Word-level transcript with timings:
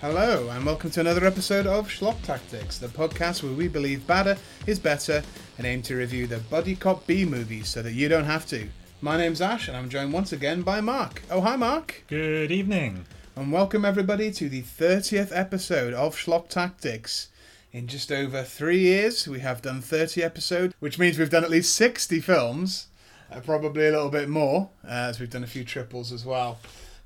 Hello, 0.00 0.48
and 0.48 0.64
welcome 0.64 0.90
to 0.92 1.00
another 1.00 1.26
episode 1.26 1.66
of 1.66 1.86
Schlock 1.86 2.22
Tactics, 2.22 2.78
the 2.78 2.86
podcast 2.86 3.42
where 3.42 3.52
we 3.52 3.68
believe 3.68 4.06
badder 4.06 4.38
is 4.66 4.78
better 4.78 5.22
and 5.58 5.66
aim 5.66 5.82
to 5.82 5.94
review 5.94 6.26
the 6.26 6.38
buddy 6.38 6.74
cop 6.74 7.06
B 7.06 7.26
movies 7.26 7.68
so 7.68 7.82
that 7.82 7.92
you 7.92 8.08
don't 8.08 8.24
have 8.24 8.46
to. 8.46 8.66
My 9.02 9.18
name's 9.18 9.42
Ash, 9.42 9.68
and 9.68 9.76
I'm 9.76 9.90
joined 9.90 10.14
once 10.14 10.32
again 10.32 10.62
by 10.62 10.80
Mark. 10.80 11.20
Oh, 11.30 11.42
hi, 11.42 11.54
Mark. 11.56 12.04
Good 12.08 12.50
evening. 12.50 13.04
And 13.36 13.52
welcome 13.52 13.84
everybody 13.84 14.32
to 14.32 14.48
the 14.48 14.62
30th 14.62 15.32
episode 15.38 15.92
of 15.92 16.16
Schlock 16.16 16.48
Tactics. 16.48 17.28
In 17.70 17.86
just 17.86 18.10
over 18.10 18.42
three 18.42 18.78
years, 18.80 19.28
we 19.28 19.40
have 19.40 19.60
done 19.60 19.82
30 19.82 20.22
episodes, 20.22 20.72
which 20.80 20.98
means 20.98 21.18
we've 21.18 21.28
done 21.28 21.44
at 21.44 21.50
least 21.50 21.76
60 21.76 22.20
films, 22.20 22.86
uh, 23.30 23.40
probably 23.40 23.86
a 23.86 23.90
little 23.92 24.08
bit 24.08 24.30
more, 24.30 24.70
uh, 24.82 25.10
as 25.10 25.20
we've 25.20 25.28
done 25.28 25.44
a 25.44 25.46
few 25.46 25.62
triples 25.62 26.10
as 26.10 26.24
well. 26.24 26.58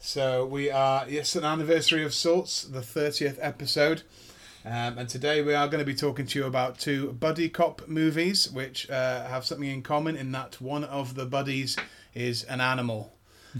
So 0.06 0.44
we 0.44 0.70
are, 0.70 1.08
yes, 1.08 1.34
an 1.34 1.44
anniversary 1.44 2.04
of 2.04 2.12
sorts, 2.12 2.62
the 2.62 2.80
30th 2.80 3.38
episode. 3.40 4.02
Um, 4.62 4.98
and 4.98 5.08
today 5.08 5.40
we 5.40 5.54
are 5.54 5.66
going 5.66 5.78
to 5.78 5.84
be 5.86 5.94
talking 5.94 6.26
to 6.26 6.38
you 6.38 6.44
about 6.44 6.78
two 6.78 7.14
buddy 7.14 7.48
cop 7.48 7.88
movies, 7.88 8.50
which 8.50 8.88
uh, 8.90 9.26
have 9.26 9.46
something 9.46 9.66
in 9.66 9.80
common 9.80 10.14
in 10.14 10.30
that 10.32 10.60
one 10.60 10.84
of 10.84 11.14
the 11.14 11.24
buddies 11.24 11.78
is 12.12 12.42
an 12.44 12.60
animal. 12.60 13.14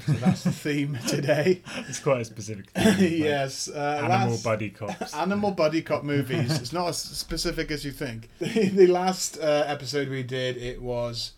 So 0.05 0.13
that's 0.13 0.45
the 0.45 0.53
theme 0.53 0.99
today. 1.07 1.63
It's 1.89 2.01
quite 2.01 2.21
a 2.21 2.25
specific 2.27 2.67
like 2.77 2.99
yes, 3.01 3.71
uh, 3.71 4.03
Animal 4.05 4.39
buddy 4.45 4.69
cops. 4.69 5.15
Animal 5.15 5.53
buddy 5.53 5.81
cop 5.81 6.05
movies. 6.05 6.61
It's 6.61 6.75
not 6.75 6.89
as 6.89 6.99
specific 6.99 7.71
as 7.71 7.87
you 7.87 7.91
think. 7.91 8.29
The, 8.39 8.69
the 8.69 8.87
last 8.87 9.39
uh, 9.39 9.65
episode 9.67 10.11
we 10.11 10.23
did, 10.23 10.59
it 10.59 10.83
was 10.83 11.33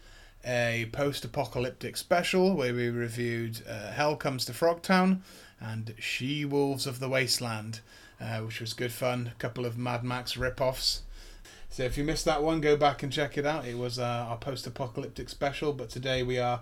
a 0.46 0.88
post-apocalyptic 0.92 1.96
special 1.96 2.54
where 2.54 2.72
we 2.72 2.88
reviewed 2.88 3.62
uh, 3.68 3.90
Hell 3.90 4.16
Comes 4.16 4.44
to 4.44 4.52
Frogtown 4.52 5.20
and 5.60 5.94
She 5.98 6.44
Wolves 6.44 6.86
of 6.86 7.00
the 7.00 7.08
Wasteland, 7.08 7.80
uh, 8.20 8.38
which 8.38 8.60
was 8.60 8.72
good 8.72 8.92
fun. 8.92 9.32
A 9.34 9.38
couple 9.38 9.66
of 9.66 9.76
Mad 9.76 10.04
Max 10.04 10.36
rip-offs. 10.36 11.02
So 11.68 11.82
if 11.82 11.98
you 11.98 12.04
missed 12.04 12.24
that 12.26 12.42
one, 12.42 12.60
go 12.60 12.76
back 12.76 13.02
and 13.02 13.12
check 13.12 13.36
it 13.36 13.44
out. 13.44 13.66
It 13.66 13.76
was 13.76 13.98
uh, 13.98 14.26
our 14.28 14.36
post-apocalyptic 14.36 15.28
special. 15.28 15.72
But 15.72 15.90
today 15.90 16.22
we 16.22 16.38
are 16.38 16.60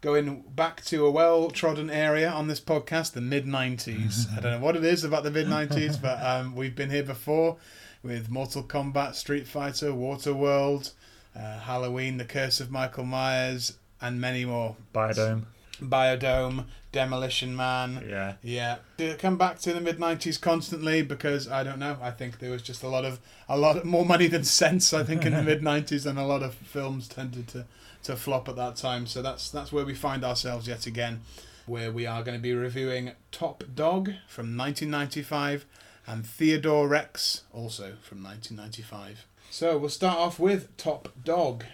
going 0.00 0.44
back 0.54 0.84
to 0.86 1.04
a 1.04 1.10
well-trodden 1.10 1.90
area 1.90 2.30
on 2.30 2.48
this 2.48 2.60
podcast, 2.60 3.12
the 3.12 3.20
mid 3.20 3.44
'90s. 3.44 4.26
I 4.36 4.40
don't 4.40 4.52
know 4.52 4.64
what 4.64 4.76
it 4.76 4.84
is 4.84 5.04
about 5.04 5.22
the 5.22 5.30
mid 5.30 5.46
'90s, 5.48 6.00
but 6.00 6.20
um, 6.24 6.54
we've 6.54 6.74
been 6.74 6.90
here 6.90 7.02
before 7.02 7.56
with 8.02 8.30
Mortal 8.30 8.62
Kombat, 8.62 9.14
Street 9.14 9.46
Fighter, 9.46 9.90
Waterworld, 9.90 10.92
uh, 11.38 11.60
Halloween, 11.60 12.16
The 12.16 12.24
Curse 12.24 12.60
of 12.60 12.70
Michael 12.70 13.04
Myers, 13.04 13.78
and 14.00 14.20
many 14.20 14.44
more. 14.44 14.76
Biodome. 14.94 15.44
Biodome, 15.80 16.64
Demolition 16.90 17.54
Man. 17.54 18.04
Yeah. 18.08 18.34
Yeah, 18.42 18.76
Did 18.96 19.10
it 19.12 19.18
come 19.18 19.36
back 19.36 19.60
to 19.60 19.72
the 19.72 19.80
mid 19.80 19.98
'90s 19.98 20.40
constantly 20.40 21.02
because 21.02 21.48
I 21.48 21.62
don't 21.62 21.78
know. 21.78 21.96
I 22.02 22.10
think 22.10 22.38
there 22.40 22.50
was 22.50 22.62
just 22.62 22.82
a 22.82 22.88
lot 22.88 23.04
of 23.04 23.20
a 23.48 23.56
lot 23.56 23.84
more 23.84 24.04
money 24.04 24.26
than 24.26 24.44
sense. 24.44 24.92
I 24.92 25.04
think 25.04 25.24
in 25.24 25.32
the 25.32 25.42
mid 25.42 25.62
'90s, 25.62 26.06
and 26.06 26.18
a 26.18 26.26
lot 26.26 26.42
of 26.42 26.54
films 26.54 27.06
tended 27.08 27.48
to 27.48 27.66
to 28.04 28.16
flop 28.16 28.48
at 28.48 28.56
that 28.56 28.76
time. 28.76 29.06
So 29.06 29.22
that's 29.22 29.50
that's 29.50 29.72
where 29.72 29.84
we 29.84 29.94
find 29.94 30.24
ourselves 30.24 30.66
yet 30.66 30.86
again, 30.86 31.20
where 31.66 31.92
we 31.92 32.06
are 32.06 32.22
going 32.22 32.36
to 32.36 32.42
be 32.42 32.54
reviewing 32.54 33.12
Top 33.30 33.62
Dog 33.74 34.10
from 34.26 34.56
1995 34.56 35.66
and 36.06 36.24
Theodore 36.24 36.88
Rex 36.88 37.42
also 37.52 37.94
from 38.00 38.22
1995. 38.24 39.26
So 39.50 39.76
we'll 39.78 39.88
start 39.90 40.18
off 40.18 40.38
with 40.38 40.76
Top 40.76 41.08
Dog. 41.24 41.64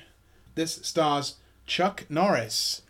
This 0.54 0.76
stars 0.82 1.36
Chuck 1.66 2.04
Norris. 2.08 2.82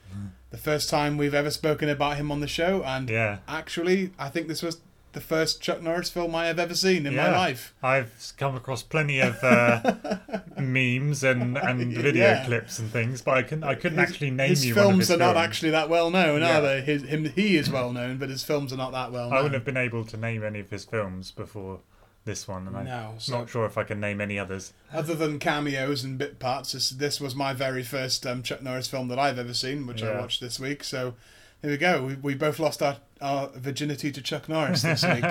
The 0.50 0.56
first 0.58 0.88
time 0.88 1.16
we've 1.16 1.34
ever 1.34 1.50
spoken 1.50 1.88
about 1.88 2.16
him 2.16 2.30
on 2.30 2.38
the 2.40 2.46
show, 2.46 2.84
and 2.84 3.10
Yeah. 3.10 3.38
actually, 3.48 4.12
I 4.18 4.28
think 4.28 4.46
this 4.46 4.62
was 4.62 4.80
the 5.12 5.20
first 5.20 5.60
Chuck 5.60 5.82
Norris 5.82 6.10
film 6.10 6.32
I 6.34 6.46
have 6.46 6.60
ever 6.60 6.74
seen 6.76 7.06
in 7.06 7.16
my 7.16 7.24
Yeah. 7.26 7.36
life. 7.36 7.74
I've 7.82 8.32
come 8.36 8.54
across 8.54 8.82
plenty 8.84 9.18
of 9.20 9.42
uh, 9.42 9.94
memes 10.58 11.24
and, 11.24 11.56
and 11.58 11.92
video 11.92 12.24
Yeah. 12.28 12.44
clips 12.44 12.78
and 12.78 12.88
things, 12.92 13.20
but 13.22 13.34
I 13.34 13.42
couldn't 13.42 13.64
I 13.64 13.74
couldn't 13.74 13.98
His- 13.98 14.10
actually 14.10 14.30
name 14.30 14.50
his 14.50 14.66
you 14.66 14.74
films 14.74 14.98
his 15.08 15.10
are 15.12 15.16
not 15.16 15.36
actually 15.36 15.70
that 15.70 15.88
well 15.88 16.10
known, 16.10 16.42
Yeah. 16.42 16.58
are 16.58 16.62
they? 16.62 16.80
His, 16.82 17.02
him, 17.02 17.24
he 17.24 17.56
is 17.56 17.68
well 17.70 17.92
known, 17.92 18.18
but 18.18 18.28
his 18.28 18.44
films 18.44 18.72
are 18.72 18.76
not 18.76 18.92
that 18.92 19.10
well 19.10 19.32
I 19.32 19.36
wouldn't 19.38 19.54
have 19.54 19.64
been 19.64 19.76
able 19.76 20.04
to 20.04 20.16
name 20.16 20.44
any 20.44 20.60
of 20.60 20.70
his 20.70 20.84
films 20.84 21.32
before 21.32 21.80
this 22.24 22.48
one, 22.48 22.66
and 22.66 22.76
I'm 22.76 22.84
No, 22.86 23.14
so 23.18 23.38
not 23.40 23.50
sure 23.50 23.66
if 23.66 23.76
I 23.76 23.84
can 23.84 24.00
name 24.00 24.20
any 24.20 24.38
others. 24.38 24.72
other 24.92 25.14
than 25.14 25.38
cameos 25.38 26.04
and 26.04 26.16
bit 26.18 26.38
parts, 26.38 26.72
this, 26.72 26.90
this 26.90 27.20
was 27.20 27.34
my 27.34 27.52
very 27.52 27.82
first 27.82 28.26
um, 28.26 28.42
Chuck 28.42 28.62
Norris 28.62 28.88
film 28.88 29.08
that 29.08 29.18
I've 29.18 29.38
ever 29.38 29.54
seen, 29.54 29.86
which 29.86 30.02
I 30.02 30.18
watched 30.18 30.40
this 30.40 30.58
week. 30.58 30.82
So 30.84 31.14
here 31.62 31.70
we 31.70 31.76
go. 31.76 32.02
We, 32.04 32.14
we 32.14 32.34
both 32.34 32.58
lost 32.58 32.82
our, 32.82 32.96
our 33.20 33.48
virginity 33.54 34.10
to 34.12 34.22
Chuck 34.22 34.48
Norris 34.48 34.82
this 34.82 35.02
week, 35.14 35.24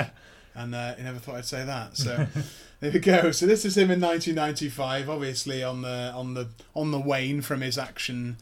and 0.56 0.76
uh, 0.76 0.94
you 0.98 1.04
never 1.04 1.20
thought 1.20 1.36
I'd 1.36 1.46
say 1.46 1.66
that. 1.66 1.98
So 1.98 2.28
there 2.80 2.92
we 2.92 3.00
go. 3.00 3.32
So 3.32 3.46
this 3.48 3.66
is 3.66 3.76
him 3.76 3.90
in 3.90 4.00
1995, 4.00 5.10
obviously 5.10 5.64
on 5.64 5.82
the 5.82 6.12
on 6.16 6.34
the 6.36 6.50
on 6.76 6.92
the 6.92 7.00
wane 7.00 7.42
from 7.42 7.62
his 7.62 7.78
action 7.78 8.38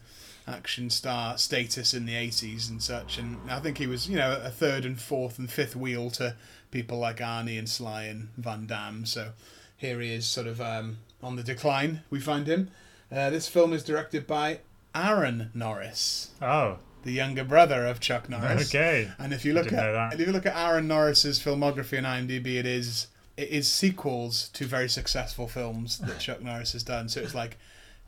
action 0.46 0.90
star 0.90 1.38
status 1.38 1.94
in 1.94 2.06
the 2.06 2.14
80s 2.14 2.68
and 2.68 2.82
such. 2.82 3.18
And 3.18 3.38
I 3.50 3.60
think 3.60 3.78
he 3.78 3.86
was, 3.86 4.08
you 4.08 4.16
know, 4.16 4.40
a 4.42 4.50
third 4.50 4.84
and 4.84 5.00
fourth 5.00 5.38
and 5.38 5.50
fifth 5.50 5.76
wheel 5.76 6.10
to 6.12 6.34
people 6.70 6.98
like 6.98 7.18
Arnie 7.18 7.58
and 7.58 7.68
Sly 7.68 8.04
and 8.04 8.28
Van 8.36 8.66
Damme. 8.66 9.06
So 9.06 9.30
here 9.76 10.00
he 10.00 10.12
is, 10.12 10.26
sort 10.26 10.46
of 10.46 10.60
um, 10.60 10.98
on 11.22 11.36
the 11.36 11.42
decline. 11.42 12.02
We 12.10 12.20
find 12.20 12.46
him. 12.46 12.70
Uh, 13.10 13.30
this 13.30 13.46
film 13.48 13.72
is 13.72 13.84
directed 13.84 14.26
by 14.26 14.60
Aaron 14.94 15.50
Norris, 15.54 16.30
Oh, 16.40 16.78
the 17.02 17.12
younger 17.12 17.44
brother 17.44 17.84
of 17.86 17.98
Chuck 18.00 18.28
Norris. 18.28 18.68
okay. 18.68 19.10
And 19.18 19.32
if 19.32 19.44
you 19.44 19.52
look 19.54 19.72
at 19.72 20.12
if 20.14 20.20
you 20.20 20.32
look 20.32 20.46
at 20.46 20.56
Aaron 20.56 20.86
Norris's 20.88 21.38
filmography 21.40 21.98
on 21.98 22.04
IMDb, 22.04 22.56
it 22.56 22.66
is 22.66 23.08
it 23.36 23.48
is 23.48 23.66
sequels 23.68 24.48
to 24.50 24.64
very 24.66 24.88
successful 24.88 25.48
films 25.48 25.98
that 25.98 26.18
Chuck 26.20 26.42
Norris 26.42 26.72
has 26.72 26.82
done. 26.82 27.08
So 27.08 27.20
it's 27.20 27.34
like 27.34 27.58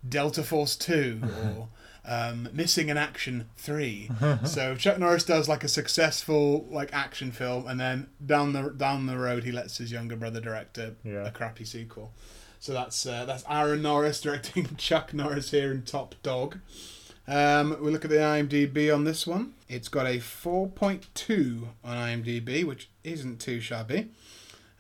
Delta 0.09 0.43
Force 0.43 0.77
Two 0.77 1.21
or 1.45 1.69
um, 2.07 2.49
Missing 2.53 2.89
in 2.91 2.97
Action 2.97 3.49
Three. 3.57 4.11
so 4.45 4.75
Chuck 4.75 4.99
Norris 4.99 5.25
does 5.25 5.49
like 5.49 5.65
a 5.65 5.69
successful 5.69 6.67
like 6.71 6.93
action 6.93 7.33
film, 7.33 7.67
and 7.67 7.81
then 7.81 8.09
down 8.25 8.53
the 8.53 8.71
down 8.71 9.07
the 9.07 9.19
road 9.19 9.45
he 9.45 9.53
lets 9.53 9.79
his 9.79 9.91
younger 9.93 10.17
brother 10.17 10.41
direct 10.41 10.79
a, 10.79 10.95
Yeah. 11.05 11.27
a 11.27 11.31
crappy 11.31 11.65
sequel. 11.65 12.13
So 12.61 12.73
that's 12.73 13.05
uh, 13.07 13.25
that's 13.25 13.45
Aaron 13.49 13.83
Norris 13.83 14.21
directing 14.23 14.77
Chuck 14.77 15.13
Norris 15.15 15.51
here 15.51 15.71
in 15.73 15.83
Top 15.83 16.15
Dog. 16.23 16.59
Um, 17.27 17.79
we 17.83 17.91
look 17.91 18.05
at 18.05 18.11
the 18.11 18.17
IMDb 18.19 18.95
on 18.95 19.05
this 19.05 19.27
one. 19.27 19.55
It's 19.67 19.89
got 19.89 20.07
a 20.07 20.19
4.2 20.19 21.69
on 21.83 21.97
IMDb, 21.97 22.65
which 22.65 22.91
isn't 23.03 23.41
too 23.41 23.61
shabby. 23.61 24.11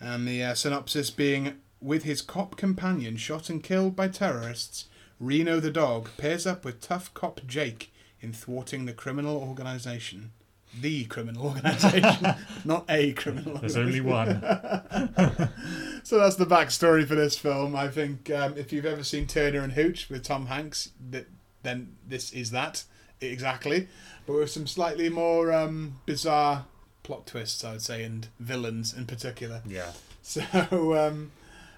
And 0.01 0.27
the 0.29 0.43
uh, 0.43 0.55
synopsis 0.55 1.11
being 1.11 1.55
With 1.81 2.05
his 2.05 2.21
cop 2.23 2.57
companion 2.57 3.17
shot 3.17 3.49
and 3.51 3.63
killed 3.63 3.95
by 3.97 4.09
terrorists, 4.09 4.87
Reno 5.25 5.59
the 5.59 5.71
dog 5.71 6.11
pairs 6.19 6.47
up 6.47 6.67
with 6.67 6.83
tough 6.83 7.13
cop 7.15 7.41
Jake 7.47 7.93
in 8.21 8.33
thwarting 8.35 8.85
the 8.85 8.93
criminal 8.93 9.37
organization. 9.37 10.33
The 10.79 11.05
criminal 11.07 11.47
organization, 11.47 12.35
not 12.65 12.85
a 12.91 13.13
criminal 13.15 13.57
There's 13.59 13.77
only 13.77 14.03
one. 14.03 14.43
so 16.03 16.19
that's 16.19 16.37
the 16.37 16.47
backstory 16.47 17.07
for 17.07 17.15
this 17.15 17.39
film. 17.39 17.75
I 17.75 17.89
think 17.89 18.31
um, 18.31 18.55
if 18.59 18.73
you've 18.73 18.85
ever 18.85 19.03
seen 19.03 19.27
Turner 19.27 19.61
and 19.61 19.73
Hooch 19.73 20.11
with 20.11 20.25
Tom 20.25 20.47
Hanks, 20.47 20.91
that 21.11 21.27
then 21.63 21.97
this 22.07 22.31
is 22.33 22.51
that 22.51 22.85
exactly, 23.21 23.89
but 24.27 24.35
with 24.35 24.51
some 24.51 24.67
slightly 24.67 25.09
more 25.09 25.53
um, 25.53 26.01
bizarre 26.05 26.67
plot 27.03 27.27
twists, 27.27 27.65
I 27.65 27.73
would 27.73 27.83
say, 27.83 28.03
and 28.03 28.29
villains 28.39 28.93
in 28.93 29.07
particular. 29.07 29.63
Yeah. 29.67 29.93
So 30.27 30.97
um, 30.97 31.33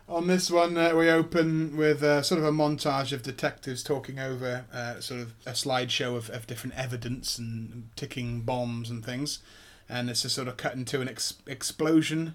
on 0.09 0.27
this 0.27 0.51
one, 0.51 0.77
uh, 0.77 0.95
we 0.95 1.11
open 1.11 1.77
with 1.77 2.03
uh, 2.03 2.23
sort 2.23 2.39
of 2.39 2.45
a 2.45 2.53
montage 2.53 3.13
of 3.13 3.23
detectives 3.23 3.83
talking 3.83 4.19
over 4.19 4.65
uh, 4.73 5.01
sort 5.01 5.21
of 5.21 5.35
a 5.45 5.51
slideshow 5.51 6.17
of, 6.17 6.31
of 6.31 6.47
different 6.47 6.77
evidence 6.77 7.39
and 7.39 7.89
ticking 7.97 8.43
bombs 8.43 8.89
and 8.89 9.05
things. 9.05 9.41
And 9.89 10.09
it's 10.09 10.25
a 10.25 10.31
sort 10.31 10.49
of 10.49 10.57
cut 10.57 10.75
into 10.75 11.01
an 11.01 11.09
ex- 11.09 11.35
explosion 11.47 12.35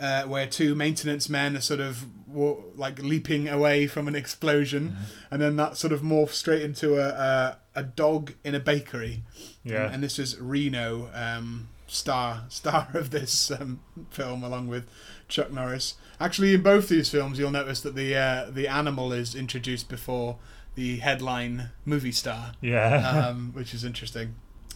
uh, 0.00 0.22
where 0.24 0.46
two 0.46 0.74
maintenance 0.74 1.28
men 1.28 1.56
are 1.56 1.60
sort 1.60 1.80
of 1.80 2.06
wa- 2.28 2.56
like 2.76 3.02
leaping 3.02 3.48
away 3.48 3.86
from 3.86 4.06
an 4.06 4.14
explosion, 4.14 4.96
and 5.30 5.42
then 5.42 5.56
that 5.56 5.76
sort 5.76 5.92
of 5.92 6.02
morphs 6.02 6.34
straight 6.34 6.62
into 6.62 6.96
a, 6.96 7.08
a, 7.08 7.58
a 7.74 7.82
dog 7.82 8.34
in 8.44 8.54
a 8.54 8.60
bakery. 8.60 9.24
Yeah. 9.64 9.86
And, 9.86 9.94
and 9.94 10.02
this 10.02 10.18
is 10.18 10.38
Reno, 10.38 11.10
um, 11.14 11.68
star 11.88 12.44
star 12.48 12.88
of 12.94 13.10
this 13.10 13.50
um, 13.50 13.80
film, 14.10 14.44
along 14.44 14.68
with 14.68 14.88
Chuck 15.26 15.52
Norris. 15.52 15.94
Actually, 16.20 16.54
in 16.54 16.62
both 16.62 16.88
these 16.88 17.08
films, 17.10 17.38
you'll 17.38 17.50
notice 17.50 17.80
that 17.82 17.94
the 17.94 18.14
uh, 18.16 18.50
the 18.50 18.66
animal 18.68 19.12
is 19.12 19.34
introduced 19.34 19.88
before 19.88 20.36
the 20.74 20.96
headline 20.98 21.70
movie 21.84 22.12
star, 22.12 22.52
Yeah. 22.60 23.26
um, 23.28 23.50
which 23.54 23.74
is 23.74 23.84
interesting. 23.84 24.34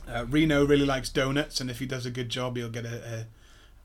Uh, 0.09 0.25
Reno 0.29 0.65
really 0.65 0.87
likes 0.87 1.09
donuts, 1.09 1.61
and 1.61 1.71
if 1.71 1.79
he 1.79 1.87
does 1.87 2.05
a 2.07 2.11
good 2.11 2.29
job, 2.29 2.57
he'll 2.57 2.69
get 2.69 2.85
a, 2.85 3.27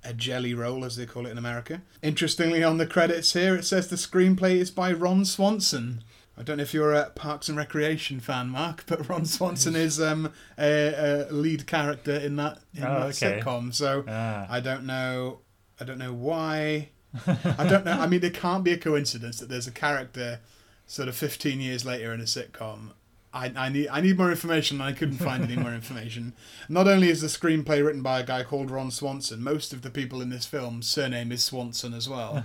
a, 0.04 0.10
a 0.10 0.14
jelly 0.14 0.54
roll, 0.56 0.84
as 0.84 0.96
they 0.96 1.06
call 1.06 1.28
it 1.28 1.32
in 1.32 1.38
America. 1.38 1.82
Interestingly, 2.02 2.64
on 2.64 2.78
the 2.78 2.88
credits 2.88 3.34
here, 3.34 3.56
it 3.56 3.66
says 3.66 3.88
the 3.88 3.96
screenplay 3.98 4.56
is 4.56 4.72
by 4.72 4.92
Ron 4.92 5.26
Swanson. 5.26 6.04
I 6.36 6.44
don't 6.44 6.58
know 6.58 6.64
if 6.64 6.74
you're 6.74 6.94
a 6.94 7.10
Parks 7.12 7.50
and 7.50 7.58
Recreation 7.58 8.20
fan, 8.20 8.50
Mark, 8.50 8.84
but 8.88 9.08
Ron 9.10 9.26
Swanson 9.26 9.76
is 9.76 10.00
um, 10.02 10.32
a, 10.58 11.28
a 11.30 11.34
lead 11.34 11.66
character 11.68 12.16
in 12.16 12.36
that 12.38 12.60
in 12.76 12.84
Oh, 12.84 13.08
that 13.10 13.24
okay. 13.24 13.40
sitcom. 13.42 13.74
So 13.74 14.04
ah. 14.08 14.46
I 14.50 14.60
don't 14.60 14.86
know 14.86 15.40
I 15.80 15.84
don't 15.86 15.98
know 16.00 16.14
why. 16.14 16.90
I 17.28 17.68
don't 17.68 17.86
know. 17.86 17.94
I 17.94 18.08
mean, 18.08 18.24
it 18.24 18.34
can't 18.34 18.64
be 18.64 18.74
a 18.74 18.78
coincidence 18.78 19.40
that 19.40 19.50
there's 19.50 19.68
a 19.68 19.72
character 19.72 20.40
sort 20.86 21.10
of 21.10 21.16
15 21.16 21.60
years 21.60 21.86
later 21.86 22.14
in 22.14 22.22
a 22.22 22.26
sitcom. 22.26 22.92
I, 23.34 23.52
I 23.56 23.70
need 23.70 23.90
I 23.90 24.02
need 24.02 24.18
more 24.18 24.32
information. 24.32 24.82
and 24.82 24.90
I 24.90 24.94
couldn't 24.94 25.18
find 25.18 25.44
any 25.44 25.58
more 25.58 25.74
information. 25.74 26.34
Not 26.70 26.88
only 26.88 27.10
is 27.10 27.22
the 27.22 27.28
screenplay 27.28 27.86
written 27.86 28.02
by 28.02 28.20
a 28.20 28.26
guy 28.26 28.44
called 28.44 28.72
Ron 28.72 28.90
Swanson, 28.90 29.44
most 29.44 29.74
of 29.74 29.82
the 29.82 29.90
people 29.90 30.22
in 30.22 30.30
this 30.30 30.46
film's 30.46 30.88
surname 30.88 31.32
is 31.32 31.44
Swanson 31.44 31.94
as 31.94 32.10
well. 32.10 32.44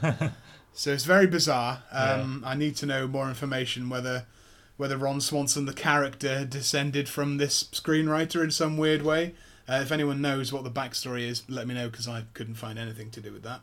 so 0.74 0.92
it's 0.92 1.04
very 1.04 1.26
bizarre. 1.26 1.84
Um, 1.92 2.42
I 2.44 2.54
need 2.54 2.76
to 2.76 2.86
know 2.86 3.06
more 3.06 3.28
information 3.28 3.88
whether 3.88 4.26
whether 4.76 4.96
Ron 4.96 5.20
Swanson, 5.20 5.66
the 5.66 5.72
character, 5.72 6.44
descended 6.44 7.08
from 7.08 7.36
this 7.36 7.64
screenwriter 7.64 8.42
in 8.42 8.50
some 8.50 8.76
weird 8.76 9.02
way. 9.02 9.34
Uh, 9.68 9.80
if 9.82 9.92
anyone 9.92 10.20
knows 10.20 10.52
what 10.52 10.64
the 10.64 10.70
backstory 10.70 11.22
is, 11.22 11.48
let 11.48 11.68
me 11.68 11.74
know 11.74 11.88
because 11.88 12.08
I 12.08 12.24
couldn't 12.34 12.56
find 12.56 12.78
anything 12.78 13.10
to 13.12 13.20
do 13.20 13.32
with 13.32 13.44
that. 13.44 13.60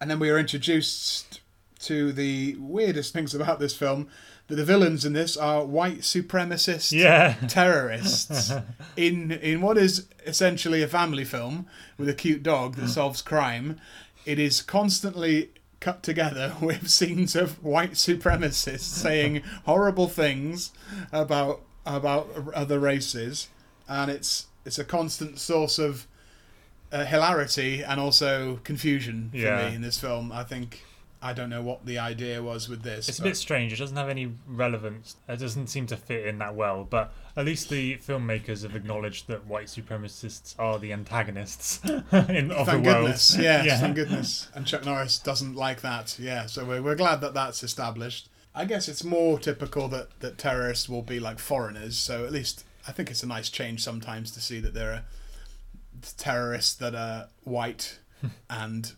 And 0.00 0.10
then 0.10 0.18
we 0.18 0.30
are 0.30 0.38
introduced 0.38 1.40
to 1.80 2.12
the 2.12 2.56
weirdest 2.58 3.12
things 3.12 3.34
about 3.34 3.58
this 3.58 3.74
film 3.76 4.08
that 4.48 4.56
the 4.56 4.64
villains 4.64 5.04
in 5.04 5.12
this 5.12 5.36
are 5.36 5.64
white 5.64 6.00
supremacist 6.00 6.92
Yeah. 6.92 7.34
terrorists 7.48 8.52
in 8.96 9.30
in 9.32 9.60
what 9.60 9.78
is 9.78 10.06
essentially 10.26 10.82
a 10.82 10.88
family 10.88 11.24
film 11.24 11.66
with 11.98 12.08
a 12.08 12.14
cute 12.14 12.42
dog 12.42 12.74
Hmm. 12.74 12.82
that 12.82 12.88
solves 12.88 13.22
crime. 13.22 13.80
It 14.26 14.38
is 14.38 14.60
constantly 14.62 15.50
cut 15.80 16.02
together 16.02 16.54
with 16.60 16.90
scenes 16.90 17.34
of 17.36 17.62
white 17.62 17.92
supremacists 17.92 18.80
saying 18.80 19.42
horrible 19.64 20.08
things 20.08 20.72
about 21.12 21.62
about 21.86 22.28
other 22.54 22.78
races, 22.78 23.48
and 23.88 24.10
it's 24.10 24.46
it's 24.66 24.78
a 24.78 24.84
constant 24.84 25.38
source 25.38 25.78
of 25.78 26.06
uh, 26.92 27.04
hilarity 27.04 27.82
and 27.82 28.00
also 28.00 28.60
confusion 28.64 29.30
for 29.30 29.36
Yeah. 29.38 29.68
me 29.68 29.76
in 29.76 29.82
this 29.82 29.98
film. 29.98 30.32
I 30.32 30.44
think 30.44 30.82
I 31.22 31.34
don't 31.34 31.50
know 31.50 31.60
what 31.60 31.84
the 31.84 31.98
idea 31.98 32.42
was 32.42 32.66
with 32.68 32.82
this. 32.82 33.06
It's 33.06 33.18
a 33.18 33.22
bit 33.22 33.36
strange. 33.36 33.74
It 33.74 33.76
doesn't 33.78 33.96
have 33.96 34.08
any 34.08 34.32
relevance. 34.46 35.16
It 35.28 35.36
doesn't 35.38 35.66
seem 35.66 35.86
to 35.88 35.96
fit 35.98 36.24
in 36.26 36.38
that 36.38 36.54
well. 36.54 36.84
But 36.88 37.12
at 37.36 37.44
least 37.44 37.68
the 37.68 37.98
filmmakers 37.98 38.62
have 38.62 38.74
acknowledged 38.74 39.26
that 39.28 39.44
white 39.46 39.66
supremacists 39.66 40.54
are 40.58 40.78
the 40.78 40.94
antagonists 40.94 41.78
in 41.84 42.50
of 42.50 42.66
Thank 42.66 42.84
the 42.84 42.90
world. 42.90 43.08
yes, 43.08 43.36
Yeah. 43.40 43.76
thank 43.78 43.96
goodness. 43.96 44.48
And 44.54 44.66
Chuck 44.66 44.86
Norris 44.86 45.18
doesn't 45.18 45.54
like 45.56 45.82
that, 45.82 46.18
yeah. 46.18 46.46
So 46.46 46.64
we're, 46.64 46.80
we're 46.82 46.94
glad 46.94 47.20
that 47.20 47.34
that's 47.34 47.62
established. 47.62 48.30
I 48.54 48.64
guess 48.64 48.88
it's 48.88 49.04
more 49.04 49.38
typical 49.38 49.88
that, 49.88 50.08
that 50.20 50.38
terrorists 50.38 50.88
will 50.88 51.02
be 51.02 51.20
like 51.20 51.38
foreigners. 51.38 51.98
So 51.98 52.24
at 52.24 52.32
least 52.32 52.64
I 52.88 52.92
think 52.92 53.10
it's 53.10 53.22
a 53.22 53.26
nice 53.28 53.50
change 53.50 53.82
sometimes 53.84 54.30
to 54.30 54.40
see 54.40 54.58
that 54.60 54.72
there 54.72 54.90
are 54.92 55.02
terrorists 56.16 56.74
that 56.74 56.94
are 56.94 57.28
white 57.44 57.98
and 58.50 58.92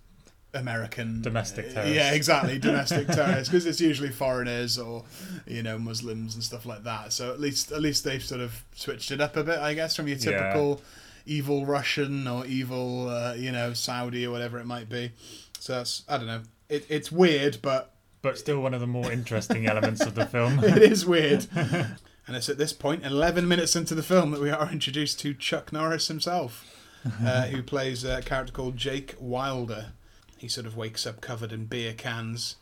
American 0.55 1.23
Domestic 1.23 1.73
terrorists. 1.73 1.97
Yeah, 1.97 2.13
exactly, 2.13 2.59
domestic 2.59 3.07
terrorists 3.09 3.49
because 3.49 3.65
it's 3.67 3.81
usually 3.81 4.11
foreigners 4.11 4.79
or 4.79 5.05
you 5.47 5.63
know 5.63 5.79
Muslims 5.79 6.35
and 6.35 6.45
stuff 6.45 6.67
like 6.67 6.85
that. 6.85 7.13
So 7.13 7.31
at 7.33 7.41
least 7.41 7.73
at 7.73 7.81
least 7.81 8.05
they've 8.05 8.23
sort 8.23 8.41
of 8.43 8.63
switched 8.75 9.11
it 9.11 9.21
up 9.21 9.37
a 9.37 9.45
bit, 9.45 9.59
I 9.59 9.75
guess, 9.75 9.97
from 9.97 10.09
your 10.09 10.19
Yeah. 10.19 10.31
typical 10.31 10.83
evil 11.25 11.65
Russian 11.65 12.27
or 12.29 12.45
evil 12.47 13.09
uh, 13.09 13.35
you 13.35 13.51
know 13.53 13.73
Saudi 13.73 14.27
or 14.27 14.31
whatever 14.31 14.59
it 14.59 14.67
might 14.67 14.89
be. 14.89 15.13
So 15.59 15.75
that's 15.75 16.03
I 16.09 16.19
don't 16.19 16.27
know. 16.27 16.43
It, 16.69 16.85
it's 16.89 17.11
weird, 17.11 17.59
but 17.63 17.95
But 18.21 18.37
still 18.39 18.61
one 18.61 18.75
of 18.75 18.81
the 18.81 18.87
more 18.87 19.11
interesting 19.11 19.67
elements 19.67 20.03
of 20.03 20.15
the 20.15 20.27
film. 20.27 20.59
it 20.65 20.83
is 20.83 21.07
weird. 21.07 21.47
and 21.55 22.37
it's 22.37 22.49
at 22.49 22.59
this 22.59 22.73
point, 22.73 23.05
11 23.07 23.49
minutes 23.49 23.75
into 23.75 23.95
the 23.95 24.03
film, 24.03 24.31
that 24.33 24.41
we 24.41 24.51
are 24.51 24.71
introduced 24.71 25.19
to 25.21 25.35
Chuck 25.35 25.73
Norris 25.73 26.09
himself, 26.09 26.82
uh, 27.25 27.43
who 27.47 27.63
plays 27.63 28.05
a 28.05 28.23
character 28.23 28.53
called 28.53 28.77
Jake 28.77 29.15
Wilder. 29.19 29.93
He 30.39 30.49
sort 30.49 30.67
of 30.67 30.77
wakes 30.77 31.07
up 31.07 31.21
covered 31.21 31.53
in 31.53 31.67
beer 31.67 31.93
cans, 31.93 32.57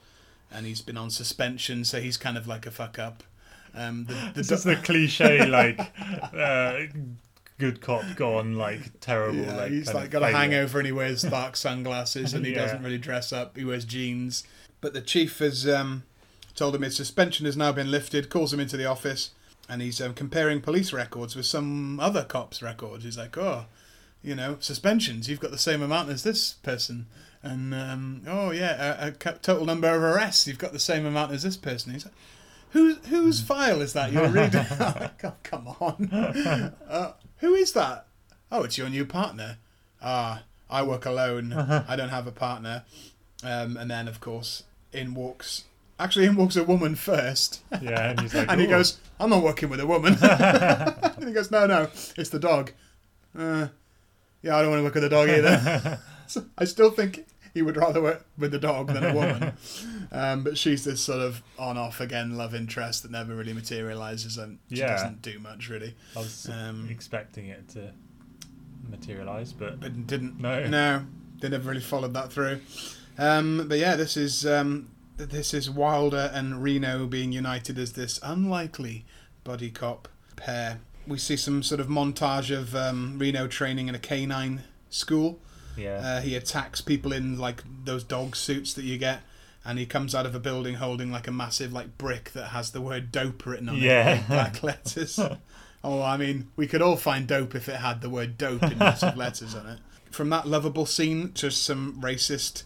and 0.53 0.67
he's 0.67 0.83
been 0.83 0.97
on 0.97 1.11
suspension, 1.11 1.85
so 1.85 2.01
he's 2.01 2.17
kind 2.17 2.37
of 2.37 2.47
like 2.47 2.67
a 2.67 2.71
fuck 2.71 2.99
up. 2.99 3.23
Um, 3.75 4.07
the, 4.07 4.15
the 4.15 4.33
This 4.35 4.51
is 4.51 4.65
the 4.65 4.77
cliche, 4.77 5.47
like, 5.47 5.79
uh, 6.35 6.81
good 7.59 7.81
cop 7.81 8.05
gone, 8.17 8.57
like, 8.57 9.01
terrible. 9.01 9.41
Yeah, 9.41 9.57
like, 9.57 9.71
he's 9.71 9.93
like 9.95 10.11
got 10.11 10.23
a 10.23 10.27
hangover 10.29 10.79
and 10.79 10.87
he 10.87 10.93
wears 10.93 11.23
dark 11.23 11.57
sunglasses 11.57 12.35
and 12.35 12.45
he 12.45 12.53
Yeah. 12.53 12.63
doesn't 12.63 12.83
really 12.83 12.99
dress 12.99 13.33
up. 13.33 13.57
He 13.57 13.65
wears 13.65 13.85
jeans. 13.85 14.45
But 14.81 14.93
the 14.95 15.01
chief 15.03 15.39
has 15.39 15.69
um, 15.69 16.03
told 16.55 16.75
him 16.75 16.83
his 16.83 16.97
suspension 16.97 17.47
has 17.47 17.57
now 17.57 17.71
been 17.73 17.91
lifted. 17.91 18.29
Calls 18.31 18.53
him 18.53 18.61
into 18.61 18.77
the 18.77 18.87
office 18.87 19.31
and 19.69 19.83
he's 19.83 20.01
um, 20.01 20.15
comparing 20.15 20.61
police 20.61 20.93
records 20.93 21.37
with 21.37 21.47
some 21.47 22.01
other 22.01 22.25
cops' 22.25 22.63
records. 22.63 23.05
He's 23.05 23.19
like, 23.19 23.37
oh, 23.39 23.67
you 24.22 24.34
know, 24.34 24.56
suspensions. 24.61 25.28
You've 25.28 25.40
got 25.40 25.50
the 25.50 25.58
same 25.58 25.82
amount 25.82 26.11
as 26.11 26.22
this 26.22 26.55
person. 26.55 27.06
And 27.43 27.72
um, 27.75 28.22
oh 28.26 28.50
yeah, 28.50 29.06
a, 29.06 29.08
a 29.08 29.12
total 29.12 29.64
number 29.64 29.88
of 29.88 30.02
arrests. 30.02 30.46
You've 30.46 30.58
got 30.58 30.72
the 30.72 30.78
same 30.78 31.06
amount 31.06 31.32
as 31.32 31.43
this 31.43 31.56
person. 31.56 31.93
He's 31.93 32.05
like, 32.05 32.14
whose 32.70 32.99
whose 33.06 33.40
file 33.46 33.81
is 33.81 33.94
that 33.94 34.12
you're 34.12 34.28
reading? 34.28 34.67
oh, 35.25 35.34
come 35.43 35.69
on, 35.81 36.11
uh, 36.88 37.12
who 37.38 37.55
is 37.55 37.72
that? 37.72 38.06
Oh, 38.52 38.64
it's 38.64 38.76
your 38.76 38.90
new 38.90 39.06
partner. 39.06 39.56
Ah, 40.02 40.43
I 40.69 40.82
work 40.82 41.06
alone. 41.06 41.52
I 41.52 41.96
don't 41.96 42.08
have 42.08 42.26
a 42.26 42.32
partner. 42.32 42.84
Um, 43.43 43.76
and 43.76 43.90
then, 43.90 44.06
of 44.08 44.20
course, 44.20 44.64
in 44.93 45.14
walks. 45.14 45.64
Actually, 45.99 46.26
in 46.26 46.37
walks 46.37 46.56
a 46.56 46.64
woman 46.64 46.94
first. 46.94 47.62
Yeah, 47.81 48.11
and 48.11 48.20
he's 48.20 48.34
like, 48.34 48.50
and 48.50 48.61
he 48.61 48.67
goes, 48.67 48.99
I'm 49.19 49.31
not 49.31 49.43
working 49.43 49.69
with 49.69 49.81
a 49.81 49.87
woman. 49.87 50.17
and 50.20 51.25
he 51.26 51.32
goes, 51.32 51.50
No, 51.50 51.67
no, 51.67 51.84
it's 52.17 52.31
the 52.31 52.38
dog. 52.38 52.72
Uh, 53.38 53.69
yeah, 54.43 54.57
I 54.57 54.63
don't 54.63 54.71
want 54.71 54.81
to 54.81 54.85
look 54.85 54.97
at 54.97 55.01
the 55.03 55.09
dog 55.09 55.29
either. 55.29 55.99
So 56.31 56.45
I 56.57 56.65
still 56.65 56.93
think 56.93 57.27
he 57.53 57.61
would 57.61 57.77
rather 57.77 58.01
work 58.01 58.25
with 58.39 58.53
the 58.53 58.59
dog 58.61 58.87
than 58.93 59.03
a 59.03 59.13
woman. 59.13 59.53
um, 60.13 60.45
but 60.45 60.57
she's 60.57 60.85
this 60.85 61.01
sort 61.01 61.19
of 61.19 61.43
on 61.59 61.77
off 61.77 62.01
again 62.01 62.37
love 62.37 62.55
interest 62.55 63.03
that 63.03 63.11
never 63.11 63.35
really 63.35 63.53
materializes 63.53 64.39
and 64.39 64.61
she 64.69 64.77
Yeah. 64.77 64.93
doesn't 64.93 65.23
do 65.23 65.41
much 65.41 65.69
really. 65.69 65.97
I 66.15 66.21
was 66.21 66.49
Um, 66.49 66.87
expecting 66.89 67.47
it 67.47 67.69
to 67.71 67.91
materialize, 68.89 69.53
but 69.53 69.81
but 69.81 70.07
didn't. 70.07 70.41
No. 70.41 70.67
no, 70.69 71.05
they 71.41 71.49
never 71.49 71.69
really 71.69 71.81
followed 71.81 72.15
that 72.15 72.33
through. 72.33 72.61
Um, 73.19 73.67
but 73.69 73.79
yeah, 73.79 73.97
this 73.97 74.17
is 74.17 74.47
um, 74.47 74.91
this 75.17 75.53
is 75.53 75.69
Wilder 75.69 76.31
and 76.32 76.63
Reno 76.63 77.06
being 77.06 77.32
united 77.32 77.79
as 77.79 77.94
this 77.94 78.20
unlikely 78.23 79.05
buddy 79.44 79.70
cop 79.70 80.09
pair. 80.37 80.79
We 81.07 81.19
see 81.19 81.37
some 81.37 81.63
sort 81.63 81.81
of 81.81 81.89
montage 81.89 82.57
of 82.57 82.75
um, 82.77 83.19
Reno 83.19 83.47
training 83.49 83.89
in 83.89 83.95
a 83.95 83.99
canine 83.99 84.63
school. 84.91 85.39
yeah. 85.77 85.97
Uh, 86.03 86.21
he 86.21 86.37
attacks 86.37 86.81
people 86.81 87.13
in 87.13 87.39
like 87.39 87.63
those 87.85 88.05
dog 88.05 88.37
suits 88.37 88.75
that 88.75 88.85
you 88.85 88.99
get. 88.99 89.21
And 89.65 89.79
he 89.79 89.85
comes 89.85 90.15
out 90.15 90.25
of 90.25 90.35
a 90.35 90.41
building 90.41 90.77
holding 90.77 91.11
like 91.13 91.27
a 91.29 91.31
massive 91.33 91.71
like 91.73 91.99
brick 91.99 92.33
that 92.33 92.49
has 92.49 92.71
the 92.71 92.81
word 92.81 93.13
dope 93.13 93.45
written 93.45 93.69
on 93.69 93.77
Yeah. 93.77 94.15
it 94.15 94.21
in 94.21 94.27
black 94.27 94.63
letters. 94.63 95.19
oh, 95.85 96.03
I 96.03 96.17
mean, 96.17 96.49
we 96.57 96.67
could 96.67 96.81
all 96.81 96.97
find 96.97 97.27
dope 97.27 97.55
if 97.55 97.69
it 97.69 97.77
had 97.77 98.01
the 98.01 98.09
word 98.09 98.39
dope 98.39 98.63
in 98.63 98.79
massive 98.79 99.17
letters 99.19 99.55
on 99.55 99.67
it. 99.67 99.79
From 100.11 100.31
that 100.31 100.47
lovable 100.49 100.87
scene 100.87 101.33
to 101.33 101.51
some 101.51 102.01
racist 102.01 102.63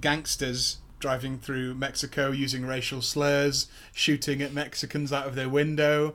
gangsters 0.00 0.78
driving 1.00 1.38
through 1.38 1.74
Mexico 1.74 2.30
using 2.30 2.64
racial 2.64 3.02
slurs, 3.02 3.66
shooting 3.92 4.40
at 4.40 4.52
Mexicans 4.54 5.12
out 5.12 5.26
of 5.26 5.34
their 5.34 5.48
window. 5.48 6.14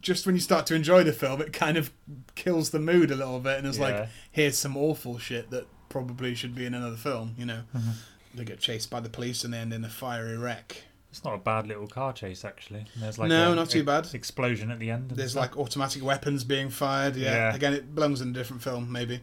Just 0.00 0.26
when 0.26 0.34
you 0.34 0.40
start 0.40 0.66
to 0.66 0.74
enjoy 0.74 1.02
the 1.04 1.12
film, 1.12 1.40
it 1.40 1.52
kind 1.52 1.76
of 1.76 1.92
kills 2.34 2.70
the 2.70 2.78
mood 2.78 3.10
a 3.10 3.16
little 3.16 3.40
bit 3.40 3.58
and 3.58 3.66
it's 3.66 3.78
Yeah. 3.78 3.84
like, 4.00 4.08
here's 4.30 4.56
some 4.58 4.76
awful 4.76 5.18
shit 5.18 5.50
that 5.50 5.66
probably 5.88 6.34
should 6.34 6.54
be 6.54 6.66
in 6.66 6.74
another 6.74 6.96
film, 6.96 7.34
you 7.38 7.46
know. 7.46 7.62
Mm-hmm. 7.74 7.90
They 8.34 8.44
get 8.44 8.60
chased 8.60 8.90
by 8.90 9.00
the 9.00 9.08
police 9.08 9.44
and 9.44 9.54
they 9.54 9.58
end 9.58 9.72
in 9.72 9.84
a 9.84 9.88
fiery 9.88 10.36
wreck. 10.36 10.82
It's 11.10 11.24
not 11.24 11.34
a 11.34 11.38
bad 11.38 11.66
little 11.66 11.86
car 11.86 12.12
chase, 12.12 12.44
actually. 12.44 12.84
There's 12.96 13.18
like 13.18 13.28
No, 13.30 13.52
a, 13.52 13.54
not 13.54 13.70
too 13.70 13.80
a 13.80 13.84
bad. 13.84 14.12
Explosion 14.12 14.70
at 14.70 14.78
the 14.78 14.90
end. 14.90 15.10
There's 15.12 15.30
stuff. 15.32 15.40
like 15.42 15.56
automatic 15.56 16.04
weapons 16.04 16.44
being 16.44 16.68
fired. 16.68 17.16
Yeah. 17.16 17.32
Yeah. 17.32 17.54
Again, 17.54 17.72
it 17.72 17.94
belongs 17.94 18.20
in 18.20 18.28
a 18.30 18.32
different 18.32 18.62
film, 18.62 18.92
maybe. 18.92 19.22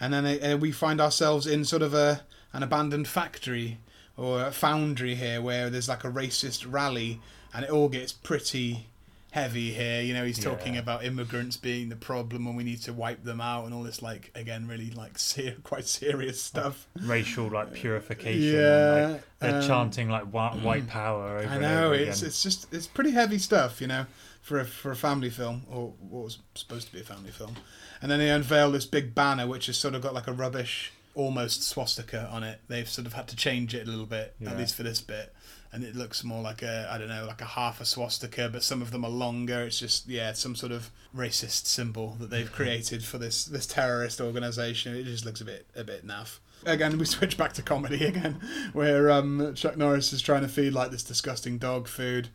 And 0.00 0.12
then 0.12 0.26
uh, 0.26 0.56
we 0.56 0.72
find 0.72 1.00
ourselves 1.00 1.46
in 1.46 1.64
sort 1.64 1.82
of 1.82 1.94
a 1.94 2.22
an 2.52 2.64
abandoned 2.64 3.06
factory 3.06 3.78
or 4.16 4.42
a 4.44 4.50
foundry 4.50 5.14
here, 5.14 5.40
where 5.40 5.70
there's 5.70 5.88
like 5.88 6.02
a 6.02 6.10
racist 6.10 6.66
rally, 6.68 7.20
and 7.54 7.64
it 7.64 7.70
all 7.70 7.88
gets 7.88 8.10
pretty 8.12 8.88
heavy 9.30 9.72
here. 9.72 10.02
You 10.02 10.14
know, 10.14 10.24
he's 10.24 10.38
talking 10.38 10.74
Yeah. 10.74 10.80
about 10.80 11.04
immigrants 11.04 11.56
being 11.56 11.88
the 11.88 11.96
problem, 11.96 12.46
and 12.46 12.56
we 12.56 12.64
need 12.64 12.82
to 12.82 12.92
wipe 12.92 13.24
them 13.24 13.40
out, 13.40 13.64
and 13.64 13.74
all 13.74 13.82
this 13.82 14.02
like 14.02 14.30
again, 14.34 14.66
really 14.66 14.90
like 14.90 15.18
ser- 15.30 15.56
quite 15.62 15.86
serious 15.86 16.42
stuff. 16.42 16.86
racial 17.00 17.48
like 17.48 17.72
purification. 17.72 18.54
Yeah, 18.54 18.96
and, 18.96 19.12
like, 19.14 19.22
they're 19.40 19.60
um, 19.62 19.66
chanting 19.66 20.08
like 20.10 20.24
white, 20.24 20.56
white 20.60 20.88
power. 20.98 21.38
Over 21.38 21.48
I 21.48 21.58
know 21.58 21.92
it's 21.92 22.22
it's 22.22 22.42
just 22.42 22.72
it's 22.72 22.86
pretty 22.86 23.12
heavy 23.12 23.38
stuff, 23.38 23.80
you 23.80 23.86
know, 23.86 24.06
for 24.42 24.58
a 24.60 24.64
for 24.64 24.90
a 24.90 24.96
family 24.96 25.30
film 25.30 25.62
or 25.70 25.94
what 26.00 26.24
was 26.24 26.38
supposed 26.54 26.86
to 26.88 26.92
be 26.92 27.00
a 27.00 27.04
family 27.04 27.30
film. 27.30 27.56
And 28.02 28.10
then 28.10 28.18
they 28.18 28.30
unveil 28.30 28.70
this 28.72 28.86
big 28.86 29.14
banner 29.14 29.46
which 29.46 29.66
has 29.66 29.76
sort 29.76 29.94
of 29.94 30.00
got 30.02 30.14
like 30.14 30.26
a 30.26 30.32
rubbish 30.32 30.92
almost 31.14 31.62
swastika 31.64 32.28
on 32.32 32.42
it. 32.42 32.60
They've 32.68 32.88
sort 32.88 33.06
of 33.06 33.12
had 33.12 33.28
to 33.28 33.36
change 33.36 33.74
it 33.74 33.86
a 33.86 33.90
little 33.90 34.06
bit, 34.06 34.34
Yeah. 34.40 34.50
at 34.52 34.56
least 34.58 34.74
for 34.74 34.84
this 34.84 35.00
bit. 35.00 35.34
And 35.72 35.84
it 35.84 35.94
looks 35.94 36.24
more 36.24 36.42
like 36.42 36.62
a, 36.62 36.88
I 36.90 36.98
don't 36.98 37.08
know, 37.08 37.26
like 37.26 37.40
a 37.40 37.44
half 37.44 37.80
a 37.80 37.84
swastika, 37.84 38.48
but 38.48 38.64
some 38.64 38.82
of 38.82 38.90
them 38.90 39.04
are 39.04 39.10
longer. 39.10 39.62
It's 39.62 39.78
just, 39.78 40.08
yeah, 40.08 40.32
some 40.32 40.56
sort 40.56 40.72
of 40.72 40.90
racist 41.14 41.66
symbol 41.66 42.16
that 42.20 42.30
they've 42.30 42.50
created 42.50 43.04
for 43.04 43.18
this 43.18 43.44
this 43.44 43.66
terrorist 43.66 44.20
organization. 44.20 44.94
It 44.96 45.04
just 45.04 45.24
looks 45.24 45.40
a 45.40 45.44
bit 45.44 45.66
a 45.76 45.84
bit 45.84 46.06
naff. 46.06 46.38
Again, 46.66 46.98
we 46.98 47.04
switch 47.04 47.36
back 47.36 47.52
to 47.54 47.62
comedy 47.62 48.04
again, 48.06 48.40
where 48.72 49.10
um, 49.10 49.54
Chuck 49.54 49.76
Norris 49.76 50.12
is 50.12 50.22
trying 50.22 50.42
to 50.42 50.48
feed 50.48 50.72
like 50.72 50.90
this 50.90 51.02
disgusting 51.02 51.58
dog 51.58 51.88
food 51.88 52.28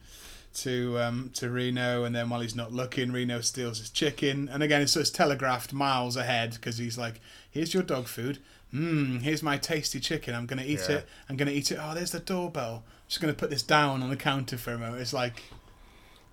to 0.55 0.99
um, 0.99 1.31
to 1.35 1.49
Reno, 1.49 2.03
and 2.03 2.15
then 2.15 2.29
while 2.29 2.41
he's 2.41 2.55
not 2.55 2.71
looking, 2.71 3.11
Reno 3.11 3.41
steals 3.41 3.79
his 3.79 3.89
chicken. 3.89 4.49
And 4.51 4.63
again, 4.63 4.81
it's 4.81 4.95
of 4.95 5.11
telegraphed 5.11 5.73
miles 5.73 6.15
ahead 6.15 6.53
because 6.53 6.77
he's 6.77 6.97
like, 6.97 7.21
"Here's 7.49 7.73
your 7.73 7.83
dog 7.83 8.07
food. 8.07 8.39
Mmm, 8.75 9.21
here's 9.21 9.41
my 9.43 9.57
tasty 9.57 9.99
chicken. 9.99 10.35
I'm 10.35 10.45
gonna 10.45 10.63
eat 10.63 10.81
Yeah. 10.89 10.97
it. 10.97 11.07
I'm 11.29 11.37
gonna 11.37 11.51
eat 11.51 11.71
it. 11.71 11.79
Oh, 11.81 11.93
there's 11.93 12.11
the 12.11 12.19
doorbell. 12.19 12.83
I'm 12.85 12.91
just 13.07 13.21
gonna 13.21 13.33
put 13.33 13.49
this 13.49 13.63
down 13.63 14.01
on 14.03 14.09
the 14.09 14.15
counter 14.17 14.57
for 14.57 14.73
a 14.73 14.77
moment." 14.77 15.01
It's 15.01 15.13
like 15.13 15.43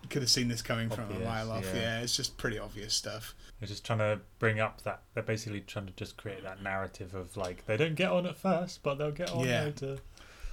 you 0.03 0.09
could 0.09 0.23
have 0.23 0.31
seen 0.31 0.49
this 0.49 0.63
coming 0.63 0.91
from 0.91 1.11
a 1.13 1.19
mile 1.21 1.53
off. 1.53 1.65
yeah. 1.67 1.81
Yeah. 1.81 2.01
it's 2.01 2.17
just 2.17 2.37
pretty 2.37 2.59
obvious 2.59 2.93
stuff. 2.95 3.35
They're 3.61 3.69
just 3.69 3.85
trying 3.85 4.01
to 4.01 4.19
bring 4.41 4.59
up 4.59 4.83
that. 4.83 5.03
They're 5.15 5.23
basically 5.23 5.61
trying 5.61 5.87
to 5.87 5.93
just 5.93 6.17
create 6.17 6.43
that 6.43 6.61
narrative 6.63 7.15
of 7.15 7.37
like 7.37 7.65
they 7.67 7.77
don't 7.77 7.95
get 7.95 8.11
on 8.11 8.27
at 8.27 8.37
first, 8.37 8.83
but 8.83 8.97
they'll 8.99 9.13
get 9.13 9.31
on 9.31 9.47
Yeah. 9.47 9.65
later. 9.65 9.99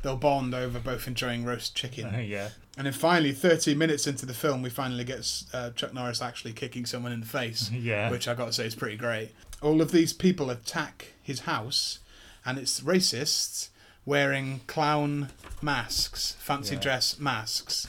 They'll 0.01 0.15
bond 0.15 0.53
over 0.53 0.79
both 0.79 1.07
enjoying 1.07 1.43
roast 1.43 1.75
chicken. 1.75 2.13
yeah. 2.27 2.49
And 2.77 2.85
then 2.85 2.93
finally, 2.93 3.33
30 3.33 3.75
minutes 3.75 4.07
into 4.07 4.25
the 4.25 4.33
film, 4.33 4.61
we 4.61 4.69
finally 4.69 5.03
get 5.03 5.43
uh, 5.51 5.71
Chuck 5.71 5.93
Norris 5.93 6.21
actually 6.21 6.53
kicking 6.53 6.85
someone 6.85 7.11
in 7.11 7.19
the 7.19 7.25
face. 7.25 7.69
Yeah. 7.73 8.09
which 8.11 8.27
I 8.27 8.33
got 8.35 8.45
to 8.45 8.53
say 8.53 8.65
is 8.67 8.75
pretty 8.75 8.95
great. 8.95 9.31
All 9.61 9.81
of 9.81 9.91
these 9.91 10.13
people 10.13 10.49
attack 10.49 11.13
his 11.21 11.41
house, 11.41 11.99
and 12.45 12.57
it's 12.57 12.81
racists 12.81 13.69
wearing 14.05 14.61
clown 14.67 15.29
masks, 15.61 16.35
fancy 16.39 16.75
Yeah. 16.75 16.81
dress 16.81 17.19
masks. 17.19 17.87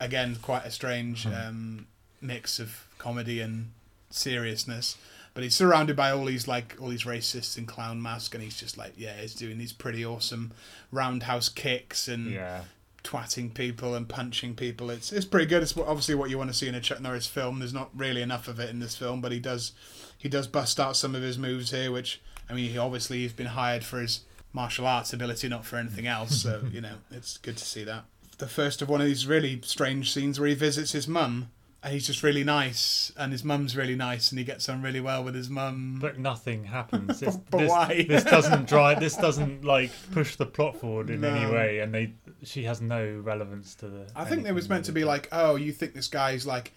Again, 0.00 0.36
quite 0.42 0.64
a 0.64 0.70
strange 0.70 1.26
um, 1.26 1.86
mix 2.20 2.58
of 2.58 2.86
comedy 2.98 3.40
and 3.40 3.70
seriousness. 4.10 4.96
But 5.32 5.44
he's 5.44 5.54
surrounded 5.54 5.94
by 5.94 6.10
all 6.10 6.24
these 6.24 6.48
like 6.48 6.76
all 6.80 6.88
these 6.88 7.04
racists 7.04 7.56
in 7.56 7.64
clown 7.66 8.02
masks, 8.02 8.34
and 8.34 8.42
he's 8.42 8.58
just 8.58 8.76
like, 8.76 8.94
yeah, 8.96 9.16
he's 9.20 9.34
doing 9.34 9.58
these 9.58 9.72
pretty 9.72 10.04
awesome 10.04 10.52
roundhouse 10.90 11.48
kicks 11.48 12.08
and 12.08 12.32
Yeah. 12.32 12.62
twatting 13.04 13.54
people 13.54 13.94
and 13.94 14.08
punching 14.08 14.56
people. 14.56 14.90
It's 14.90 15.12
it's 15.12 15.24
pretty 15.24 15.46
good. 15.46 15.62
It's 15.62 15.76
obviously 15.76 16.16
what 16.16 16.30
you 16.30 16.36
want 16.38 16.50
to 16.50 16.54
see 16.56 16.66
in 16.66 16.74
a 16.74 16.80
Chuck 16.80 17.00
Norris 17.00 17.26
film. 17.28 17.60
There's 17.60 17.72
not 17.72 17.90
really 17.96 18.22
enough 18.22 18.48
of 18.48 18.58
it 18.58 18.70
in 18.70 18.80
this 18.80 18.96
film, 18.96 19.20
but 19.20 19.30
he 19.32 19.38
does 19.38 19.72
he 20.20 20.28
does 20.28 20.46
bust 20.46 20.78
out 20.78 20.96
some 20.96 21.14
of 21.14 21.22
his 21.22 21.38
moves 21.38 21.70
here. 21.70 21.90
Which 21.90 22.20
I 22.48 22.52
mean, 22.52 22.70
he 22.70 22.78
obviously 22.78 23.18
he's 23.18 23.32
been 23.32 23.46
hired 23.46 23.84
for 23.84 24.00
his 24.00 24.20
martial 24.52 24.86
arts 24.86 25.12
ability, 25.12 25.48
not 25.48 25.64
for 25.64 25.76
anything 25.76 26.06
else. 26.06 26.42
So 26.42 26.62
you 26.72 26.80
know, 26.82 26.96
it's 27.10 27.38
good 27.38 27.56
to 27.56 27.64
see 27.64 27.84
that. 27.84 28.04
The 28.38 28.46
first 28.46 28.82
of 28.82 28.88
one 28.88 29.00
of 29.00 29.06
these 29.06 29.26
really 29.26 29.60
strange 29.64 30.12
scenes 30.12 30.38
where 30.38 30.48
he 30.48 30.54
visits 30.54 30.92
his 30.92 31.08
mum. 31.08 31.50
And 31.82 31.94
he's 31.94 32.06
just 32.06 32.22
really 32.22 32.44
nice, 32.44 33.10
and 33.16 33.32
his 33.32 33.42
mum's 33.42 33.74
really 33.74 33.96
nice, 33.96 34.30
and 34.30 34.38
he 34.38 34.44
gets 34.44 34.68
on 34.68 34.82
really 34.82 35.00
well 35.00 35.24
with 35.24 35.34
his 35.34 35.48
mum. 35.48 35.96
But 35.98 36.18
nothing 36.18 36.64
happens. 36.64 37.20
This, 37.20 37.38
But 37.38 37.56
this, 37.60 37.70
why? 37.70 38.04
this 38.06 38.22
doesn't 38.22 38.68
drive. 38.74 39.00
This 39.00 39.16
doesn't 39.16 39.64
like 39.64 39.90
push 40.12 40.36
the 40.36 40.44
plot 40.44 40.76
forward 40.76 41.08
in 41.08 41.24
any 41.24 41.50
way, 41.50 41.78
and 41.78 41.94
they. 41.94 42.12
She 42.42 42.64
has 42.64 42.82
no 42.82 43.22
relevance 43.24 43.74
to 43.76 43.88
the. 43.88 44.06
I 44.14 44.26
think 44.26 44.46
it 44.46 44.52
was 44.52 44.68
meant 44.68 44.84
to 44.84 44.92
be 44.92 45.04
like, 45.04 45.30
oh, 45.32 45.56
you 45.56 45.72
think 45.72 45.94
this 45.94 46.08
guy's 46.08 46.46
like 46.46 46.74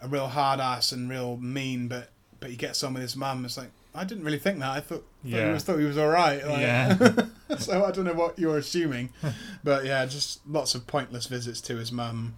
a 0.00 0.06
real 0.06 0.28
hard 0.28 0.60
ass 0.60 0.92
and 0.92 1.10
real 1.10 1.36
mean, 1.36 1.88
but 1.88 2.10
but 2.44 2.50
he 2.50 2.56
gets 2.58 2.84
on 2.84 2.92
with 2.92 3.02
his 3.02 3.16
mum. 3.16 3.42
It's 3.46 3.56
like 3.56 3.70
I 3.94 4.04
didn't 4.04 4.24
really 4.24 4.38
think 4.38 4.58
that. 4.58 4.68
I 4.68 4.80
thought, 4.80 4.98
thought 4.98 5.06
he 5.24 5.30
Yeah. 5.30 5.52
was 5.54 5.62
thought 5.64 5.78
he 5.78 5.86
was 5.86 5.96
all 5.96 6.08
right. 6.10 6.46
Like, 6.46 6.60
Yeah. 6.60 6.98
so 7.58 7.82
I 7.82 7.90
don't 7.90 8.04
know 8.04 8.12
what 8.12 8.38
you're 8.38 8.58
assuming, 8.58 9.08
but 9.62 9.86
yeah, 9.86 10.04
just 10.04 10.46
lots 10.46 10.74
of 10.74 10.86
pointless 10.86 11.24
visits 11.26 11.62
to 11.62 11.76
his 11.76 11.90
mum. 11.90 12.34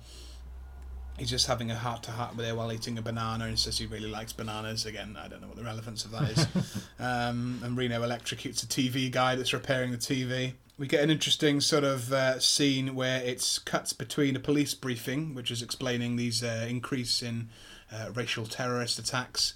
He's 1.19 1.29
just 1.31 1.49
having 1.49 1.73
a 1.73 1.75
heart 1.77 2.05
to 2.05 2.13
heart 2.13 2.37
with 2.37 2.47
her 2.47 2.55
while 2.55 2.73
eating 2.73 2.99
a 2.99 3.03
banana, 3.03 3.47
and 3.47 3.59
says 3.59 3.79
he 3.79 3.87
really 3.87 4.09
likes 4.09 4.33
bananas. 4.33 4.87
Again, 4.87 5.17
I 5.21 5.27
don't 5.27 5.41
know 5.41 5.49
what 5.49 5.57
the 5.57 5.65
relevance 5.65 6.05
of 6.05 6.13
that 6.13 6.31
is. 6.31 6.47
um, 7.01 7.61
and 7.65 7.77
Reno 7.77 8.01
electrocutes 8.03 8.63
a 8.63 8.67
TV 8.67 9.11
guy 9.11 9.35
that's 9.35 9.53
repairing 9.53 9.91
the 9.91 9.99
TV. 9.99 10.53
We 10.79 10.87
get 10.87 11.03
an 11.03 11.11
interesting 11.11 11.61
sort 11.63 11.83
of 11.83 12.13
uh, 12.13 12.39
scene 12.39 12.95
where 12.95 13.21
it's 13.23 13.59
cuts 13.59 13.93
between 13.93 14.37
a 14.37 14.41
police 14.41 14.75
briefing, 14.75 15.35
which 15.35 15.51
is 15.51 15.63
explaining 15.63 16.15
these 16.15 16.45
uh, 16.45 16.67
increase 16.69 17.23
in 17.23 17.49
uh, 17.91 18.11
racial 18.15 18.45
terrorist 18.45 18.99
attacks, 18.99 19.55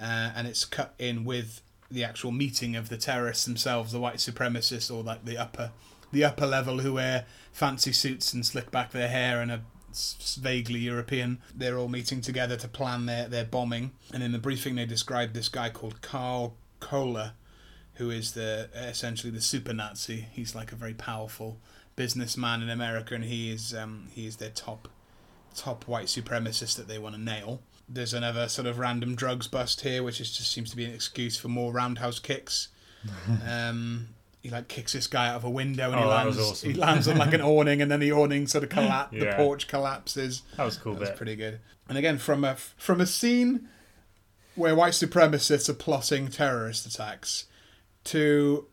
uh, 0.00 0.30
and 0.34 0.46
it's 0.46 0.64
cut 0.64 0.94
in 0.98 1.24
with 1.24 1.62
the 1.90 2.04
actual 2.04 2.30
meeting 2.30 2.76
of 2.76 2.88
the 2.88 2.96
terrorists 2.96 3.44
themselves, 3.44 3.92
the 3.92 4.00
white 4.00 4.16
supremacists, 4.16 4.94
or 4.94 5.02
like 5.02 5.24
the 5.24 5.36
upper, 5.36 5.72
the 6.12 6.24
upper 6.24 6.46
level 6.46 6.78
who 6.78 6.94
wear 6.94 7.26
fancy 7.52 7.92
suits 7.92 8.32
and 8.32 8.46
slick 8.46 8.70
back 8.70 8.92
their 8.92 9.08
hair 9.08 9.40
and 9.40 9.50
are 9.50 9.62
vaguely 10.40 10.80
European. 10.80 11.38
They're 11.54 11.78
all 11.78 11.88
meeting 11.88 12.20
together 12.20 12.56
to 12.56 12.68
plan 12.68 13.06
their, 13.06 13.28
their 13.28 13.44
bombing. 13.44 13.90
And 14.12 14.22
in 14.22 14.32
the 14.32 14.38
briefing, 14.38 14.76
they 14.76 14.86
described 14.86 15.34
this 15.34 15.48
guy 15.48 15.70
called 15.70 16.00
Karl 16.00 16.54
Kohler, 16.78 17.32
who 17.94 18.10
is 18.10 18.32
the 18.32 18.68
essentially 18.74 19.32
the 19.32 19.40
super 19.40 19.72
Nazi. 19.72 20.26
He's 20.32 20.54
like 20.54 20.72
a 20.72 20.76
very 20.76 20.94
powerful 20.94 21.58
businessman 21.96 22.62
in 22.62 22.70
America, 22.70 23.14
and 23.14 23.24
he 23.24 23.52
is 23.52 23.74
um, 23.74 24.08
he 24.12 24.26
is 24.26 24.36
their 24.36 24.50
top 24.50 24.88
top 25.54 25.86
white 25.86 26.06
supremacist 26.06 26.76
that 26.76 26.88
they 26.88 26.98
want 26.98 27.14
to 27.14 27.20
nail. 27.20 27.60
There's 27.92 28.14
another 28.14 28.48
sort 28.48 28.68
of 28.68 28.78
random 28.78 29.16
drugs 29.16 29.48
bust 29.48 29.80
here, 29.80 30.02
which 30.04 30.20
is 30.20 30.30
just 30.36 30.52
seems 30.52 30.70
to 30.70 30.76
be 30.76 30.84
an 30.84 30.94
excuse 30.94 31.36
for 31.36 31.48
more 31.48 31.72
roundhouse 31.72 32.20
kicks. 32.20 32.68
um, 33.48 34.08
he 34.42 34.48
like 34.50 34.68
kicks 34.68 34.92
this 34.92 35.06
guy 35.06 35.28
out 35.28 35.36
of 35.36 35.44
a 35.44 35.50
window, 35.50 35.90
and 35.90 35.96
he 35.98 36.04
Oh, 36.04 36.08
that 36.08 36.24
lands. 36.26 36.38
awesome. 36.38 36.70
He 36.70 36.76
lands 36.76 37.08
on 37.08 37.18
like 37.18 37.32
an 37.34 37.40
awning, 37.42 37.82
and 37.82 37.90
then 37.90 38.00
the 38.00 38.12
awning 38.12 38.46
sort 38.46 38.62
of 38.64 38.70
collapse. 38.70 39.12
The 39.12 39.32
porch 39.36 39.66
collapses. 39.68 40.42
That 40.56 40.64
was 40.64 40.76
cool 40.76 40.94
That 40.94 41.00
was 41.00 41.10
pretty 41.10 41.34
good. 41.36 41.60
And 41.88 41.98
again, 41.98 42.18
from 42.18 42.44
a 42.44 42.54
from 42.54 43.00
a 43.00 43.06
scene 43.06 43.68
where 44.54 44.74
white 44.74 44.92
supremacists 44.92 45.68
are 45.68 45.74
plotting 45.74 46.28
terrorist 46.28 46.86
attacks, 46.86 47.46
to 48.04 48.66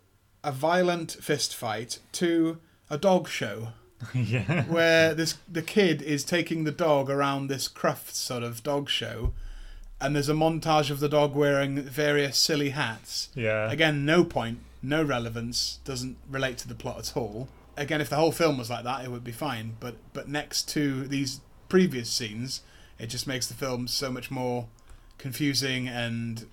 a 0.43 0.51
violent 0.51 1.11
fist 1.13 1.55
fight, 1.55 1.99
to 2.13 2.59
a 2.89 2.97
dog 2.97 3.27
show 3.27 3.69
yeah. 4.13 4.63
where 4.65 5.13
this 5.13 5.37
the 5.51 5.61
kid 5.61 6.01
is 6.01 6.23
taking 6.23 6.63
the 6.63 6.71
dog 6.71 7.09
around 7.09 7.47
this 7.47 7.67
Crufts 7.67 8.15
sort 8.15 8.43
of 8.43 8.63
dog 8.63 8.89
show, 8.89 9.33
and 9.99 10.15
there's 10.15 10.29
a 10.29 10.33
montage 10.33 10.89
of 10.91 10.99
the 10.99 11.09
dog 11.09 11.35
wearing 11.35 11.81
various 11.81 12.37
silly 12.37 12.69
hats. 12.69 13.29
Yeah. 13.33 13.71
Again, 13.71 14.05
no 14.05 14.23
point, 14.23 14.59
no 14.81 15.03
relevance, 15.03 15.79
doesn't 15.83 16.17
relate 16.29 16.57
to 16.59 16.67
the 16.67 16.75
plot 16.75 16.99
at 16.99 17.17
all. 17.17 17.47
Again, 17.75 18.01
if 18.01 18.09
the 18.09 18.15
whole 18.15 18.31
film 18.31 18.57
was 18.57 18.69
like 18.69 18.83
that, 18.83 19.03
it 19.03 19.11
would 19.11 19.23
be 19.23 19.31
fine. 19.31 19.77
But 19.79 19.95
but 20.13 20.27
next 20.27 20.69
to 20.69 21.07
these 21.07 21.41
previous 21.69 22.09
scenes, 22.09 22.61
it 22.99 23.07
just 23.07 23.27
makes 23.27 23.47
the 23.47 23.55
film 23.55 23.87
so 23.87 24.11
much 24.11 24.29
more 24.29 24.67
confusing 25.17 25.87
and 25.87 26.45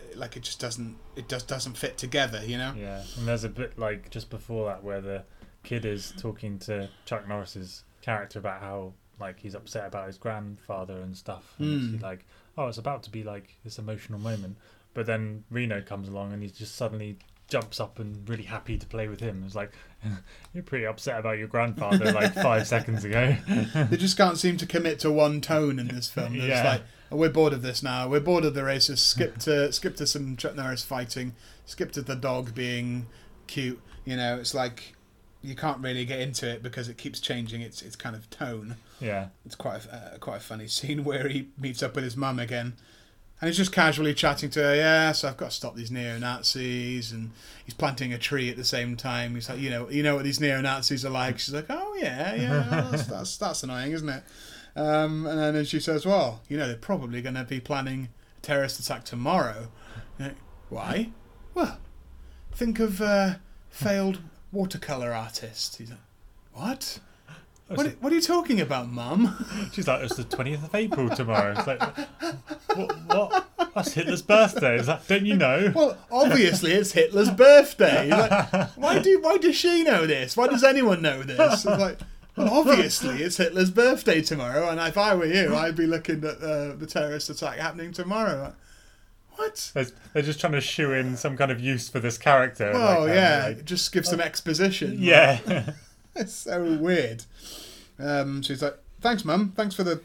uh, 0.00 0.18
like 0.18 0.36
it 0.36 0.42
just 0.42 0.58
doesn't 0.58 0.96
it 1.14 1.28
just 1.28 1.46
doesn't 1.46 1.76
fit 1.76 1.96
together. 1.96 2.44
You 2.44 2.58
know? 2.58 2.74
Yeah, 2.76 3.02
and 3.16 3.28
there's 3.28 3.44
a 3.44 3.48
bit 3.48 3.78
like 3.78 4.10
just 4.10 4.30
before 4.30 4.66
that 4.66 4.82
where 4.82 5.00
the 5.00 5.22
kid 5.66 5.84
is 5.84 6.14
talking 6.16 6.58
to 6.60 6.88
Chuck 7.04 7.28
Norris's 7.28 7.82
character 8.00 8.38
about 8.38 8.60
how 8.60 8.92
like 9.18 9.40
he's 9.40 9.54
upset 9.54 9.86
about 9.86 10.06
his 10.06 10.16
grandfather 10.16 11.00
and 11.00 11.16
stuff. 11.16 11.54
And 11.58 11.90
it's 11.94 11.98
hmm. 11.98 12.04
like, 12.04 12.24
oh, 12.56 12.68
it's 12.68 12.78
about 12.78 13.02
to 13.02 13.10
be 13.10 13.24
like 13.24 13.56
this 13.64 13.78
emotional 13.78 14.18
moment, 14.18 14.56
but 14.94 15.06
then 15.06 15.44
Reno 15.50 15.82
comes 15.82 16.08
along 16.08 16.32
and 16.32 16.42
he 16.42 16.48
just 16.48 16.76
suddenly 16.76 17.18
jumps 17.48 17.78
up 17.78 17.98
and 18.00 18.28
really 18.28 18.42
happy 18.44 18.78
to 18.78 18.86
play 18.86 19.08
with 19.08 19.20
him. 19.20 19.42
It's 19.44 19.54
like 19.54 19.72
you're 20.54 20.62
pretty 20.62 20.86
upset 20.86 21.18
about 21.18 21.38
your 21.38 21.48
grandfather 21.48 22.12
like 22.12 22.34
five 22.34 22.66
seconds 22.66 23.04
ago. 23.04 23.36
they 23.74 23.96
just 23.96 24.16
can't 24.16 24.38
seem 24.38 24.56
to 24.58 24.66
commit 24.66 25.00
to 25.00 25.10
one 25.10 25.40
tone 25.40 25.78
in 25.78 25.88
this 25.88 26.08
film. 26.08 26.38
They're 26.38 26.48
Yeah. 26.48 26.64
like, 26.64 26.82
oh, 27.10 27.16
we're 27.16 27.30
bored 27.30 27.52
of 27.52 27.62
this 27.62 27.82
now. 27.82 28.08
We're 28.08 28.20
bored 28.20 28.44
of 28.44 28.54
the 28.54 28.64
races. 28.64 29.02
Skip 29.02 29.38
to 29.40 29.72
skip 29.72 29.96
to 29.96 30.06
some 30.06 30.36
Chuck 30.36 30.54
Norris 30.54 30.84
fighting. 30.84 31.34
Skip 31.64 31.90
to 31.92 32.02
the 32.02 32.16
dog 32.16 32.54
being 32.54 33.06
cute. 33.48 33.80
You 34.04 34.16
know, 34.16 34.38
it's 34.38 34.54
like 34.54 34.95
you 35.46 35.54
can't 35.54 35.78
really 35.78 36.04
get 36.04 36.20
into 36.20 36.48
it 36.50 36.62
because 36.62 36.88
it 36.88 36.98
keeps 36.98 37.20
changing 37.20 37.60
its 37.62 37.82
its 37.82 37.96
kind 37.96 38.14
of 38.16 38.28
tone. 38.30 38.76
yeah, 39.00 39.28
It's 39.44 39.54
quite 39.54 39.86
a, 39.86 39.94
uh, 40.14 40.18
quite 40.18 40.36
a 40.38 40.40
funny 40.40 40.66
scene 40.76 41.04
where 41.04 41.28
he 41.28 41.48
meets 41.58 41.82
up 41.82 41.94
with 41.94 42.04
his 42.04 42.16
mum 42.16 42.38
again. 42.38 42.74
And 43.38 43.48
he's 43.48 43.58
just 43.58 43.70
casually 43.72 44.14
chatting 44.14 44.48
to 44.50 44.62
her, 44.62 44.74
yeah, 44.74 45.12
so 45.12 45.28
I've 45.28 45.36
got 45.36 45.50
to 45.50 45.56
stop 45.56 45.76
these 45.76 45.90
neo 45.90 46.16
Nazis 46.18 47.12
and 47.12 47.32
he's 47.66 47.74
planting 47.74 48.14
a 48.14 48.18
tree 48.18 48.48
at 48.48 48.56
the 48.56 48.64
same 48.64 48.96
time. 48.96 49.34
He's 49.34 49.50
like, 49.50 49.58
you 49.58 49.68
know, 49.68 49.90
you 49.90 50.02
know 50.02 50.14
what 50.14 50.24
these 50.24 50.40
neo 50.40 50.62
Nazis 50.62 51.04
are 51.04 51.10
like. 51.10 51.38
She's 51.38 51.52
like, 51.52 51.66
Oh 51.68 51.94
yeah, 52.00 52.34
yeah, 52.34 52.70
well, 52.70 52.90
that's, 52.90 53.06
that's 53.06 53.36
that's 53.36 53.62
annoying, 53.62 53.92
isn't 53.92 54.08
it? 54.08 54.22
Um, 54.74 55.26
and 55.26 55.54
then 55.54 55.64
she 55.66 55.80
says, 55.80 56.06
Well, 56.06 56.40
you 56.48 56.56
know, 56.56 56.66
they're 56.66 56.76
probably 56.76 57.20
gonna 57.20 57.44
be 57.44 57.60
planning 57.60 58.08
a 58.38 58.40
terrorist 58.40 58.80
attack 58.80 59.04
tomorrow. 59.04 59.68
Like, 60.18 60.36
Why? 60.70 61.10
Well, 61.52 61.78
think 62.52 62.80
of 62.80 63.02
uh, 63.02 63.34
failed 63.68 64.20
watercolour 64.56 65.12
artist. 65.12 65.76
He's 65.76 65.90
like, 65.90 65.98
What? 66.52 66.98
What, 67.68 67.96
what 68.00 68.12
are 68.12 68.14
you 68.14 68.22
talking 68.22 68.60
about, 68.60 68.88
Mum? 68.88 69.44
she's 69.72 69.88
like, 69.88 70.00
it's 70.04 70.14
the 70.14 70.22
twentieth 70.22 70.62
of 70.62 70.72
April 70.72 71.10
tomorrow. 71.10 71.52
It's 71.58 71.66
like, 71.66 71.82
what? 72.76 73.06
what? 73.08 73.48
That's 73.74 73.92
Hitler's 73.92 74.22
birthday. 74.22 74.76
Is 74.78 74.86
that? 74.86 75.08
Don't 75.08 75.26
you 75.26 75.34
know? 75.34 75.72
Well, 75.74 75.98
obviously 76.08 76.70
it's 76.70 76.92
Hitler's 76.92 77.28
birthday. 77.28 78.08
Like, 78.08 78.70
why 78.76 79.00
do 79.00 79.20
why 79.20 79.38
does 79.38 79.56
she 79.56 79.82
know 79.82 80.06
this? 80.06 80.36
Why 80.36 80.46
does 80.46 80.62
anyone 80.62 81.02
know 81.02 81.24
this? 81.24 81.40
It's 81.40 81.64
like, 81.64 81.98
well, 82.36 82.54
obviously 82.54 83.20
it's 83.24 83.38
Hitler's 83.38 83.72
birthday 83.72 84.22
tomorrow, 84.22 84.68
and 84.70 84.78
if 84.78 84.96
I 84.96 85.16
were 85.16 85.26
you, 85.26 85.56
I'd 85.56 85.74
be 85.74 85.88
looking 85.88 86.22
at 86.22 86.40
uh, 86.40 86.76
the 86.76 86.86
terrorist 86.86 87.30
attack 87.30 87.58
happening 87.58 87.90
tomorrow. 87.90 88.54
What? 89.36 89.70
They're, 89.74 89.86
they're 90.12 90.22
just 90.22 90.40
trying 90.40 90.54
to 90.54 90.60
shoe 90.60 90.92
in 90.92 91.16
some 91.16 91.36
kind 91.36 91.50
of 91.50 91.60
use 91.60 91.88
for 91.88 92.00
this 92.00 92.18
character. 92.18 92.72
Oh 92.74 92.78
like, 92.78 92.98
um, 92.98 93.08
yeah, 93.08 93.44
like- 93.48 93.64
just 93.64 93.92
give 93.92 94.06
some 94.06 94.20
exposition. 94.20 94.96
yeah. 94.98 95.72
it's 96.14 96.34
so 96.34 96.74
weird. 96.80 97.24
Um, 97.98 98.42
so 98.42 98.52
he's 98.52 98.62
like, 98.62 98.78
"Thanks, 99.00 99.24
mum. 99.24 99.52
Thanks 99.56 99.74
for 99.74 99.84
the 99.84 100.00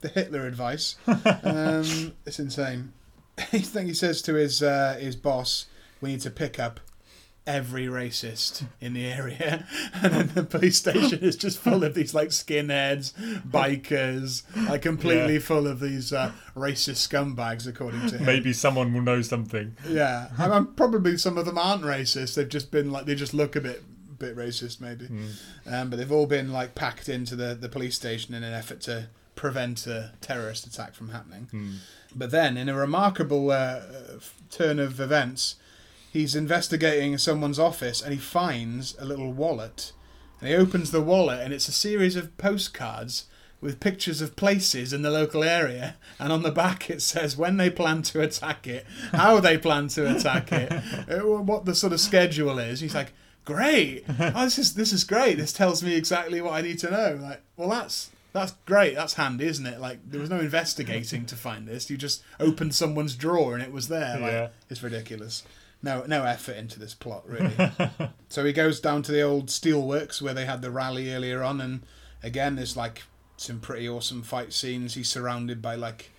the 0.00 0.08
Hitler 0.08 0.46
advice." 0.46 0.96
um, 1.06 2.12
it's 2.26 2.38
insane. 2.38 2.92
He 3.50 3.62
says 3.62 4.20
to 4.22 4.34
his 4.34 4.62
uh, 4.62 4.98
his 5.00 5.16
boss, 5.16 5.66
"We 6.00 6.10
need 6.10 6.20
to 6.22 6.30
pick 6.30 6.58
up 6.58 6.80
every 7.46 7.86
racist 7.86 8.64
in 8.80 8.92
the 8.94 9.06
area," 9.06 9.66
and 9.94 10.12
then 10.12 10.30
the 10.34 10.42
police 10.44 10.78
station 10.78 11.20
is 11.20 11.36
just 11.36 11.58
full 11.58 11.82
of 11.84 11.94
these 11.94 12.14
like 12.14 12.28
skinheads, 12.28 13.12
bikers, 13.48 14.42
like 14.68 14.82
completely 14.82 15.34
Yeah. 15.34 15.40
full 15.40 15.66
of 15.66 15.80
these 15.80 16.12
uh, 16.12 16.32
racist 16.56 17.06
scumbags, 17.08 17.66
according 17.66 18.06
to 18.08 18.18
him. 18.18 18.26
Maybe 18.26 18.52
someone 18.52 18.92
will 18.92 19.02
know 19.02 19.22
something. 19.22 19.76
Yeah, 19.88 20.28
I'm, 20.38 20.52
I'm 20.52 20.66
probably 20.74 21.16
some 21.18 21.38
of 21.38 21.46
them 21.46 21.58
aren't 21.58 21.82
racist. 21.82 22.34
They've 22.34 22.48
just 22.48 22.70
been 22.70 22.90
like 22.90 23.06
they 23.06 23.14
just 23.14 23.34
look 23.34 23.56
a 23.56 23.60
bit 23.60 23.82
bit 24.18 24.36
racist 24.36 24.80
maybe, 24.82 25.08
um, 25.66 25.88
but 25.88 25.96
they've 25.96 26.12
all 26.12 26.26
been 26.26 26.52
like 26.52 26.74
packed 26.74 27.08
into 27.08 27.34
the 27.36 27.54
the 27.54 27.68
police 27.68 27.96
station 27.96 28.34
in 28.34 28.42
an 28.42 28.52
effort 28.52 28.80
to 28.82 29.08
prevent 29.34 29.86
a 29.86 30.12
terrorist 30.20 30.66
attack 30.66 30.94
from 30.94 31.08
happening. 31.10 31.48
Hmm. 31.50 31.70
But 32.14 32.30
then, 32.30 32.56
in 32.56 32.68
a 32.68 32.74
remarkable 32.74 33.50
uh, 33.50 33.80
turn 34.50 34.78
of 34.78 35.00
events, 35.00 35.54
he's 36.10 36.34
investigating 36.34 37.16
someone's 37.18 37.58
office 37.58 38.02
and 38.02 38.12
he 38.12 38.18
finds 38.18 38.96
a 38.98 39.04
little 39.04 39.32
wallet. 39.32 39.92
And 40.40 40.48
he 40.48 40.54
opens 40.54 40.90
the 40.90 41.00
wallet 41.02 41.40
and 41.40 41.52
it's 41.52 41.68
a 41.68 41.72
series 41.72 42.16
of 42.16 42.36
postcards 42.38 43.24
with 43.60 43.78
pictures 43.78 44.22
of 44.22 44.36
places 44.36 44.92
in 44.92 45.02
the 45.02 45.10
local 45.10 45.44
area. 45.44 45.96
And 46.18 46.32
on 46.32 46.42
the 46.42 46.50
back 46.50 46.88
it 46.90 47.02
says 47.02 47.36
when 47.36 47.58
they 47.58 47.70
plan 47.70 48.02
to 48.02 48.20
attack 48.22 48.66
it, 48.66 48.86
how 49.12 49.38
they 49.40 49.58
plan 49.58 49.88
to 49.88 50.14
attack 50.16 50.50
it, 50.52 50.72
uh, 51.10 51.20
what 51.26 51.64
the 51.66 51.74
sort 51.74 51.92
of 51.92 52.00
schedule 52.00 52.58
is. 52.58 52.80
He's 52.80 52.94
like, 52.94 53.12
great. 53.44 54.04
Oh, 54.18 54.44
this 54.44 54.58
is 54.58 54.74
this 54.74 54.92
is 54.92 55.04
great. 55.04 55.36
This 55.36 55.52
tells 55.52 55.82
me 55.82 55.94
exactly 55.94 56.40
what 56.40 56.54
I 56.54 56.62
need 56.62 56.78
to 56.80 56.90
know. 56.90 57.18
Like, 57.20 57.42
well, 57.56 57.68
that's 57.68 58.10
that's 58.32 58.52
great. 58.64 58.94
That's 58.94 59.14
handy, 59.14 59.46
isn't 59.46 59.66
it? 59.66 59.80
Like, 59.80 59.98
there 60.08 60.20
was 60.20 60.30
no 60.30 60.38
investigating 60.38 61.26
to 61.26 61.34
find 61.36 61.66
this. 61.66 61.90
You 61.90 61.96
just 61.96 62.22
opened 62.38 62.74
someone's 62.76 63.16
drawer 63.16 63.54
and 63.54 63.62
it 63.62 63.72
was 63.72 63.88
there. 63.88 64.20
Like, 64.20 64.32
Yeah. 64.32 64.48
it's 64.70 64.82
ridiculous. 64.84 65.42
No, 65.82 66.04
no 66.06 66.24
effort 66.24 66.56
into 66.56 66.78
this 66.78 66.94
plot, 66.94 67.26
really. 67.26 67.54
so 68.28 68.44
he 68.44 68.52
goes 68.52 68.80
down 68.80 69.02
to 69.04 69.12
the 69.12 69.22
old 69.22 69.46
steelworks 69.46 70.20
where 70.20 70.34
they 70.34 70.44
had 70.44 70.60
the 70.60 70.70
rally 70.70 71.12
earlier 71.12 71.42
on, 71.42 71.60
and 71.60 71.82
again, 72.22 72.56
there's 72.56 72.76
like 72.76 73.02
some 73.36 73.60
pretty 73.60 73.88
awesome 73.88 74.22
fight 74.22 74.52
scenes. 74.52 74.94
He's 74.94 75.08
surrounded 75.08 75.62
by 75.62 75.76
like 75.76 76.10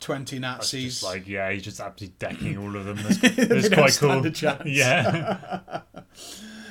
twenty 0.00 0.38
Nazis. 0.38 1.02
like 1.02 1.26
yeah, 1.26 1.50
he's 1.50 1.62
just 1.62 1.80
absolutely 1.80 2.16
decking 2.18 2.58
all 2.58 2.76
of 2.76 2.84
them. 2.84 2.96
That's, 3.20 3.68
that's 3.68 3.68
quite 3.68 3.96
cool. 3.96 4.26
Yeah. 4.66 5.80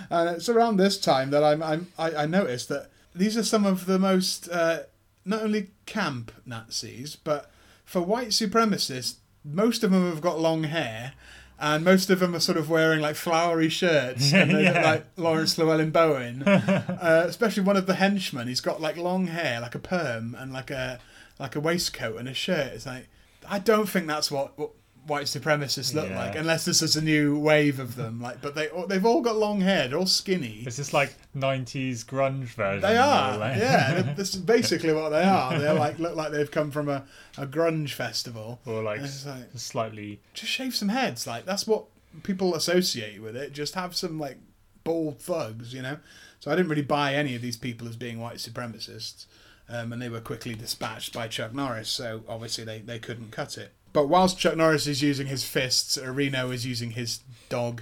And 0.09 0.29
it's 0.29 0.47
around 0.47 0.77
this 0.77 0.97
time 0.97 1.31
that 1.31 1.43
I'm, 1.43 1.61
I'm 1.61 1.87
I, 1.97 2.15
I 2.15 2.25
noticed 2.25 2.69
that 2.69 2.89
these 3.13 3.35
are 3.35 3.43
some 3.43 3.65
of 3.65 3.87
the 3.87 3.99
most 3.99 4.47
uh, 4.49 4.83
not 5.25 5.41
only 5.41 5.71
camp 5.85 6.31
Nazis, 6.45 7.15
but 7.17 7.51
for 7.83 8.01
white 8.01 8.29
supremacists, 8.29 9.15
most 9.43 9.83
of 9.83 9.91
them 9.91 10.09
have 10.09 10.21
got 10.21 10.39
long 10.39 10.63
hair. 10.63 11.13
And 11.59 11.83
most 11.83 12.09
of 12.09 12.19
them 12.19 12.35
are 12.35 12.39
sort 12.39 12.57
of 12.57 12.69
wearing 12.69 13.01
like 13.01 13.15
flowery 13.15 13.69
shirts, 13.69 14.31
and 14.31 14.51
they 14.51 14.65
look 14.73 14.75
like 14.75 15.05
Laurence 15.17 15.57
Llewelyn-Bowen. 15.57 16.43
uh, 16.47 17.23
especially 17.27 17.63
one 17.63 17.77
of 17.77 17.87
the 17.87 17.95
henchmen, 17.95 18.47
he's 18.47 18.61
got 18.61 18.79
like 18.79 18.95
long 18.95 19.27
hair, 19.27 19.59
like 19.59 19.73
a 19.73 19.79
perm, 19.79 20.35
and 20.37 20.53
like 20.53 20.69
a 20.69 20.99
like 21.39 21.55
a 21.55 21.59
waistcoat 21.59 22.17
and 22.19 22.29
a 22.29 22.33
shirt. 22.33 22.73
It's 22.73 22.85
like 22.85 23.07
I 23.49 23.59
don't 23.59 23.87
think 23.87 24.07
that's 24.07 24.29
what, 24.29 24.57
what 24.57 24.71
white 25.07 25.25
supremacists 25.25 25.93
look 25.93 26.09
Yeah. 26.09 26.17
like, 26.19 26.35
unless 26.35 26.65
this 26.65 26.81
is 26.81 26.95
a 26.95 27.01
new 27.01 27.39
wave 27.39 27.79
of 27.79 27.95
them. 27.95 28.21
Like, 28.21 28.41
but 28.41 28.53
they 28.55 28.69
they've 28.87 29.05
all 29.05 29.21
got 29.21 29.35
long 29.37 29.61
hair, 29.61 29.87
they're 29.87 29.97
all 29.97 30.05
skinny. 30.05 30.63
It's 30.67 30.75
just 30.75 30.93
like 30.93 31.15
'90s 31.35 32.05
grunge 32.05 32.49
version. 32.49 32.81
They 32.81 32.97
are, 32.97 33.37
like- 33.37 33.57
yeah. 33.57 34.13
This 34.15 34.35
is 34.35 34.41
basically 34.57 34.93
what 34.93 35.09
they 35.09 35.23
are. 35.23 35.57
They're 35.57 35.73
like 35.73 35.97
look 35.99 36.15
like 36.15 36.31
they've 36.31 36.51
come 36.51 36.71
from 36.71 36.89
a, 36.89 37.05
a 37.37 37.47
grunge 37.47 37.93
festival. 37.93 38.59
or 38.65 38.83
like 38.83 39.01
like 39.01 39.09
slightly. 39.55 40.19
just 40.33 40.51
shave 40.51 40.75
some 40.75 40.89
heads. 40.89 41.25
Like 41.25 41.45
that's 41.45 41.65
what 41.65 41.85
people 42.23 42.53
associate 42.55 43.21
with 43.21 43.35
it. 43.35 43.53
Just 43.53 43.75
have 43.75 43.95
some 43.95 44.19
like 44.19 44.37
bald 44.83 45.19
thugs, 45.19 45.73
you 45.73 45.81
know. 45.81 45.97
So 46.39 46.51
I 46.51 46.55
didn't 46.55 46.69
really 46.69 46.81
buy 46.83 47.13
any 47.15 47.35
of 47.35 47.41
these 47.41 47.57
people 47.57 47.87
as 47.87 47.95
being 47.95 48.19
white 48.19 48.37
supremacists, 48.37 49.25
um, 49.69 49.91
and 49.91 50.01
they 50.01 50.09
were 50.09 50.21
quickly 50.21 50.53
dispatched 50.53 51.13
by 51.13 51.27
Chuck 51.27 51.53
Norris. 51.53 51.89
So 51.89 52.21
obviously 52.27 52.63
they 52.63 52.79
they 52.79 52.99
couldn't 52.99 53.31
cut 53.31 53.57
it. 53.57 53.73
But 53.97 54.09
whilst 54.09 54.37
Chuck 54.37 54.55
Norris 54.55 54.85
is 54.85 55.01
using 55.01 55.25
his 55.25 55.43
fists, 55.43 55.97
Reno 55.97 56.51
is 56.51 56.67
using 56.67 56.91
his 56.91 57.21
dog 57.49 57.81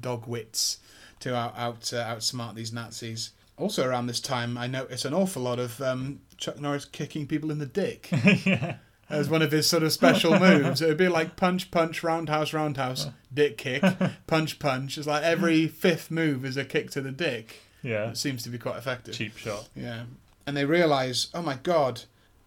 dog 0.00 0.26
wits 0.26 0.78
to 1.18 1.36
out 1.36 1.52
out 1.54 1.92
uh, 1.92 2.02
outsmart 2.02 2.54
these 2.54 2.72
Nazis. 2.72 3.32
Also 3.58 3.86
around 3.86 4.06
this 4.06 4.20
time, 4.20 4.56
I 4.56 4.68
noticed 4.68 5.04
an 5.04 5.12
awful 5.12 5.42
lot 5.42 5.58
of 5.58 5.78
um, 5.82 6.22
Chuck 6.38 6.58
Norris 6.58 6.86
kicking 6.86 7.26
people 7.26 7.50
in 7.50 7.58
the 7.58 7.66
dick 7.66 8.08
yeah. 8.46 8.76
as 9.10 9.28
one 9.28 9.42
of 9.42 9.52
his 9.52 9.66
sort 9.66 9.82
of 9.82 9.92
special 9.92 10.38
moves. 10.40 10.80
It 10.80 10.86
would 10.86 10.96
be 10.96 11.08
like 11.08 11.36
punch, 11.36 11.70
punch, 11.70 12.02
roundhouse, 12.02 12.54
roundhouse, 12.54 13.08
dick 13.30 13.58
kick, 13.58 13.84
punch, 14.26 14.60
punch. 14.60 14.96
It's 14.96 15.06
like 15.06 15.24
every 15.24 15.68
fifth 15.68 16.10
move 16.10 16.46
is 16.46 16.56
a 16.56 16.64
kick 16.64 16.90
to 16.92 17.02
the 17.02 17.12
dick. 17.12 17.60
Yeah. 17.82 18.08
It 18.08 18.16
seems 18.16 18.42
to 18.44 18.48
be 18.48 18.56
quite 18.56 18.78
effective. 18.78 19.12
Cheap 19.12 19.36
shot. 19.36 19.68
Yeah. 19.76 20.04
And 20.46 20.56
they 20.56 20.64
realise, 20.64 21.28
oh 21.34 21.42
my 21.42 21.56
god, 21.56 22.04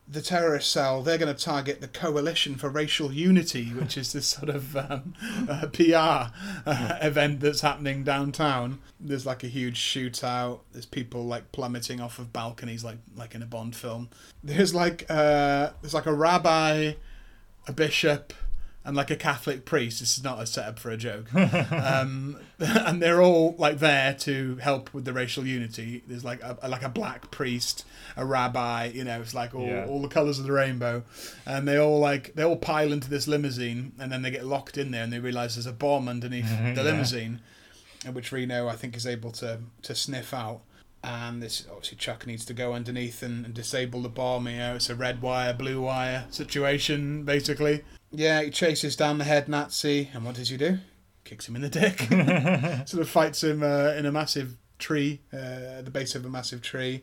the 0.08 0.22
terrorist 0.22 0.72
cell, 0.72 1.02
they're 1.02 1.18
going 1.18 1.34
to 1.34 1.44
target 1.44 1.80
the 1.80 1.88
Coalition 1.88 2.56
for 2.56 2.70
Racial 2.70 3.12
Unity, 3.12 3.66
which 3.70 3.98
is 3.98 4.12
this 4.12 4.28
sort 4.28 4.50
of 4.50 4.76
um, 4.76 5.14
uh, 5.50 5.68
PR 5.68 6.34
uh, 6.70 6.98
event 7.02 7.40
that's 7.40 7.62
happening 7.62 8.04
downtown. 8.04 8.80
There's 9.00 9.26
like 9.26 9.44
a 9.44 9.48
huge 9.48 9.80
shootout. 9.80 10.60
There's 10.72 10.86
people 10.86 11.26
like 11.26 11.52
plummeting 11.52 12.02
off 12.02 12.20
of 12.20 12.34
balconies, 12.34 12.84
like 12.84 12.98
like 13.16 13.34
in 13.34 13.42
a 13.42 13.46
Bond 13.46 13.76
film. 13.76 14.10
There's 14.44 14.76
like 14.76 15.06
uh, 15.10 15.72
there's 15.82 15.94
like 15.94 16.06
a 16.06 16.14
rabbi, 16.14 16.94
a 17.68 17.72
bishop, 17.72 18.34
and 18.86 18.96
like 18.98 19.10
a 19.10 19.16
Catholic 19.16 19.66
priest. 19.66 20.00
This 20.02 20.18
is 20.18 20.24
not 20.24 20.42
a 20.42 20.46
setup 20.46 20.78
for 20.80 20.92
a 20.92 20.98
joke. 20.98 21.34
um, 21.72 22.38
and 22.60 23.02
they're 23.02 23.22
all 23.22 23.56
like 23.58 23.80
there 23.80 24.14
to 24.16 24.58
help 24.58 24.94
with 24.94 25.06
the 25.06 25.14
racial 25.14 25.46
unity. 25.46 26.04
There's 26.08 26.24
like 26.26 26.42
a 26.44 26.58
like 26.68 26.84
a 26.84 26.90
black 26.90 27.32
priest, 27.32 27.86
a 28.18 28.26
rabbi. 28.26 28.86
You 28.94 29.04
know, 29.04 29.22
it's 29.22 29.34
like 29.34 29.54
all, 29.56 29.66
Yeah. 29.68 29.86
all 29.86 30.02
the 30.02 30.08
colors 30.08 30.40
of 30.40 30.46
the 30.46 30.52
rainbow, 30.52 31.04
and 31.46 31.68
they 31.68 31.78
all 31.78 32.00
like 32.00 32.34
they 32.36 32.44
all 32.44 32.58
pile 32.58 32.92
into 32.92 33.10
this 33.10 33.28
limousine, 33.28 33.94
and 34.00 34.12
then 34.12 34.22
they 34.22 34.32
get 34.32 34.46
locked 34.46 34.78
in 34.78 34.92
there, 34.92 35.04
and 35.04 35.12
they 35.14 35.20
realize 35.20 35.56
there's 35.56 35.66
a 35.66 35.72
bomb 35.74 36.08
underneath 36.08 36.50
the 36.58 36.74
Yeah. 36.76 36.82
limousine, 36.82 37.40
which 38.12 38.32
Reno 38.32 38.68
I 38.68 38.76
think 38.76 38.96
is 38.96 39.08
able 39.08 39.32
to 39.34 39.60
to 39.84 39.96
sniff 39.96 40.34
out. 40.34 40.62
And 41.06 41.44
this 41.44 41.66
obviously 41.70 41.98
Chuck 41.98 42.26
needs 42.26 42.46
to 42.46 42.54
go 42.54 42.72
underneath 42.74 43.24
and, 43.24 43.44
and 43.46 43.54
disable 43.54 44.02
the 44.02 44.08
bomb. 44.10 44.48
You 44.48 44.56
know, 44.58 44.76
it's 44.76 44.90
a 44.90 44.96
red 44.96 45.22
wire, 45.22 45.54
blue 45.54 45.82
wire 45.82 46.26
situation 46.30 47.24
basically. 47.24 47.84
Yeah, 48.16 48.44
he 48.44 48.52
chases 48.52 48.96
down 48.96 49.18
the 49.18 49.24
head 49.24 49.50
Nazi, 49.50 50.10
and 50.14 50.24
what 50.24 50.36
does 50.36 50.50
he 50.50 50.58
do? 50.58 50.78
Kicks 51.24 51.50
him 51.50 51.56
in 51.56 51.64
the 51.64 51.70
dick. 51.70 52.00
sort 52.88 53.02
of 53.02 53.10
fights 53.10 53.44
him 53.44 53.64
uh, 53.64 53.94
in 53.98 54.06
a 54.06 54.12
massive 54.12 54.56
tree, 54.78 55.22
uh, 55.34 55.38
at 55.78 55.86
the 55.86 55.92
base 55.92 56.14
of 56.14 56.24
a 56.24 56.30
massive 56.30 56.62
tree. 56.62 57.02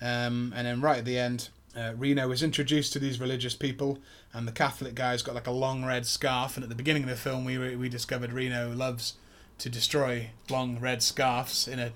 Um, 0.00 0.52
and 0.54 0.66
then 0.66 0.80
right 0.80 0.98
at 0.98 1.04
the 1.04 1.18
end, 1.18 1.48
uh, 1.76 1.94
Reno 1.96 2.30
is 2.30 2.44
introduced 2.44 2.92
to 2.92 3.00
these 3.00 3.20
religious 3.20 3.56
people, 3.56 3.98
and 4.32 4.46
the 4.46 4.52
Catholic 4.52 4.94
guy's 4.94 5.22
got 5.22 5.34
like 5.34 5.48
a 5.48 5.52
long 5.52 5.84
red 5.84 6.06
scarf. 6.06 6.56
And 6.56 6.62
at 6.62 6.68
the 6.68 6.76
beginning 6.76 7.02
of 7.02 7.08
the 7.08 7.16
film, 7.16 7.44
we 7.44 7.74
we 7.74 7.88
discovered 7.88 8.32
Reno 8.32 8.72
loves 8.72 9.14
to 9.58 9.68
destroy 9.68 10.30
long 10.48 10.78
red 10.78 11.02
scarves. 11.02 11.66
In 11.66 11.80
a 11.80 11.90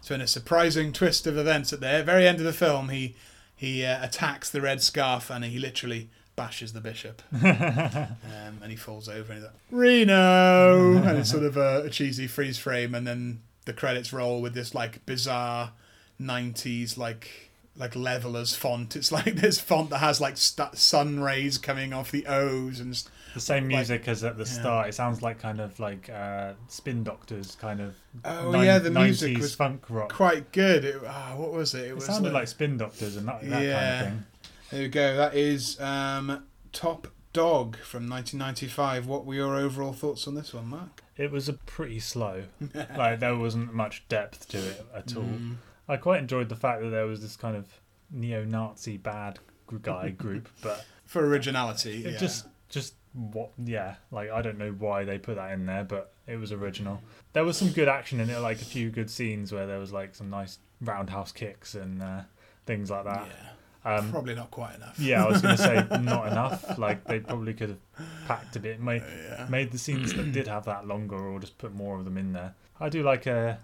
so 0.00 0.14
in 0.14 0.20
a 0.20 0.28
surprising 0.28 0.92
twist 0.92 1.26
of 1.26 1.36
events, 1.36 1.72
at 1.72 1.80
the 1.80 2.04
very 2.04 2.28
end 2.28 2.38
of 2.38 2.44
the 2.44 2.52
film, 2.52 2.90
he 2.90 3.16
he 3.56 3.84
uh, 3.84 4.04
attacks 4.04 4.48
the 4.48 4.60
red 4.60 4.80
scarf 4.80 5.28
and 5.30 5.44
he 5.44 5.58
literally 5.58 6.08
bashes 6.36 6.72
the 6.74 6.80
bishop, 6.80 7.22
um, 7.42 8.58
and 8.62 8.70
he 8.70 8.76
falls 8.76 9.08
over 9.08 9.32
and 9.32 9.42
he's 9.42 9.44
like 9.50 9.54
Reno, 9.70 10.92
and 11.02 11.18
it's 11.18 11.30
sort 11.30 11.42
of 11.50 11.56
a, 11.56 11.82
a 11.84 11.90
cheesy 11.90 12.26
freeze 12.26 12.58
frame, 12.58 12.94
and 12.94 13.06
then 13.06 13.40
the 13.64 13.72
credits 13.72 14.12
roll 14.12 14.40
with 14.40 14.54
this 14.54 14.74
like 14.74 15.04
bizarre 15.06 15.72
'90s 16.20 16.96
like 16.96 17.50
like 17.78 17.94
levelers 17.94 18.54
font. 18.54 18.96
It's 18.96 19.12
like 19.12 19.34
this 19.36 19.60
font 19.60 19.90
that 19.90 19.98
has 19.98 20.20
like 20.20 20.36
st- 20.38 20.76
sun 20.78 21.20
rays 21.20 21.58
coming 21.58 21.92
off 21.92 22.10
the 22.10 22.26
O's 22.26 22.80
and 22.80 22.96
st- 22.96 23.12
The 23.34 23.40
same 23.40 23.64
Like- 23.64 23.68
music 23.76 24.08
as 24.08 24.24
at 24.24 24.38
the 24.38 24.44
yeah. 24.44 24.50
start. 24.50 24.88
It 24.88 24.94
sounds 24.94 25.20
like 25.20 25.38
kind 25.38 25.60
of 25.60 25.78
like 25.78 26.08
uh, 26.08 26.52
Spin 26.68 27.04
Doctors 27.04 27.54
kind 27.60 27.80
of. 27.82 27.94
oh 28.24 28.50
nin- 28.50 28.64
yeah, 28.64 28.78
the 28.78 28.90
music 28.90 29.36
was 29.36 29.54
funk 29.54 29.84
rock. 29.90 30.10
quite 30.10 30.52
good. 30.52 30.86
It, 30.86 31.02
ah, 31.06 31.34
what 31.36 31.52
was 31.52 31.74
it? 31.74 31.82
It, 31.84 31.88
It 31.88 31.94
was 31.96 32.06
sounded 32.06 32.32
like 32.32 32.48
Spin 32.48 32.78
Doctors 32.78 33.16
and 33.16 33.28
that, 33.28 33.42
that 33.42 33.62
Yeah. 33.62 33.78
kind 33.78 33.94
of 34.06 34.08
thing. 34.12 34.24
There 34.70 34.82
we 34.82 34.88
go. 34.88 35.16
That 35.16 35.34
is 35.34 35.80
um, 35.80 36.44
top 36.72 37.08
Dog 37.32 37.76
from 37.76 38.08
1995. 38.08 39.06
What 39.06 39.26
were 39.26 39.34
your 39.34 39.56
overall 39.56 39.92
thoughts 39.92 40.26
on 40.26 40.34
this 40.34 40.54
one, 40.54 40.68
Mark? 40.68 41.02
It 41.16 41.30
was 41.30 41.48
a 41.48 41.52
pretty 41.52 42.00
slow. 42.00 42.44
like 42.96 43.20
there 43.20 43.36
wasn't 43.36 43.74
much 43.74 44.08
depth 44.08 44.48
to 44.48 44.58
it 44.58 44.86
at 44.94 45.16
all. 45.16 45.24
Mm. 45.24 45.56
I 45.86 45.98
quite 45.98 46.20
enjoyed 46.20 46.48
the 46.48 46.56
fact 46.56 46.82
that 46.82 46.88
there 46.88 47.06
was 47.06 47.20
this 47.20 47.36
kind 47.36 47.54
of 47.56 47.66
neo-Nazi 48.10 48.96
bad 48.96 49.38
guy 49.82 50.08
group, 50.16 50.48
but 50.62 50.84
For 51.04 51.26
originality, 51.26 52.04
it 52.04 52.12
yeah. 52.12 52.18
just 52.18 52.46
just 52.68 52.94
what 53.12 53.50
yeah 53.64 53.94
like 54.10 54.30
i 54.30 54.42
don't 54.42 54.58
know 54.58 54.72
why 54.72 55.02
they 55.02 55.16
put 55.16 55.36
that 55.36 55.52
in 55.52 55.64
there 55.64 55.84
but 55.84 56.12
it 56.26 56.36
was 56.36 56.52
original 56.52 57.00
there 57.32 57.44
was 57.44 57.56
some 57.56 57.70
good 57.70 57.88
action 57.88 58.20
in 58.20 58.28
it 58.28 58.38
like 58.40 58.60
a 58.60 58.64
few 58.64 58.90
good 58.90 59.08
scenes 59.08 59.52
where 59.52 59.66
there 59.66 59.78
was 59.78 59.90
like 59.90 60.14
some 60.14 60.28
nice 60.28 60.58
roundhouse 60.82 61.32
kicks 61.32 61.74
and 61.74 62.02
uh, 62.02 62.20
things 62.66 62.90
like 62.90 63.04
that 63.04 63.26
yeah, 63.26 63.50
um 63.86 64.10
probably 64.10 64.34
not 64.34 64.50
quite 64.50 64.74
enough. 64.74 64.98
yeah 64.98 65.24
i 65.24 65.28
was 65.28 65.40
gonna 65.40 65.56
say 65.56 65.86
not 66.02 66.26
enough 66.30 66.76
like 66.78 67.04
they 67.04 67.20
probably 67.20 67.54
could 67.54 67.68
have 67.70 67.78
packed 68.26 68.56
a 68.56 68.60
bit 68.60 68.80
made, 68.80 69.02
yeah. 69.30 69.46
made 69.48 69.70
the 69.70 69.78
scenes 69.78 70.12
that 70.14 70.32
did 70.32 70.46
have 70.48 70.64
that 70.64 70.86
longer 70.86 71.16
or 71.16 71.38
just 71.38 71.56
put 71.58 71.72
more 71.74 71.96
of 71.98 72.04
them 72.04 72.18
in 72.18 72.32
there 72.32 72.54
i 72.80 72.88
do 72.88 73.02
like 73.02 73.26
a 73.26 73.58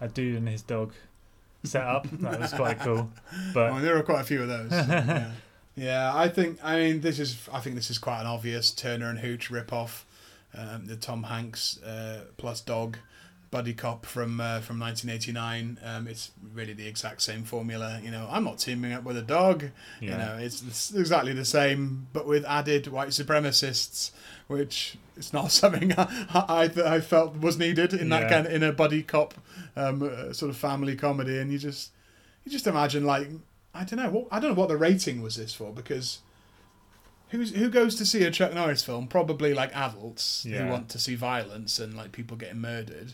a 0.00 0.08
dude 0.08 0.36
and 0.36 0.48
his 0.48 0.62
dog 0.62 0.92
set 1.64 1.82
up 1.84 2.06
that 2.20 2.40
was 2.40 2.52
quite 2.52 2.78
cool 2.80 3.08
but 3.54 3.70
Oh, 3.72 3.80
there 3.80 3.96
are 3.96 4.02
quite 4.02 4.20
a 4.20 4.24
few 4.24 4.42
of 4.42 4.48
those. 4.48 4.72
yeah. 4.88 5.30
yeah, 5.76 6.12
I 6.12 6.28
think. 6.28 6.58
I 6.62 6.76
mean, 6.76 7.00
this 7.02 7.18
is. 7.20 7.48
I 7.52 7.60
think 7.60 7.76
this 7.76 7.88
is 7.88 7.98
quite 7.98 8.20
an 8.20 8.26
obvious 8.26 8.72
Turner 8.72 9.08
and 9.08 9.20
Hooch 9.20 9.48
rip-off. 9.50 10.04
Um, 10.54 10.86
the 10.86 10.96
Tom 10.96 11.22
Hanks 11.22 11.80
uh, 11.82 12.24
plus 12.36 12.60
dog 12.60 12.98
buddy 13.52 13.72
cop 13.74 14.04
from 14.06 14.40
uh, 14.40 14.58
from 14.60 14.80
1989. 14.80 15.78
Um, 15.84 16.08
it's 16.08 16.32
really 16.52 16.72
the 16.72 16.88
exact 16.88 17.22
same 17.22 17.44
formula. 17.44 18.00
You 18.02 18.10
know, 18.10 18.26
I'm 18.28 18.42
not 18.42 18.58
teaming 18.58 18.92
up 18.92 19.04
with 19.04 19.16
a 19.16 19.22
dog. 19.22 19.66
You 20.00 20.10
know, 20.10 20.36
it's, 20.40 20.62
it's 20.66 20.92
exactly 20.92 21.32
the 21.34 21.44
same, 21.44 22.08
but 22.12 22.26
with 22.26 22.44
added 22.46 22.88
white 22.88 23.10
supremacists, 23.10 24.10
which 24.48 24.96
is 25.16 25.32
not 25.32 25.52
something 25.60 25.92
I, 25.96 26.24
I, 26.34 26.94
I 26.96 27.00
felt 27.00 27.40
was 27.40 27.56
needed 27.58 27.92
in 27.92 28.08
that 28.08 28.22
Yeah. 28.22 28.28
kind 28.42 28.46
in 28.46 28.62
a 28.64 28.72
buddy 28.72 29.02
cop 29.04 29.34
um, 29.76 30.02
uh, 30.02 30.32
sort 30.32 30.50
of 30.50 30.56
family 30.56 30.96
comedy. 30.96 31.38
And 31.38 31.52
you 31.52 31.58
just 31.58 31.92
you 32.44 32.50
just 32.50 32.66
imagine 32.66 33.04
like 33.04 33.28
I 33.74 33.84
don't 33.84 33.98
know 34.02 34.10
what 34.10 34.26
I 34.32 34.40
don't 34.40 34.50
know 34.54 34.60
what 34.60 34.68
the 34.70 34.76
rating 34.78 35.22
was 35.22 35.36
this 35.36 35.54
for 35.54 35.72
because 35.72 36.20
who's 37.28 37.54
who 37.54 37.68
goes 37.70 37.94
to 37.96 38.06
see 38.06 38.24
a 38.24 38.30
Chuck 38.30 38.54
Norris 38.54 38.82
film? 38.82 39.06
Probably 39.08 39.54
like 39.54 39.74
adults 39.76 40.44
Yeah. 40.48 40.64
who 40.64 40.70
want 40.70 40.88
to 40.90 40.98
see 40.98 41.14
violence 41.14 41.78
and 41.78 41.94
like 41.94 42.12
people 42.12 42.36
getting 42.36 42.60
murdered, 42.60 43.12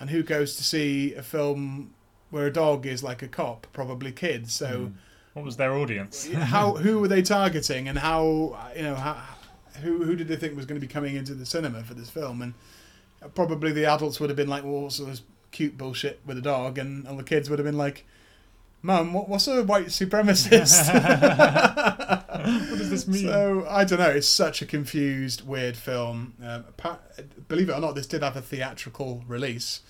and 0.00 0.10
who 0.10 0.22
goes 0.22 0.56
to 0.56 0.64
see 0.64 1.14
a 1.14 1.22
film 1.22 1.94
where 2.30 2.46
a 2.46 2.52
dog 2.52 2.86
is 2.86 3.02
like 3.02 3.22
a 3.22 3.28
cop? 3.28 3.66
Probably 3.72 4.12
kids. 4.12 4.52
So 4.52 4.66
mm, 4.66 4.92
what 5.34 5.44
was 5.44 5.56
their 5.56 5.74
audience 5.74 6.30
how 6.32 6.74
who 6.74 7.00
were 7.00 7.08
they 7.08 7.20
targeting 7.20 7.88
and 7.88 7.98
how 7.98 8.56
you 8.74 8.82
know 8.82 8.94
how, 8.94 9.22
who 9.82 10.02
who 10.04 10.16
did 10.16 10.28
they 10.28 10.36
think 10.36 10.56
was 10.56 10.64
going 10.64 10.80
to 10.80 10.84
be 10.84 10.90
coming 10.90 11.16
into 11.16 11.34
the 11.34 11.44
cinema 11.44 11.82
for 11.82 11.94
this 11.94 12.08
film 12.08 12.40
and 12.40 12.54
probably 13.34 13.72
the 13.72 13.84
adults 13.84 14.18
would 14.20 14.30
have 14.30 14.36
been 14.36 14.48
like 14.48 14.64
well 14.64 14.82
what's 14.82 14.98
this 14.98 15.22
cute 15.50 15.76
bullshit 15.76 16.20
with 16.24 16.38
a 16.38 16.40
dog 16.40 16.78
and, 16.78 17.06
and 17.06 17.18
the 17.18 17.22
kids 17.22 17.50
would 17.50 17.58
have 17.58 17.66
been 17.66 17.76
like 17.76 18.06
mum 18.84 19.12
what, 19.14 19.28
what's 19.28 19.48
a 19.48 19.62
white 19.64 19.86
supremacist 19.86 20.92
what 22.70 22.78
does 22.78 22.90
this 22.90 23.08
mean 23.08 23.26
so 23.26 23.66
i 23.68 23.82
don't 23.84 23.98
know 23.98 24.10
it's 24.10 24.28
such 24.28 24.60
a 24.62 24.66
confused 24.66 25.46
weird 25.46 25.76
film 25.76 26.34
um, 26.44 26.64
believe 27.48 27.68
it 27.68 27.72
or 27.72 27.80
not 27.80 27.94
this 27.94 28.06
did 28.06 28.22
have 28.22 28.36
a 28.36 28.42
theatrical 28.42 29.24
release 29.26 29.80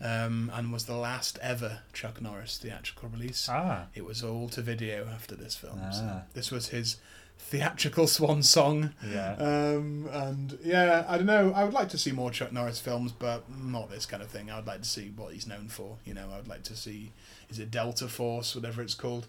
um, 0.00 0.50
and 0.54 0.72
was 0.72 0.84
the 0.86 0.96
last 0.96 1.38
ever 1.42 1.80
chuck 1.92 2.22
norris 2.22 2.56
theatrical 2.56 3.08
release 3.10 3.48
ah 3.50 3.86
it 3.94 4.04
was 4.04 4.22
all 4.24 4.48
to 4.48 4.62
video 4.62 5.06
after 5.12 5.34
this 5.34 5.54
film. 5.56 5.80
So 5.92 6.02
Ah. 6.08 6.22
this 6.34 6.50
was 6.50 6.68
his 6.68 6.96
theatrical 7.38 8.06
swan 8.06 8.42
song. 8.42 8.92
yeah 9.06 9.32
Um, 9.38 10.08
and 10.12 10.58
yeah, 10.62 11.04
I 11.08 11.16
don't 11.16 11.26
know. 11.26 11.52
I 11.54 11.64
would 11.64 11.72
like 11.72 11.88
to 11.90 11.98
see 11.98 12.12
more 12.12 12.30
Chuck 12.30 12.52
Norris 12.52 12.80
films, 12.80 13.12
but 13.12 13.44
not 13.50 13.90
this 13.90 14.06
kind 14.06 14.22
of 14.22 14.28
thing. 14.28 14.50
I 14.50 14.56
would 14.56 14.66
like 14.66 14.82
to 14.82 14.88
see 14.88 15.12
what 15.16 15.32
he's 15.32 15.46
known 15.46 15.68
for. 15.68 15.96
You 16.04 16.14
know, 16.14 16.28
I 16.32 16.36
would 16.36 16.48
like 16.48 16.62
to 16.64 16.76
see 16.76 17.12
is 17.48 17.58
it 17.58 17.70
Delta 17.70 18.08
Force, 18.08 18.54
whatever 18.54 18.82
it's 18.82 18.94
called. 18.94 19.26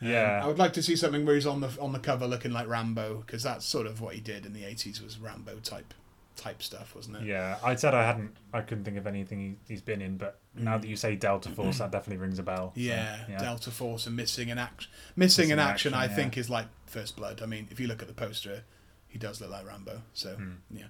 Um, 0.00 0.08
Yeah. 0.08 0.40
I 0.44 0.46
would 0.46 0.58
like 0.58 0.74
to 0.74 0.82
see 0.82 0.94
something 0.94 1.24
where 1.26 1.34
he's 1.34 1.46
on 1.46 1.60
the 1.60 1.70
on 1.80 1.92
the 1.92 1.98
cover 1.98 2.26
looking 2.26 2.52
like 2.52 2.68
Rambo, 2.68 3.24
because 3.26 3.42
that's 3.42 3.64
sort 3.64 3.86
of 3.86 4.00
what 4.00 4.14
he 4.14 4.20
did 4.20 4.46
in 4.46 4.52
the 4.52 4.64
eighties 4.64 5.02
was 5.02 5.18
Rambo 5.18 5.56
type 5.60 5.92
type 6.36 6.62
stuff, 6.62 6.94
wasn't 6.94 7.16
it? 7.16 7.22
Yeah, 7.24 7.56
I 7.64 7.74
said 7.76 7.94
I 7.94 8.04
hadn't. 8.04 8.36
I 8.52 8.60
couldn't 8.60 8.84
think 8.84 8.98
of 8.98 9.06
anything 9.06 9.40
he, 9.66 9.72
he's 9.72 9.80
been 9.82 10.02
in, 10.02 10.18
but 10.18 10.38
now 10.58 10.78
that 10.78 10.86
you 10.88 10.96
say 10.96 11.16
Delta 11.16 11.48
Force, 11.50 11.78
that 11.78 11.90
definitely 11.90 12.20
rings 12.22 12.38
a 12.38 12.42
bell. 12.42 12.72
so, 12.74 12.80
Yeah, 12.80 13.18
yeah. 13.28 13.38
Delta 13.38 13.70
Force 13.70 14.06
and 14.06 14.16
missing 14.16 14.50
an 14.50 14.58
action. 14.58 14.90
Missing, 15.16 15.16
in 15.16 15.48
Missing 15.48 15.50
in 15.50 15.58
action, 15.58 15.94
I 15.94 16.04
yeah. 16.06 16.14
think, 16.16 16.36
is 16.38 16.48
like 16.50 16.66
First 16.86 17.16
Blood. 17.16 17.40
I 17.42 17.46
mean, 17.46 17.68
if 17.70 17.78
you 17.80 17.86
look 17.86 18.02
at 18.02 18.08
the 18.08 18.14
poster, 18.14 18.62
he 19.08 19.18
does 19.18 19.40
look 19.40 19.50
like 19.50 19.66
Rambo. 19.66 20.02
So 20.14 20.34
Hmm. 20.36 20.52
yeah, 20.70 20.84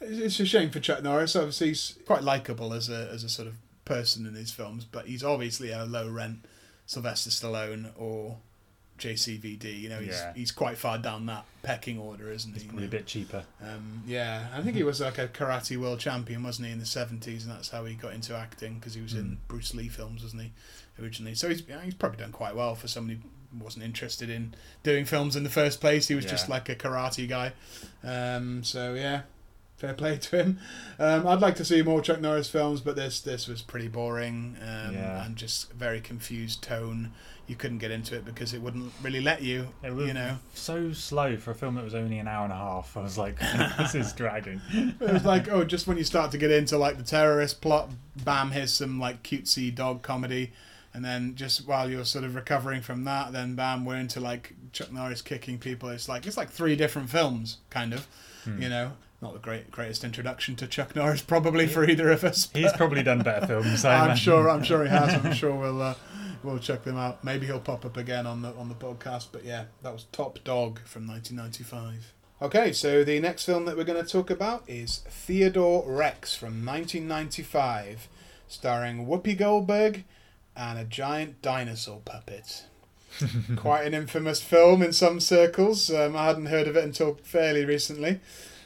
it's 0.00 0.18
it's 0.18 0.40
a 0.40 0.46
shame 0.46 0.70
for 0.70 0.80
Chuck 0.80 1.02
Norris. 1.02 1.34
Obviously, 1.36 1.68
he's 1.68 1.98
quite 2.06 2.22
likable 2.22 2.72
as 2.72 2.88
a 2.88 3.08
as 3.12 3.24
a 3.24 3.28
sort 3.28 3.48
of 3.48 3.54
person 3.84 4.26
in 4.26 4.34
his 4.34 4.50
films, 4.50 4.84
but 4.84 5.06
he's 5.06 5.22
obviously 5.24 5.70
a 5.70 5.84
low 5.84 6.08
rent 6.08 6.44
Sylvester 6.86 7.30
Stallone 7.30 7.90
or 7.96 8.38
JCVD. 9.04 9.80
You 9.80 9.88
know, 9.90 9.98
he's 10.00 10.08
Yeah. 10.14 10.32
he's 10.34 10.50
quite 10.52 10.78
far 10.78 10.98
down 10.98 11.26
that 11.26 11.44
pecking 11.62 11.98
order, 11.98 12.30
isn't 12.32 12.52
It's 12.54 12.62
he? 12.62 12.68
probably 12.68 12.86
a 12.86 12.90
bit 12.90 13.06
cheaper. 13.06 13.44
Um, 13.62 14.02
yeah, 14.06 14.48
I 14.54 14.62
think 14.62 14.76
he 14.76 14.82
was 14.82 15.00
like 15.00 15.18
a 15.18 15.28
karate 15.28 15.76
world 15.76 16.00
champion, 16.00 16.42
wasn't 16.42 16.66
he, 16.66 16.72
in 16.72 16.78
the 16.78 16.86
seventies, 16.86 17.44
and 17.44 17.52
that's 17.52 17.68
how 17.70 17.84
he 17.84 17.94
got 17.94 18.12
into 18.14 18.34
acting 18.36 18.74
because 18.78 18.94
he 18.94 19.00
was 19.02 19.14
in 19.14 19.24
Mm. 19.24 19.36
Bruce 19.48 19.74
Lee 19.74 19.88
films, 19.88 20.22
wasn't 20.22 20.42
he, 20.42 20.52
originally? 21.02 21.34
So 21.34 21.48
he's 21.48 21.62
yeah, 21.68 21.82
he's 21.82 21.94
probably 21.94 22.18
done 22.18 22.32
quite 22.32 22.54
well 22.56 22.74
for 22.74 22.88
somebody 22.88 23.20
who 23.20 23.64
wasn't 23.64 23.84
interested 23.84 24.28
in 24.30 24.54
doing 24.82 25.04
films 25.04 25.36
in 25.36 25.44
the 25.44 25.50
first 25.50 25.80
place. 25.80 26.08
He 26.08 26.14
was 26.14 26.24
just 26.24 26.48
like 26.48 26.68
a 26.68 26.74
karate 26.74 27.28
guy. 27.28 27.52
Um, 28.02 28.64
so 28.64 28.94
yeah, 28.94 29.22
fair 29.76 29.94
play 29.94 30.16
to 30.18 30.36
him. 30.36 30.58
Um, 30.98 31.26
I'd 31.26 31.40
like 31.40 31.54
to 31.56 31.64
see 31.64 31.80
more 31.82 32.00
Chuck 32.00 32.20
Norris 32.20 32.48
films, 32.50 32.80
but 32.80 32.96
this 32.96 33.20
this 33.20 33.46
was 33.46 33.62
pretty 33.62 33.88
boring 33.88 34.56
um, 34.60 34.94
Yeah. 34.94 35.24
and 35.24 35.36
just 35.36 35.72
very 35.72 36.00
confused 36.00 36.62
tone. 36.62 37.12
You 37.46 37.56
couldn't 37.56 37.78
get 37.78 37.90
into 37.90 38.14
it 38.16 38.24
because 38.24 38.54
it 38.54 38.62
wouldn't 38.62 38.90
really 39.02 39.20
let 39.20 39.42
you. 39.42 39.68
It 39.82 39.94
was 39.94 40.06
You 40.08 40.14
know. 40.14 40.38
so 40.54 40.92
slow 40.92 41.36
for 41.36 41.50
a 41.50 41.54
film 41.54 41.74
that 41.74 41.84
was 41.84 41.94
only 41.94 42.18
an 42.18 42.26
hour 42.26 42.44
and 42.44 42.52
a 42.52 42.56
half. 42.56 42.96
I 42.96 43.02
was 43.02 43.18
like, 43.18 43.38
this 43.78 43.94
is 43.94 44.12
dragging. 44.14 44.62
It 44.72 44.98
was 45.12 45.24
like, 45.26 45.50
oh, 45.50 45.62
just 45.64 45.86
when 45.86 45.98
you 45.98 46.04
start 46.04 46.30
to 46.30 46.38
get 46.38 46.50
into 46.50 46.78
like 46.78 46.96
the 46.96 47.02
terrorist 47.04 47.60
plot, 47.60 47.90
bam, 48.24 48.50
here's 48.52 48.72
some 48.72 48.98
like 48.98 49.22
cutesy 49.22 49.74
dog 49.74 50.00
comedy, 50.02 50.52
and 50.94 51.04
then 51.04 51.34
just 51.34 51.66
while 51.68 51.90
you're 51.90 52.04
sort 52.06 52.24
of 52.24 52.34
recovering 52.34 52.80
from 52.80 53.04
that, 53.04 53.32
then 53.32 53.54
bam, 53.54 53.84
we're 53.84 53.96
into 53.96 54.20
like 54.20 54.54
Chuck 54.72 54.90
Norris 54.90 55.20
kicking 55.20 55.58
people. 55.58 55.90
It's 55.90 56.08
like 56.08 56.24
it's 56.26 56.38
like 56.38 56.48
three 56.50 56.76
different 56.76 57.10
films, 57.10 57.58
kind 57.68 57.92
of, 57.92 58.06
Hmm. 58.44 58.62
you 58.62 58.68
know. 58.70 58.92
Not 59.22 59.32
the 59.32 59.38
great 59.38 59.70
greatest 59.70 60.04
introduction 60.04 60.54
to 60.56 60.66
Chuck 60.66 60.94
Norris, 60.94 61.22
probably 61.22 61.66
for 61.66 61.88
either 61.88 62.10
of 62.10 62.24
us. 62.24 62.48
He's 62.52 62.72
probably 62.74 63.02
done 63.02 63.20
better 63.22 63.46
films. 63.46 63.82
I 63.84 63.94
I'm 63.98 64.04
imagine. 64.06 64.22
sure. 64.22 64.50
I'm 64.50 64.62
sure 64.62 64.82
he 64.84 64.90
has. 64.90 65.14
I'm 65.24 65.32
sure 65.32 65.54
we'll 65.54 65.80
uh, 65.80 65.94
we'll 66.44 66.58
check 66.58 66.84
them 66.84 66.96
out. 66.96 67.24
Maybe 67.24 67.46
he'll 67.46 67.58
pop 67.60 67.84
up 67.84 67.96
again 67.96 68.26
on 68.26 68.42
the 68.42 68.50
on 68.54 68.68
the 68.68 68.74
podcast. 68.74 69.28
But 69.32 69.44
yeah, 69.44 69.64
that 69.82 69.92
was 69.92 70.04
Top 70.12 70.38
Dog 70.44 70.80
from 70.84 71.06
1995. 71.08 72.12
Okay, 72.42 72.72
so 72.72 73.04
the 73.04 73.20
next 73.20 73.44
film 73.46 73.64
that 73.64 73.76
we're 73.76 73.84
going 73.84 74.04
to 74.04 74.08
talk 74.10 74.28
about 74.28 74.64
is 74.68 74.98
Theodore 75.08 75.84
Rex 75.86 76.36
from 76.36 76.64
1995, 76.66 78.08
starring 78.48 79.06
Whoopi 79.06 79.36
Goldberg 79.38 80.04
and 80.56 80.78
a 80.78 80.84
giant 80.84 81.40
dinosaur 81.42 82.00
puppet. 82.04 82.64
Quite 83.56 83.86
an 83.86 83.94
infamous 83.94 84.42
film 84.42 84.82
in 84.82 84.92
some 84.92 85.20
circles. 85.20 85.90
Um, 85.90 86.16
I 86.16 86.26
hadn't 86.26 86.46
heard 86.46 86.66
of 86.66 86.76
it 86.76 86.84
until 86.84 87.14
fairly 87.22 87.64
recently. 87.64 88.20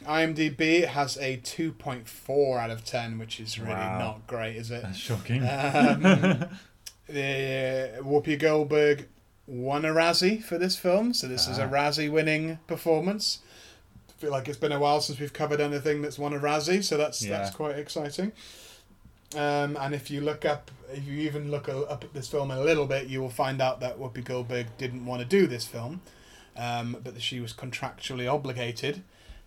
IMDb 0.07 0.87
has 0.87 1.17
a 1.19 1.37
2.4 1.39 2.59
out 2.59 2.71
of 2.71 2.85
10, 2.85 3.19
which 3.19 3.39
is 3.41 3.59
really 3.59 3.73
Wow. 3.75 3.99
not 3.99 4.27
great, 4.27 4.57
is 4.57 4.71
it? 4.71 4.83
That's 4.83 4.97
shocking. 4.97 5.43
Um, 5.47 6.47
the 7.09 7.91
Whoopi 8.03 8.39
Goldberg 8.39 9.09
won 9.47 9.85
a 9.85 9.89
Razzie 9.89 10.43
for 10.43 10.59
this 10.59 10.77
film, 10.77 11.15
so 11.15 11.27
this 11.27 11.49
is 11.49 11.59
a 11.59 11.65
Ah. 11.65 11.69
Razzie 11.69 12.11
winning 12.11 12.59
performance. 12.67 13.39
I 14.09 14.21
feel 14.21 14.31
like 14.31 14.49
it's 14.49 14.59
been 14.59 14.73
a 14.73 14.79
while 14.79 15.01
since 15.01 15.19
we've 15.21 15.33
covered 15.33 15.61
anything 15.61 16.03
that's 16.03 16.19
won 16.19 16.33
a 16.35 16.39
Razzie, 16.39 16.85
so 16.85 16.97
that's 16.97 17.21
that's 17.21 17.51
quite 17.55 17.77
exciting. 17.79 18.33
Um, 19.37 19.77
and 19.79 19.95
if 19.95 20.11
you 20.11 20.21
look 20.23 20.45
up, 20.45 20.71
if 20.93 21.07
you 21.07 21.19
even 21.19 21.51
look 21.51 21.69
a- 21.69 21.85
up 21.87 22.03
at 22.05 22.15
this 22.15 22.29
film 22.29 22.51
a 22.51 22.61
little 22.61 22.87
bit, 22.87 23.09
you 23.09 23.21
will 23.21 23.31
find 23.31 23.61
out 23.61 23.81
that 23.81 23.99
Whoopi 23.99 24.25
Goldberg 24.25 24.67
didn't 24.79 25.05
want 25.05 25.21
to 25.21 25.27
do 25.29 25.47
this 25.47 25.67
film, 25.67 26.01
um, 26.57 26.97
but 27.03 27.15
that 27.15 27.23
she 27.23 27.39
was 27.41 27.53
contractually 27.53 28.31
obligated. 28.31 29.03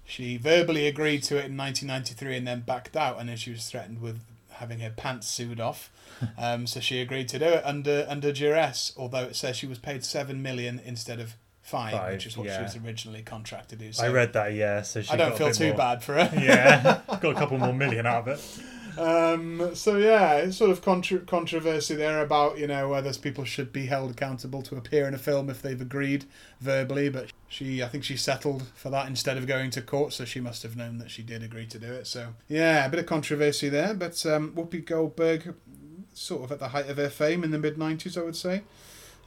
She 0.06 0.38
verbally 0.38 0.88
agreed 0.88 1.24
to 1.24 1.38
it 1.38 1.46
in 1.46 1.58
1993 1.58 2.38
and 2.38 2.48
then 2.48 2.62
backed 2.62 2.96
out, 2.96 3.20
and 3.20 3.28
then 3.30 3.38
she 3.38 3.52
was 3.52 3.66
threatened 3.70 4.02
with 4.02 4.20
having 4.54 4.80
her 4.80 4.90
pants 4.92 5.28
sewed 5.28 5.60
off. 5.60 5.90
Um, 6.38 6.68
so 6.68 6.80
she 6.80 7.02
agreed 7.02 7.28
to 7.30 7.40
do 7.40 7.46
it 7.46 7.66
under 7.66 8.06
under 8.08 8.32
duress, 8.32 8.94
although 8.96 9.24
it 9.24 9.36
says 9.36 9.56
she 9.58 9.66
was 9.66 9.80
paid 9.80 10.06
seven 10.06 10.44
million 10.44 10.80
instead 10.86 11.20
of 11.20 11.36
five, 11.64 11.94
Five, 11.94 12.14
which 12.14 12.28
is 12.28 12.38
what 12.38 12.48
she 12.52 12.62
was 12.62 12.76
originally 12.76 13.24
contracted 13.24 13.80
to 13.80 13.86
do. 13.86 13.92
So 13.92 14.06
I 14.06 14.10
read 14.10 14.34
that, 14.34 14.54
yeah. 14.54 14.84
So 14.84 15.02
she 15.02 15.12
I 15.12 15.16
don't 15.16 15.36
feel 15.36 15.52
too 15.52 15.70
more- 15.70 15.78
bad 15.78 16.04
for 16.04 16.14
her. 16.14 16.30
yeah, 16.40 17.02
got 17.08 17.24
a 17.24 17.34
couple 17.34 17.58
more 17.58 17.74
million 17.74 18.06
out 18.06 18.28
of 18.28 18.40
it. 18.40 18.64
Um, 18.98 19.76
so 19.76 19.98
yeah, 19.98 20.36
it's 20.36 20.58
sort 20.58 20.72
of 20.72 20.82
contra- 20.82 21.20
controversy 21.20 21.96
there 21.96 22.22
about 22.22 22.58
you 22.58 22.68
know 22.68 22.90
whether 22.90 23.14
people 23.14 23.44
should 23.44 23.72
be 23.72 23.86
held 23.86 24.12
accountable 24.12 24.62
to 24.64 24.76
appear 24.76 25.08
in 25.08 25.14
a 25.14 25.18
film 25.18 25.50
if 25.50 25.62
they've 25.62 25.80
agreed 25.80 26.26
verbally. 26.60 27.10
But 27.10 27.32
she, 27.48 27.84
I 27.84 27.88
think 27.88 28.04
she 28.04 28.18
settled 28.18 28.64
for 28.76 28.90
that 28.90 29.08
instead 29.08 29.38
of 29.38 29.48
going 29.48 29.72
to 29.72 29.82
court, 29.82 30.14
so 30.14 30.26
she 30.26 30.40
must 30.40 30.64
have 30.64 30.76
known 30.76 30.98
that 30.98 31.12
she 31.12 31.22
did 31.22 31.44
agree 31.44 31.68
to 31.68 31.80
do 31.80 31.92
it. 31.92 32.08
So 32.08 32.34
yeah, 32.48 32.86
a 32.86 32.90
bit 32.90 33.00
of 33.00 33.06
controversy 33.06 33.70
there. 33.70 33.94
But 33.94 34.26
um, 34.26 34.54
Whoopi 34.54 34.86
Goldberg, 34.86 35.56
sort 36.14 36.44
of 36.44 36.52
at 36.52 36.60
the 36.60 36.70
height 36.70 36.90
of 36.90 36.98
her 36.98 37.10
fame 37.10 37.44
in 37.44 37.52
the 37.52 37.60
mid 37.60 37.78
'90s, 37.78 38.18
I 38.18 38.24
would 38.24 38.36
say, 38.36 38.64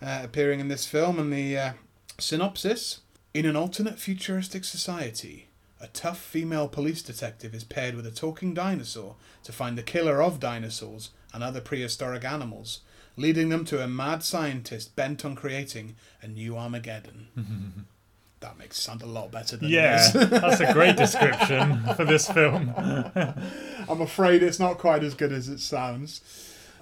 uh, 0.03 0.21
appearing 0.23 0.61
in 0.61 0.69
this 0.69 0.87
film, 0.87 1.19
and 1.19 1.33
the 1.33 1.57
uh, 1.57 1.73
synopsis: 2.19 3.01
in 3.33 3.47
an 3.47 3.57
alternate 3.57 3.99
futuristic 3.99 4.65
society. 4.65 5.49
A 5.85 5.89
tough 5.89 6.19
female 6.19 6.67
police 6.67 7.03
detective 7.03 7.55
is 7.55 7.63
paired 7.63 7.95
with 7.95 8.07
a 8.07 8.11
talking 8.11 8.55
dinosaur 8.55 9.17
to 9.43 9.53
find 9.53 9.77
the 9.77 9.83
killer 9.83 10.23
of 10.23 10.41
dinosaurs 10.41 11.11
and 11.35 11.45
other 11.45 11.61
prehistoric 11.61 12.25
animals, 12.25 12.81
leading 13.19 13.51
them 13.51 13.67
to 13.67 13.85
a 13.85 13.87
mad 13.87 14.23
scientist 14.23 14.97
bent 14.97 15.27
on 15.27 15.35
creating 15.35 15.97
a 16.23 16.27
new 16.27 16.57
Armageddon. 16.57 17.85
that 18.41 18.57
makes 18.57 18.79
it 18.79 18.81
sound 18.81 19.03
a 19.03 19.07
lot 19.07 19.31
better 19.31 19.59
than 19.59 19.69
Yeah, 19.69 20.09
that's 20.11 20.61
a 20.61 20.73
great 20.73 20.97
description 21.05 21.85
for 21.97 22.07
this 22.07 22.31
film. 22.31 22.73
I'm 23.87 24.01
afraid 24.01 24.43
it's 24.43 24.59
not 24.59 24.79
quite 24.79 25.05
as 25.05 25.13
good 25.13 25.33
as 25.33 25.51
it 25.51 25.61
sounds. 25.61 26.23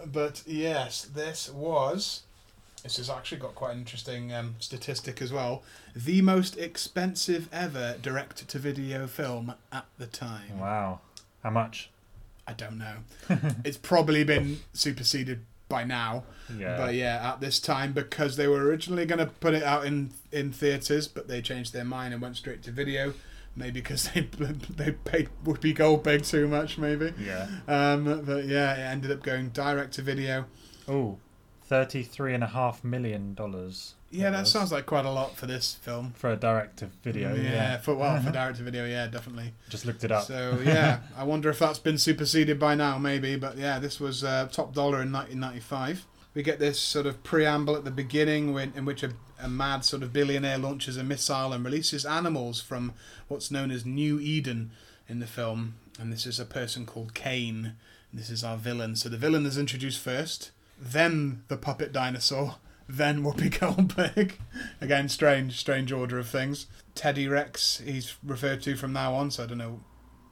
But 0.07 0.45
yes, 0.47 1.03
this 1.03 1.51
was. 1.51 2.23
This 2.83 2.97
has 2.97 3.09
actually 3.09 3.39
got 3.39 3.55
quite 3.55 3.73
an 3.73 3.79
interesting 3.79 4.33
um, 4.33 4.57
statistic 4.59 5.23
as 5.23 5.33
well. 5.33 5.63
The 5.95 6.21
most 6.21 6.59
expensive 6.59 7.49
ever 7.53 7.97
direct 8.03 8.49
to 8.49 8.59
video 8.59 9.07
film 9.07 9.55
at 9.71 9.87
the 9.99 10.07
time. 10.07 10.59
Wow. 10.59 11.01
How 11.45 11.51
much? 11.51 11.91
I 12.47 12.55
don't 12.55 12.79
know. 12.79 12.97
it's 13.65 13.77
probably 13.77 14.25
been 14.25 14.61
superseded 14.73 15.41
by 15.69 15.85
now. 15.85 16.25
Yeah. 16.57 16.77
But 16.77 16.95
yeah, 16.95 17.33
at 17.33 17.41
this 17.41 17.61
time, 17.61 17.93
because 17.93 18.37
they 18.37 18.49
were 18.49 18.63
originally 18.63 19.07
going 19.07 19.21
to 19.21 19.27
put 19.27 19.55
it 19.55 19.63
out 19.63 19.87
in, 19.87 20.11
in 20.33 20.53
theatres, 20.53 21.07
but 21.07 21.29
they 21.29 21.41
changed 21.41 21.73
their 21.73 21.85
mind 21.85 22.13
and 22.13 22.21
went 22.21 22.37
straight 22.37 22.63
to 22.65 22.73
video. 22.73 23.15
Maybe 23.55 23.81
because 23.81 24.11
they 24.15 24.23
they 24.23 24.93
paid 24.93 25.29
Whoopi 25.45 25.75
Goldberg 25.75 26.25
too 26.25 26.49
much, 26.49 26.79
maybe. 26.79 27.13
Yeah. 27.19 27.49
Um, 27.69 28.23
but 28.25 28.47
yeah, 28.47 28.75
it 28.75 28.91
ended 28.91 29.11
up 29.11 29.23
going 29.23 29.51
direct 29.51 29.93
to 29.95 30.03
video. 30.03 30.47
Oh, 30.89 31.19
thirty-three 31.73 32.35
and 32.35 32.45
a 32.45 32.49
half 32.49 32.85
million 32.85 33.33
dollars. 33.33 33.95
Yeah, 34.11 34.29
that 34.29 34.41
was, 34.41 34.53
sounds 34.53 34.71
like 34.71 34.85
quite 34.85 35.07
a 35.07 35.11
lot 35.11 35.37
for 35.37 35.47
this 35.47 35.77
film. 35.81 36.13
for 36.15 36.31
a 36.31 36.37
direct 36.37 36.81
video. 37.03 37.35
yeah, 37.35 37.43
Yeah. 37.43 37.77
for 37.79 37.95
well, 37.95 38.21
for 38.21 38.31
direct 38.41 38.59
to 38.59 38.63
video, 38.63 38.85
yeah, 38.85 39.07
definitely. 39.07 39.55
Just 39.71 39.87
looked 39.87 40.05
it 40.05 40.13
up. 40.13 40.25
So 40.25 40.61
yeah, 40.63 40.99
I 41.17 41.25
wonder 41.25 41.49
if 41.49 41.59
that's 41.59 41.79
been 41.79 41.97
superseded 41.97 42.59
by 42.59 42.75
now, 42.75 42.99
maybe. 42.99 43.37
But 43.37 43.57
yeah, 43.57 43.79
this 43.79 43.99
was 43.99 44.23
uh, 44.23 44.49
top 44.53 44.75
dollar 44.75 45.01
in 45.01 45.11
1995. 45.11 46.05
We 46.35 46.43
get 46.43 46.59
this 46.59 46.79
sort 46.79 47.07
of 47.07 47.23
preamble 47.23 47.75
at 47.75 47.85
the 47.85 47.91
beginning, 47.91 48.53
when, 48.53 48.73
in 48.77 48.85
which 48.85 49.03
a, 49.03 49.13
a 49.41 49.49
mad 49.49 49.85
sort 49.85 50.03
of 50.03 50.13
billionaire 50.13 50.59
launches 50.59 50.99
a 50.99 51.03
missile 51.05 51.53
and 51.55 51.65
releases 51.65 52.05
animals 52.05 52.61
from 52.61 52.93
what's 53.29 53.51
known 53.51 53.71
as 53.71 53.87
New 53.87 54.21
Eden 54.21 54.73
in 55.09 55.21
the 55.21 55.27
film. 55.27 55.77
And 55.99 56.13
this 56.13 56.27
is 56.27 56.39
a 56.39 56.45
person 56.45 56.85
called 56.85 57.15
Kane. 57.15 57.77
This 58.13 58.29
is 58.29 58.45
our 58.45 58.59
villain. 58.59 58.95
So 58.97 59.09
the 59.09 59.17
villain 59.17 59.47
is 59.47 59.57
introduced 59.57 60.01
first, 60.01 60.51
then 60.83 61.45
the 61.49 61.57
puppet 61.57 61.93
dinosaur, 61.93 62.57
then 62.89 63.23
Whoopi 63.23 63.59
Goldberg. 63.61 64.37
Again, 64.81 65.09
strange, 65.09 65.59
strange 65.59 65.93
order 65.93 66.19
of 66.19 66.29
things. 66.29 66.67
Teddy 66.95 67.29
Rex, 67.29 67.81
he's 67.85 68.17
referred 68.23 68.63
to 68.63 68.77
from 68.77 68.93
now 68.93 69.15
on. 69.15 69.31
So 69.31 69.45
I 69.45 69.47
don't 69.47 69.59
know, 69.59 69.81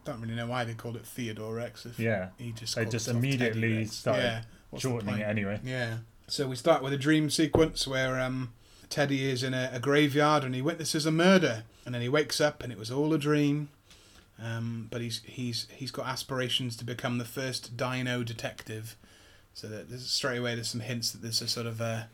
don't 0.04 0.20
really 0.20 0.34
know 0.34 0.48
why 0.48 0.64
they 0.64 0.74
called 0.74 0.96
it 0.96 1.06
Theodore 1.06 1.54
Rex. 1.54 1.86
Yeah. 1.96 2.30
he 2.36 2.52
just 2.52 2.74
They 2.74 2.84
just 2.84 3.08
immediately 3.08 3.84
started 3.86 4.22
yeah. 4.22 4.42
What's 4.70 4.82
Shortening 4.82 5.18
it 5.18 5.22
anyway. 5.24 5.60
Yeah. 5.64 5.98
So 6.26 6.46
we 6.46 6.54
start 6.56 6.82
with 6.82 6.92
a 6.92 6.98
dream 6.98 7.28
sequence 7.28 7.88
where 7.88 8.20
um, 8.20 8.52
Teddy 8.88 9.28
is 9.28 9.42
in 9.42 9.52
a, 9.54 9.70
a 9.72 9.80
graveyard 9.80 10.44
and 10.44 10.54
he 10.54 10.62
witnesses 10.62 11.06
a 11.06 11.10
murder, 11.10 11.64
and 11.84 11.94
then 11.94 12.02
he 12.02 12.08
wakes 12.08 12.40
up 12.40 12.62
and 12.62 12.72
it 12.72 12.78
was 12.78 12.90
all 12.90 13.12
a 13.12 13.18
dream. 13.18 13.68
Um, 14.42 14.88
but 14.90 15.00
he's 15.00 15.22
he's 15.24 15.66
he's 15.72 15.90
got 15.90 16.06
aspirations 16.06 16.76
to 16.76 16.84
become 16.84 17.18
the 17.18 17.24
first 17.24 17.76
dino 17.76 18.22
detective. 18.22 18.96
So 19.54 19.68
that 19.68 19.88
there's 19.90 20.06
straight 20.10 20.38
away 20.38 20.54
there's 20.54 20.68
some 20.68 20.80
hints 20.80 21.10
that 21.12 21.22
there's 21.22 21.42
a 21.42 21.48
sort 21.48 21.66
of 21.66 21.80
a 21.80 22.08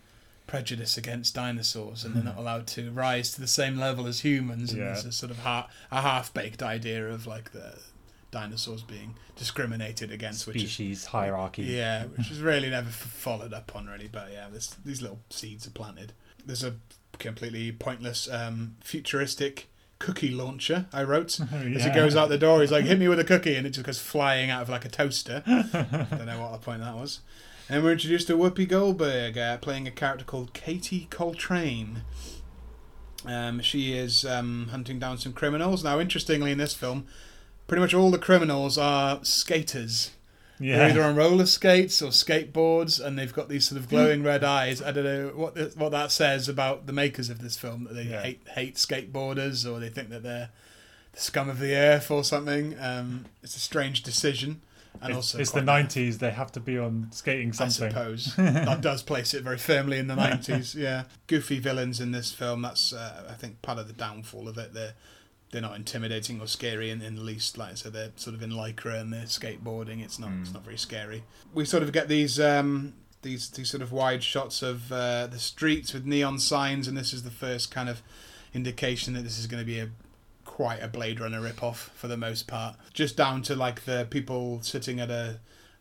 prejudice 0.47 0.97
against 0.97 1.35
dinosaurs 1.35 2.05
and 2.05 2.15
they're 2.15 2.23
not 2.23 2.37
allowed 2.37 2.67
to 2.69 2.91
rise 2.93 3.33
to 3.35 3.41
the 3.41 3.47
same 3.49 3.77
level 3.79 4.07
as 4.07 4.21
humans. 4.21 4.71
And 4.73 4.81
Yeah. 4.81 4.87
there's 4.93 5.05
a 5.05 5.13
sort 5.13 5.31
of 5.33 5.41
ha- 5.41 5.69
a 5.91 6.01
half 6.03 6.33
baked 6.33 6.63
idea 6.63 7.09
of 7.09 7.27
like 7.27 7.53
the 7.53 7.75
dinosaurs 8.31 8.83
being 8.83 9.17
discriminated 9.37 10.11
against, 10.13 10.47
which 10.47 10.57
is 10.57 10.63
Species 10.73 11.07
hierarchy. 11.07 11.63
yeah, 11.65 12.05
which 12.17 12.31
is 12.31 12.41
really 12.41 12.71
never 12.71 12.91
followed 12.91 13.53
up 13.53 13.75
on 13.75 13.87
really, 13.87 14.09
but 14.11 14.31
yeah, 14.33 14.49
this, 14.53 14.69
these 14.85 15.03
little 15.03 15.21
seeds 15.31 15.67
are 15.67 15.71
planted. 15.71 16.13
There's 16.45 16.65
a 16.65 16.77
completely 17.19 17.73
pointless 17.73 18.29
um, 18.31 18.77
futuristic 18.83 19.69
cookie 19.99 20.31
launcher 20.31 20.87
I 20.93 21.03
wrote. 21.03 21.39
As 21.53 21.85
he 21.85 21.91
goes 21.91 22.17
out 22.17 22.29
the 22.29 22.39
door, 22.39 22.61
he's 22.61 22.73
like, 22.73 22.85
"Hit 22.85 22.99
me 22.99 23.09
with 23.09 23.19
a 23.19 23.25
cookie," 23.25 23.57
and 23.57 23.67
it 23.67 23.71
just 23.71 23.87
goes 23.87 23.99
flying 23.99 24.51
out 24.51 24.63
of 24.63 24.69
like 24.69 24.85
a 24.85 24.89
toaster. 24.89 25.43
I 25.47 25.63
Don't 26.11 26.27
know 26.27 26.41
what 26.41 26.53
the 26.53 26.59
point 26.59 26.83
of 26.83 26.87
that 26.87 26.97
was. 26.97 27.21
And 27.69 27.83
we're 27.83 27.93
introduced 27.93 28.29
to 28.29 28.37
Whoopi 28.37 28.69
Goldberg 28.69 29.37
uh, 29.37 29.59
playing 29.59 29.89
a 29.89 29.91
character 29.91 30.25
called 30.25 30.53
Katie 30.53 31.09
Coltrane. 31.11 32.03
Um, 33.27 33.61
she 33.61 33.93
is 33.93 34.25
um, 34.25 34.69
hunting 34.71 35.01
down 35.01 35.19
some 35.19 35.33
criminals. 35.33 35.83
Now, 35.83 35.99
interestingly, 35.99 36.53
in 36.53 36.59
this 36.59 36.75
film, 36.75 37.07
pretty 37.67 37.81
much 37.81 37.93
all 37.93 38.13
the 38.13 38.19
criminals 38.19 38.79
are 38.79 39.19
skaters. 39.25 40.13
They're 40.59 40.89
either 40.91 41.03
on 41.03 41.17
roller 41.17 41.47
skates 41.47 42.01
or 42.01 42.09
skateboards, 42.11 43.05
and 43.05 43.19
they've 43.19 43.33
got 43.33 43.49
these 43.49 43.69
sort 43.69 43.81
of 43.81 43.89
glowing 43.89 44.23
red 44.23 44.43
eyes. 44.43 44.81
I 44.81 44.91
don't 44.93 45.05
know 45.05 45.29
what 45.35 45.77
what 45.77 45.91
that 45.93 46.11
says 46.13 46.49
about 46.49 46.87
the 46.87 46.93
makers 46.93 47.29
of 47.31 47.41
this 47.41 47.57
film 47.57 47.85
that 47.85 47.95
they 47.95 48.05
Yeah. 48.05 48.23
hate 48.23 48.41
hate 48.55 48.75
skateboarders 48.77 49.71
or 49.71 49.79
they 49.81 49.89
think 49.91 50.09
that 50.11 50.23
they're 50.23 50.51
the 51.13 51.21
scum 51.21 51.49
of 51.49 51.59
the 51.59 51.75
earth 51.75 52.11
or 52.11 52.25
something. 52.25 52.75
Um, 52.81 53.27
it's 53.43 53.57
a 53.57 53.61
strange 53.61 54.03
decision, 54.03 54.61
and 55.03 55.11
It's, 55.11 55.17
also 55.17 55.39
it's 55.39 55.51
the 55.51 55.63
nineties. 55.63 56.19
They 56.19 56.31
have 56.31 56.53
to 56.53 56.61
be 56.61 56.79
on 56.79 57.09
skating 57.11 57.53
something. 57.53 57.87
I 57.87 57.91
suppose 57.91 58.35
that 58.37 58.81
does 58.81 59.03
place 59.03 59.35
it 59.35 59.43
very 59.43 59.59
firmly 59.59 59.99
in 59.99 60.07
the 60.07 60.17
nineties. 60.27 60.75
Yeah, 60.75 61.05
goofy 61.27 61.59
villains 61.59 62.01
in 62.01 62.13
this 62.13 62.33
film. 62.33 62.63
That's 62.63 62.93
uh, 62.95 63.27
I 63.29 63.35
think 63.35 63.61
part 63.63 63.79
of 63.79 63.89
the 63.89 63.93
downfall 63.95 64.49
of 64.49 64.57
it. 64.59 64.73
They're 64.73 64.95
they're 65.53 65.63
not 65.63 65.77
intimidating 65.77 66.41
or 66.41 66.47
scary 66.47 66.91
in, 66.91 67.01
in 67.03 67.15
the 67.17 67.23
least. 67.23 67.57
Like 67.57 67.73
I 67.73 67.75
said, 67.75 67.93
they're 67.93 68.11
sort 68.17 68.35
of 68.35 68.43
in 68.43 68.51
lycra 68.51 69.01
and 69.01 69.13
they're 69.13 69.25
skateboarding. 69.25 70.03
It's 70.05 70.19
not 70.19 70.31
it's 70.41 70.51
Mm. 70.51 70.55
not 70.55 70.65
very 70.65 70.77
scary. 70.79 71.23
We 71.55 71.65
sort 71.65 71.83
of 71.83 71.93
get 71.93 72.09
these 72.09 72.39
um, 72.41 72.95
these 73.23 73.49
these 73.51 73.71
sort 73.71 73.83
of 73.83 73.93
wide 73.93 74.23
shots 74.23 74.63
of 74.63 74.91
uh, 74.93 75.27
the 75.29 75.39
streets 75.39 75.93
with 75.95 76.05
neon 76.05 76.39
signs, 76.39 76.89
and 76.89 76.97
this 76.97 77.13
is 77.13 77.23
the 77.23 77.31
first 77.31 77.71
kind 77.71 77.89
of 77.89 78.03
indication 78.55 79.15
that 79.15 79.23
this 79.23 79.39
is 79.39 79.47
going 79.47 79.61
to 79.63 79.67
be 79.67 79.79
a 79.79 79.89
quite 80.45 80.83
a 80.83 80.89
Blade 80.89 81.21
Runner 81.21 81.41
rip-off 81.41 81.91
for 81.95 82.09
the 82.09 82.17
most 82.17 82.47
part. 82.47 82.77
Just 82.95 83.17
down 83.17 83.43
to 83.43 83.55
like 83.55 83.85
the 83.85 84.07
people 84.11 84.61
sitting 84.63 85.01
at 85.01 85.11
a 85.11 85.39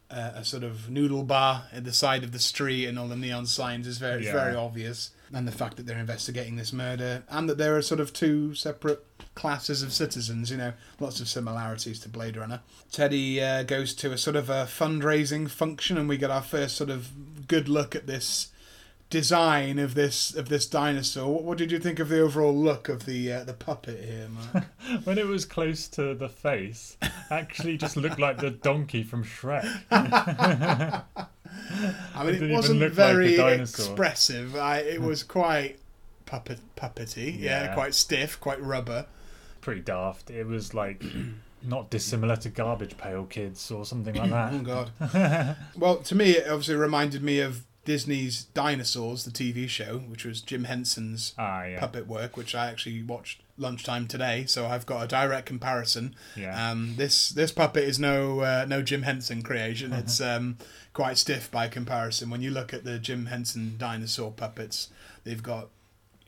a, 0.09 0.19
a 0.37 0.45
sort 0.45 0.63
of 0.63 0.89
noodle 0.89 1.23
bar 1.23 1.63
at 1.73 1.83
the 1.83 1.93
side 1.93 2.23
of 2.23 2.31
the 2.31 2.39
street 2.39 2.85
and 2.85 2.99
all 2.99 3.07
the 3.07 3.15
neon 3.15 3.45
signs 3.47 3.87
is 3.87 3.97
very 3.97 4.25
Yeah. 4.25 4.33
very 4.33 4.55
obvious. 4.55 5.09
And 5.33 5.47
the 5.47 5.51
fact 5.51 5.77
that 5.77 5.85
they're 5.85 5.97
investigating 5.97 6.55
this 6.55 6.71
murder 6.71 7.23
and 7.29 7.49
that 7.49 7.57
there 7.57 7.75
are 7.75 7.81
sort 7.81 7.99
of 7.99 8.13
two 8.13 8.53
separate 8.53 9.03
classes 9.33 9.81
of 9.81 9.91
citizens, 9.91 10.51
you 10.51 10.57
know, 10.57 10.73
lots 10.99 11.19
of 11.19 11.27
similarities 11.27 11.99
to 12.01 12.09
Blade 12.09 12.37
Runner. 12.37 12.61
Teddy 12.91 13.41
uh, 13.41 13.63
goes 13.63 13.93
to 13.95 14.11
a 14.11 14.17
sort 14.17 14.35
of 14.35 14.49
a 14.49 14.65
fundraising 14.65 15.49
function 15.49 15.97
and 15.97 16.07
we 16.07 16.17
get 16.17 16.31
our 16.31 16.41
first 16.41 16.75
sort 16.77 16.89
of 16.89 17.47
good 17.47 17.67
look 17.67 17.95
at 17.95 18.07
this 18.07 18.51
design 19.09 19.79
of 19.79 19.93
this 19.93 20.33
of 20.35 20.49
this 20.49 20.65
dinosaur. 20.65 21.33
What, 21.33 21.43
what 21.43 21.57
did 21.57 21.71
you 21.71 21.79
think 21.79 21.99
of 21.99 22.09
the 22.09 22.19
overall 22.21 22.55
look 22.55 22.89
of 22.89 23.05
the 23.05 23.31
uh, 23.31 23.43
the 23.43 23.53
puppet 23.53 24.03
here, 24.03 24.27
Mark? 24.29 24.65
When 25.03 25.17
it 25.17 25.27
was 25.27 25.45
close 25.45 25.87
to 25.89 26.13
the 26.15 26.29
face, 26.29 26.97
actually 27.29 27.77
just 27.77 27.97
looked 27.97 28.19
like 28.19 28.37
the 28.37 28.51
donkey 28.51 29.03
from 29.03 29.23
Shrek. 29.23 29.65
I 29.91 31.03
mean, 32.23 32.33
didn't 32.33 32.51
it 32.51 32.53
wasn't 32.53 32.79
look 32.79 32.89
like 32.89 32.95
very 32.95 33.35
expressive. 33.35 34.55
I, 34.55 34.79
it 34.79 35.01
was 35.01 35.23
quite 35.23 35.77
puppet 36.25 36.59
puppety. 36.75 37.39
Yeah. 37.39 37.65
Yeah. 37.65 37.73
quite 37.73 37.93
stiff, 37.93 38.39
quite 38.39 38.61
rubber. 38.61 39.05
Pretty 39.61 39.81
daft. 39.81 40.29
It 40.29 40.45
was 40.45 40.73
like 40.73 41.03
not 41.63 41.89
dissimilar 41.89 42.35
to 42.37 42.49
Garbage 42.49 42.97
Pail 42.97 43.25
Kids 43.25 43.71
or 43.71 43.85
something 43.85 44.15
like 44.15 44.29
that. 44.31 44.53
Oh 44.53 44.59
god. 44.59 45.55
well, 45.75 45.97
to 45.97 46.15
me, 46.15 46.31
it 46.31 46.47
obviously 46.47 46.75
reminded 46.75 47.23
me 47.23 47.39
of 47.39 47.63
Disney's 47.85 48.45
Dinosaurs, 48.55 49.23
the 49.23 49.31
TV 49.31 49.69
show, 49.69 49.99
which 49.99 50.25
was 50.25 50.41
Jim 50.41 50.65
Henson's 50.65 51.33
ah, 51.37 51.63
yeah. 51.63 51.79
puppet 51.79 52.07
work, 52.07 52.35
which 52.35 52.55
I 52.55 52.67
actually 52.67 53.03
watched 53.03 53.41
lunchtime 53.57 54.07
today. 54.07 54.45
So 54.47 54.65
I've 54.65 54.85
got 54.85 55.03
a 55.03 55.07
direct 55.07 55.45
comparison. 55.45 56.15
Yeah. 56.35 56.71
Um, 56.71 56.95
this 56.97 57.29
this 57.29 57.51
puppet 57.51 57.83
is 57.83 57.99
no 57.99 58.41
uh, 58.41 58.65
no 58.67 58.81
Jim 58.81 59.03
Henson 59.03 59.41
creation. 59.41 59.93
It's 60.05 60.19
um, 60.19 60.57
quite 60.93 61.17
stiff 61.17 61.49
by 61.49 61.67
comparison. 61.67 62.29
When 62.29 62.41
you 62.41 62.51
look 62.51 62.73
at 62.73 62.83
the 62.83 62.99
Jim 62.99 63.27
Henson 63.27 63.75
dinosaur 63.77 64.31
puppets, 64.31 64.89
they've 65.23 65.41
got 65.41 65.69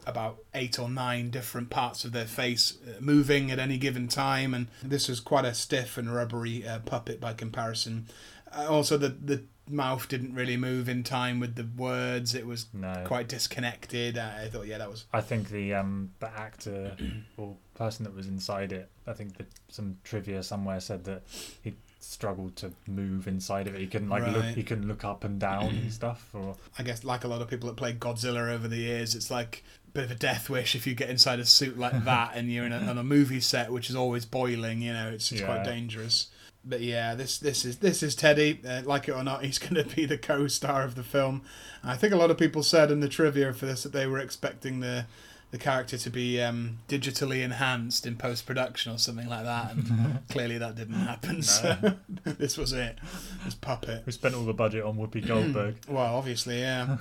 about 0.06 0.38
eight 0.54 0.80
or 0.80 0.90
nine 0.90 1.30
different 1.30 1.70
parts 1.70 2.06
of 2.06 2.14
their 2.14 2.26
face 2.26 2.78
uh, 2.88 2.94
moving 3.02 3.52
at 3.52 3.60
any 3.60 3.78
given 3.78 4.08
time, 4.08 4.54
and 4.54 4.68
this 4.82 5.10
was 5.10 5.20
quite 5.20 5.44
a 5.44 5.54
stiff 5.54 5.98
and 5.98 6.14
rubbery 6.14 6.66
uh, 6.66 6.80
puppet 6.80 7.20
by 7.20 7.34
comparison. 7.34 8.08
Uh, 8.56 8.68
also, 8.70 8.96
the 8.98 9.10
the 9.10 9.44
mouth 9.70 10.08
didn't 10.08 10.34
really 10.34 10.58
move 10.58 10.88
in 10.90 11.04
time 11.04 11.40
with 11.40 11.56
the 11.56 11.68
words; 11.78 12.34
it 12.36 12.46
was 12.46 12.68
No. 12.74 13.04
quite 13.06 13.28
disconnected. 13.28 14.18
I 14.18 14.48
thought, 14.50 14.68
yeah, 14.68 14.78
that 14.78 14.90
was 14.90 15.06
I 15.14 15.22
think 15.22 15.50
the 15.50 15.74
um 15.74 16.12
the 16.20 16.30
actor 16.38 16.96
or 17.38 17.56
person 17.76 18.04
that 18.06 18.16
was 18.16 18.28
inside 18.28 18.72
it, 18.72 18.90
I 19.06 19.14
think 19.14 19.38
that 19.38 19.48
some 19.70 19.98
trivia 20.04 20.44
somewhere 20.44 20.80
said 20.80 21.04
that 21.06 21.22
he 21.62 21.74
struggled 22.00 22.56
to 22.56 22.72
move 22.88 23.28
inside 23.28 23.68
of 23.68 23.76
it. 23.76 23.82
He 23.82 23.88
couldn't 23.88 24.10
like 24.10 24.26
look 24.28 24.46
he 24.46 24.64
couldn't 24.64 24.88
look 24.88 25.04
up 25.04 25.24
and 25.24 25.40
down 25.40 25.66
and 25.76 25.92
stuff 25.92 26.30
or 26.34 26.56
I 26.80 26.84
guess 26.84 27.04
like 27.04 27.24
a 27.24 27.28
lot 27.28 27.42
of 27.42 27.50
people 27.50 27.68
that 27.68 27.76
played 27.76 28.00
Godzilla 28.00 28.52
over 28.54 28.68
the 28.68 28.78
years, 28.78 29.14
it's 29.16 29.30
like 29.30 29.64
a 29.88 29.92
bit 29.92 30.04
of 30.06 30.12
a 30.12 30.16
death 30.16 30.50
wish 30.50 30.74
if 30.76 30.88
you 30.88 30.96
get 30.96 31.10
inside 31.10 31.40
a 31.40 31.46
suit 31.46 31.78
like 31.78 32.04
that 32.06 32.32
and 32.36 32.52
you're 32.52 32.66
in 32.66 32.72
a, 32.72 32.78
on 32.78 32.98
a 32.98 33.04
movie 33.04 33.42
set 33.42 33.72
which 33.72 33.90
is 33.90 33.96
always 33.96 34.26
boiling. 34.26 34.82
You 34.82 34.94
know, 34.94 35.10
it's, 35.10 35.32
it's 35.32 35.42
quite 35.42 35.64
dangerous. 35.66 36.28
But 36.68 36.82
yeah, 36.82 37.16
this 37.16 37.38
this 37.38 37.66
is 37.66 37.78
this 37.78 38.04
is 38.04 38.16
Teddy. 38.16 38.60
Uh, 38.68 38.82
like 38.84 39.08
it 39.08 39.14
or 39.14 39.24
not, 39.24 39.44
he's 39.44 39.60
going 39.68 39.76
to 39.76 39.96
be 39.96 40.06
the 40.06 40.18
co-star 40.18 40.84
of 40.84 40.96
the 40.96 41.04
film. 41.04 41.42
I 41.84 41.96
think 41.96 42.14
a 42.14 42.18
lot 42.18 42.32
of 42.32 42.38
people 42.38 42.64
said 42.64 42.92
in 42.92 43.00
the 43.00 43.10
trivia 43.10 43.54
for 43.54 43.66
this 43.66 43.84
that 43.84 43.94
they 43.94 44.08
were 44.08 44.20
expecting 44.20 44.80
the 44.80 45.06
the 45.50 45.58
character 45.58 45.98
to 45.98 46.10
be 46.10 46.42
um, 46.42 46.80
digitally 46.90 47.42
enhanced 47.42 48.06
in 48.06 48.18
post 48.18 48.46
production 48.46 48.92
or 48.92 48.98
something 48.98 49.30
like 49.30 49.46
that, 49.46 49.72
and 49.72 50.20
clearly 50.30 50.58
that 50.58 50.76
didn't 50.76 50.96
happen. 50.96 51.42
So 51.42 51.96
this 52.26 52.58
was 52.58 52.74
it. 52.74 52.98
This 53.46 53.56
puppet. 53.56 54.04
we 54.06 54.12
spent 54.12 54.36
all 54.36 54.44
the 54.44 54.54
budget 54.54 54.84
on 54.84 54.98
Whoopi 54.98 55.26
Goldberg. 55.28 55.76
Well, 55.88 56.16
obviously, 56.16 56.60
yeah. 56.60 56.98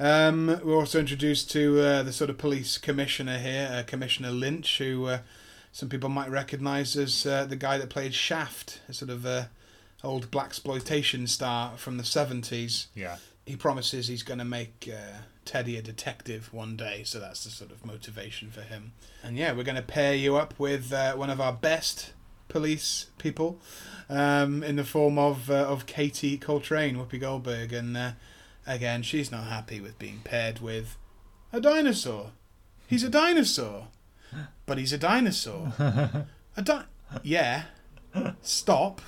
Um, 0.00 0.60
we're 0.62 0.76
also 0.76 1.00
introduced 1.00 1.50
to 1.52 1.80
uh, 1.80 2.02
the 2.04 2.12
sort 2.12 2.30
of 2.30 2.38
police 2.38 2.78
commissioner 2.78 3.38
here, 3.38 3.68
uh, 3.72 3.82
Commissioner 3.84 4.30
Lynch, 4.30 4.78
who 4.78 5.06
uh, 5.06 5.18
some 5.78 5.88
people 5.88 6.08
might 6.08 6.28
recognise 6.28 6.96
as 6.96 7.24
uh, 7.24 7.44
the 7.44 7.54
guy 7.54 7.78
that 7.78 7.88
played 7.88 8.12
Shaft, 8.12 8.80
a 8.88 8.92
sort 8.92 9.12
of 9.12 9.24
uh, 9.24 9.44
old 10.02 10.28
blaxploitation 10.28 11.28
star 11.28 11.76
from 11.76 11.98
the 11.98 12.04
seventies. 12.04 12.88
yeah. 12.96 13.18
He 13.46 13.54
promises 13.54 14.08
he's 14.08 14.24
going 14.24 14.40
to 14.40 14.44
make 14.44 14.90
uh, 14.92 15.18
Teddy 15.44 15.76
a 15.76 15.82
detective 15.82 16.52
one 16.52 16.76
day, 16.76 17.02
so 17.04 17.20
that's 17.20 17.44
the 17.44 17.50
sort 17.50 17.70
of 17.70 17.86
motivation 17.86 18.50
for 18.50 18.62
him. 18.62 18.92
And 19.22 19.36
yeah, 19.36 19.52
we're 19.52 19.62
going 19.62 19.76
to 19.76 19.82
pair 19.82 20.16
you 20.16 20.34
up 20.34 20.52
with 20.58 20.92
uh, 20.92 21.14
one 21.14 21.30
of 21.30 21.40
our 21.40 21.52
best 21.52 22.12
police 22.48 23.06
people 23.16 23.60
um, 24.10 24.64
in 24.64 24.74
the 24.74 24.84
form 24.84 25.16
of 25.16 25.48
uh, 25.48 25.54
of 25.54 25.86
Katie 25.86 26.38
Coltrane, 26.38 26.96
Whoopi 26.96 27.20
Goldberg, 27.20 27.72
and 27.72 27.96
uh, 27.96 28.10
again, 28.66 29.04
she's 29.04 29.30
not 29.30 29.44
happy 29.44 29.80
with 29.80 29.96
being 29.96 30.22
paired 30.24 30.58
with 30.58 30.96
a 31.52 31.60
dinosaur. 31.60 32.32
He's 32.88 33.04
a 33.04 33.08
dinosaur, 33.08 33.86
but 34.66 34.78
he's 34.78 34.92
a 34.92 34.98
dinosaur. 34.98 35.72
A 36.56 36.62
di- 36.62 36.84
yeah. 37.22 37.64
Stop. 38.42 39.00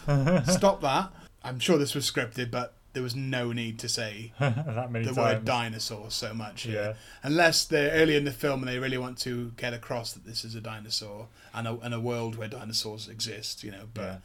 Stop 0.46 0.80
that. 0.82 1.10
I'm 1.42 1.58
sure 1.58 1.78
this 1.78 1.94
was 1.94 2.10
scripted, 2.10 2.50
but 2.50 2.74
there 2.92 3.02
was 3.02 3.14
no 3.16 3.52
need 3.52 3.78
to 3.78 3.88
say 3.88 4.32
that 4.40 4.90
many 4.90 5.04
the 5.06 5.14
times. 5.14 5.34
word 5.36 5.44
dinosaur 5.44 6.10
so 6.10 6.34
much 6.34 6.62
here. 6.62 6.74
Yeah. 6.74 6.92
Unless 7.22 7.64
they're 7.66 7.92
early 7.92 8.16
in 8.16 8.24
the 8.24 8.32
film 8.32 8.60
and 8.62 8.68
they 8.68 8.78
really 8.78 8.98
want 8.98 9.16
to 9.18 9.52
get 9.56 9.72
across 9.72 10.12
that 10.12 10.24
this 10.26 10.44
is 10.44 10.54
a 10.54 10.60
dinosaur 10.60 11.28
and 11.54 11.68
a, 11.68 11.78
and 11.82 11.94
a 11.94 12.00
world 12.00 12.36
where 12.36 12.48
dinosaurs 12.48 13.08
exist, 13.08 13.62
you 13.64 13.70
know. 13.70 13.84
But 13.94 14.02
Yeah. 14.02 14.16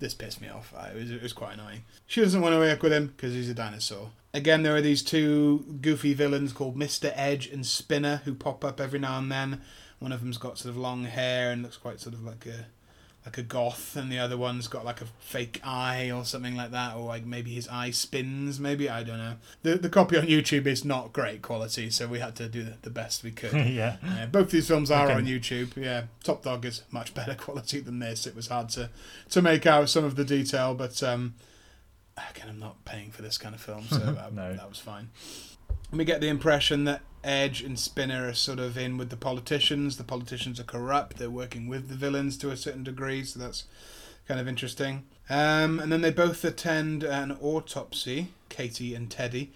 this 0.00 0.14
pissed 0.14 0.40
me 0.40 0.48
off. 0.48 0.74
It, 0.92 0.96
was, 0.96 1.10
it 1.10 1.22
was 1.22 1.32
quite 1.32 1.54
annoying. 1.54 1.84
She 2.06 2.20
doesn't 2.20 2.40
want 2.40 2.54
to 2.54 2.58
work 2.58 2.82
with 2.82 2.92
him 2.92 3.08
because 3.16 3.34
he's 3.34 3.48
a 3.48 3.54
dinosaur. 3.54 4.10
Again, 4.34 4.62
there 4.62 4.74
are 4.74 4.80
these 4.80 5.02
two 5.02 5.76
goofy 5.80 6.12
villains 6.14 6.52
called 6.52 6.76
Mr. 6.76 7.12
Edge 7.14 7.46
and 7.48 7.64
Spinner 7.64 8.22
who 8.24 8.34
pop 8.34 8.64
up 8.64 8.80
every 8.80 8.98
now 8.98 9.18
and 9.18 9.30
then. 9.30 9.60
One 10.02 10.12
of 10.12 10.20
them's 10.20 10.38
got 10.38 10.58
sort 10.58 10.70
of 10.70 10.76
long 10.76 11.04
hair 11.04 11.50
and 11.52 11.62
looks 11.62 11.76
quite 11.76 12.00
sort 12.00 12.14
of 12.14 12.22
like 12.24 12.44
a 12.46 12.66
like 13.24 13.38
a 13.38 13.42
goth, 13.44 13.94
and 13.94 14.10
the 14.10 14.18
other 14.18 14.36
one's 14.36 14.66
got 14.66 14.84
like 14.84 15.00
a 15.00 15.04
fake 15.20 15.60
eye 15.62 16.10
or 16.10 16.24
something 16.24 16.56
like 16.56 16.72
that, 16.72 16.96
or 16.96 17.04
like 17.06 17.24
maybe 17.24 17.54
his 17.54 17.68
eye 17.68 17.92
spins. 17.92 18.58
Maybe 18.58 18.88
I 18.90 19.04
don't 19.04 19.18
know. 19.18 19.36
The 19.62 19.76
the 19.76 19.88
copy 19.88 20.16
on 20.18 20.26
YouTube 20.26 20.66
is 20.66 20.84
not 20.84 21.12
great 21.12 21.40
quality, 21.40 21.88
so 21.90 22.08
we 22.08 22.18
had 22.18 22.34
to 22.36 22.48
do 22.48 22.64
the, 22.64 22.74
the 22.82 22.90
best 22.90 23.22
we 23.22 23.30
could. 23.30 23.52
yeah. 23.68 23.98
Yeah, 24.02 24.26
both 24.26 24.50
these 24.50 24.66
films 24.66 24.90
are 24.90 25.04
Okay. 25.06 25.14
on 25.14 25.26
YouTube. 25.26 25.76
Yeah, 25.76 26.04
Top 26.24 26.42
Dog 26.42 26.64
is 26.64 26.82
much 26.90 27.14
better 27.20 27.36
quality 27.36 27.78
than 27.78 28.00
this. 28.00 28.26
It 28.26 28.34
was 28.34 28.48
hard 28.48 28.70
to, 28.70 28.90
to 29.30 29.40
make 29.40 29.66
out 29.66 29.88
some 29.88 30.04
of 30.04 30.16
the 30.16 30.24
detail, 30.24 30.74
but 30.74 31.00
um, 31.04 31.34
again, 32.16 32.48
I'm 32.48 32.58
not 32.58 32.84
paying 32.84 33.12
for 33.12 33.22
this 33.22 33.38
kind 33.38 33.54
of 33.54 33.60
film, 33.60 33.84
so 33.88 33.98
that, 34.00 34.34
No. 34.34 34.52
that 34.52 34.68
was 34.68 34.80
fine. 34.80 35.10
We 35.92 36.04
get 36.04 36.20
the 36.20 36.28
impression 36.28 36.84
that 36.84 37.02
Edge 37.22 37.62
and 37.62 37.78
Spinner 37.78 38.28
are 38.28 38.34
sort 38.34 38.58
of 38.58 38.76
in 38.76 38.96
with 38.96 39.10
the 39.10 39.16
politicians. 39.16 39.96
The 39.96 40.04
politicians 40.04 40.58
are 40.58 40.64
corrupt. 40.64 41.18
They're 41.18 41.30
working 41.30 41.68
with 41.68 41.88
the 41.88 41.94
villains 41.94 42.36
to 42.38 42.50
a 42.50 42.56
certain 42.56 42.82
degree, 42.82 43.24
so 43.24 43.38
that's 43.38 43.64
kind 44.26 44.40
of 44.40 44.48
interesting. 44.48 45.04
Um, 45.30 45.78
and 45.78 45.92
then 45.92 46.00
they 46.00 46.10
both 46.10 46.44
attend 46.44 47.02
an 47.02 47.32
autopsy. 47.32 48.28
Katie 48.48 48.94
and 48.94 49.10
Teddy 49.10 49.52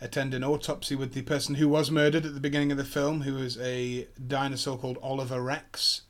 attend 0.00 0.32
an 0.32 0.42
autopsy 0.42 0.94
with 0.94 1.12
the 1.12 1.22
person 1.22 1.56
who 1.56 1.68
was 1.68 1.90
murdered 1.90 2.24
at 2.24 2.34
the 2.34 2.40
beginning 2.40 2.72
of 2.72 2.78
the 2.78 2.84
film, 2.84 3.22
who 3.22 3.36
is 3.36 3.58
a 3.58 4.08
dinosaur 4.26 4.78
called 4.78 4.98
Oliver 5.02 5.42
Rex. 5.42 6.02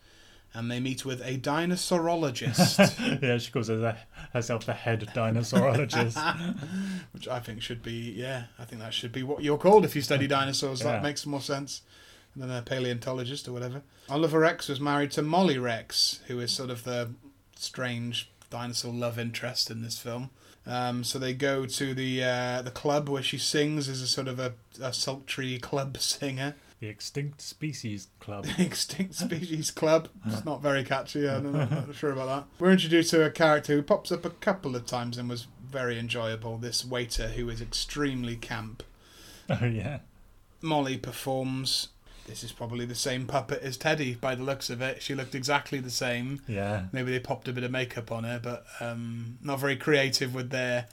And 0.53 0.69
they 0.69 0.81
meet 0.81 1.05
with 1.05 1.21
a 1.21 1.39
dinosaurologist, 1.39 3.23
yeah, 3.23 3.39
she 3.39 3.53
calls 3.53 3.69
herself 4.33 4.67
the 4.67 4.73
head 4.73 5.09
dinosaurologist. 5.15 6.17
which 7.13 7.29
I 7.29 7.39
think 7.39 7.63
should 7.63 7.83
be, 7.83 8.13
yeah, 8.17 8.45
I 8.59 8.65
think 8.65 8.83
that 8.83 8.93
should 8.93 9.13
be 9.13 9.23
what 9.23 9.45
you're 9.45 9.59
called 9.59 9.85
if 9.85 9.95
you 9.95 10.03
study 10.03 10.27
dinosaurs. 10.27 10.81
Yeah. 10.81 10.93
That 10.93 11.03
makes 11.05 11.25
more 11.25 11.41
sense 11.41 11.83
than 12.35 12.51
a 12.51 12.63
paleontologist 12.63 13.47
or 13.47 13.53
whatever. 13.53 13.83
Oliver 14.09 14.41
Rex 14.41 14.69
was 14.69 14.81
married 14.81 15.13
to 15.13 15.23
Molly 15.23 15.59
Rex, 15.59 16.21
who 16.27 16.41
is 16.41 16.51
sort 16.51 16.71
of 16.71 16.83
the 16.85 17.11
strange 17.57 18.31
dinosaur 18.51 18.93
love 18.93 19.19
interest 19.19 19.71
in 19.71 19.83
this 19.83 19.99
film. 19.99 20.31
Um, 20.67 21.05
so 21.05 21.19
they 21.19 21.33
go 21.33 21.65
to 21.67 21.95
the 21.95 22.23
uh, 22.23 22.63
the 22.63 22.71
club 22.71 23.09
where 23.09 23.23
she 23.23 23.39
sings 23.39 23.89
as 23.89 24.03
a 24.03 24.07
sort 24.07 24.29
of 24.29 24.39
a, 24.39 24.55
a 24.81 24.93
sultry 24.93 25.59
club 25.59 25.97
singer. 26.01 26.55
The 26.81 26.89
Extinct 26.89 27.43
Species 27.43 28.09
Club. 28.21 28.47
Extinct 28.59 29.15
Species 29.15 29.71
Club. 29.71 30.09
It's 30.27 30.45
not 30.45 30.63
very 30.63 30.83
catchy. 30.83 31.29
I'm 31.29 31.53
not, 31.53 31.71
not 31.71 31.95
sure 31.95 32.11
about 32.11 32.27
that. 32.27 32.45
We're 32.59 32.73
introduced 32.73 33.11
to 33.11 33.25
a 33.25 33.31
character 33.31 33.75
who 33.75 33.83
pops 33.83 34.11
up 34.11 34.25
a 34.25 34.31
couple 34.31 34.75
of 34.75 34.87
times 34.87 35.19
and 35.19 35.29
was 35.29 35.47
very 35.63 35.99
enjoyable. 35.99 36.57
This 36.57 36.85
waiter 36.85 37.29
who 37.29 37.49
is 37.49 37.61
extremely 37.61 38.37
camp. 38.37 38.83
Oh 39.51 39.67
yeah. 39.67 39.99
Molly 40.63 40.97
performs. 40.97 41.89
This 42.29 42.45
is 42.45 42.53
probably 42.53 42.85
the 42.85 42.95
same 42.95 43.27
puppet 43.27 43.61
as 43.65 43.77
Teddy 43.77 44.15
by 44.15 44.37
the 44.37 44.45
looks 44.45 44.71
of 44.71 44.81
it. 44.81 45.03
She 45.03 45.13
looked 45.17 45.35
exactly 45.35 45.81
the 45.81 45.91
same. 45.91 46.43
Yeah. 46.47 46.85
Maybe 46.93 47.11
they 47.11 47.19
popped 47.19 47.49
a 47.49 47.53
bit 47.53 47.65
of 47.65 47.73
makeup 47.73 48.13
on 48.13 48.23
her, 48.23 48.39
but 48.41 48.65
um, 48.79 49.39
not 49.43 49.59
very 49.59 49.75
creative 49.75 50.37
with 50.37 50.51
their 50.51 50.87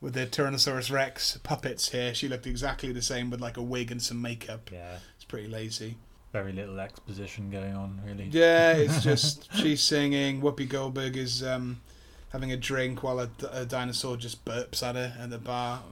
with 0.00 0.14
their 0.14 0.26
Tyrannosaurus 0.26 0.88
Rex 0.88 1.36
puppets 1.38 1.90
here. 1.90 2.14
She 2.14 2.28
looked 2.28 2.46
exactly 2.46 2.92
the 2.92 3.02
same 3.02 3.28
with 3.28 3.40
like 3.40 3.56
a 3.56 3.62
wig 3.62 3.90
and 3.90 4.00
some 4.00 4.22
makeup. 4.22 4.70
Yeah. 4.72 4.98
Pretty 5.36 5.52
lazy. 5.52 5.96
Very 6.32 6.52
little 6.52 6.80
exposition 6.80 7.50
going 7.50 7.74
on, 7.74 8.00
really. 8.06 8.24
Yeah, 8.32 8.72
it's 8.72 9.02
just 9.04 9.54
she's 9.54 9.82
singing. 9.82 10.40
Whoopi 10.40 10.66
Goldberg 10.66 11.14
is 11.14 11.42
um, 11.42 11.82
having 12.30 12.52
a 12.52 12.56
drink 12.56 13.02
while 13.02 13.20
a, 13.20 13.28
a 13.52 13.66
dinosaur 13.66 14.16
just 14.16 14.46
burps 14.46 14.82
at 14.82 14.94
her 14.94 15.14
at 15.20 15.28
the 15.28 15.36
bar. 15.36 15.82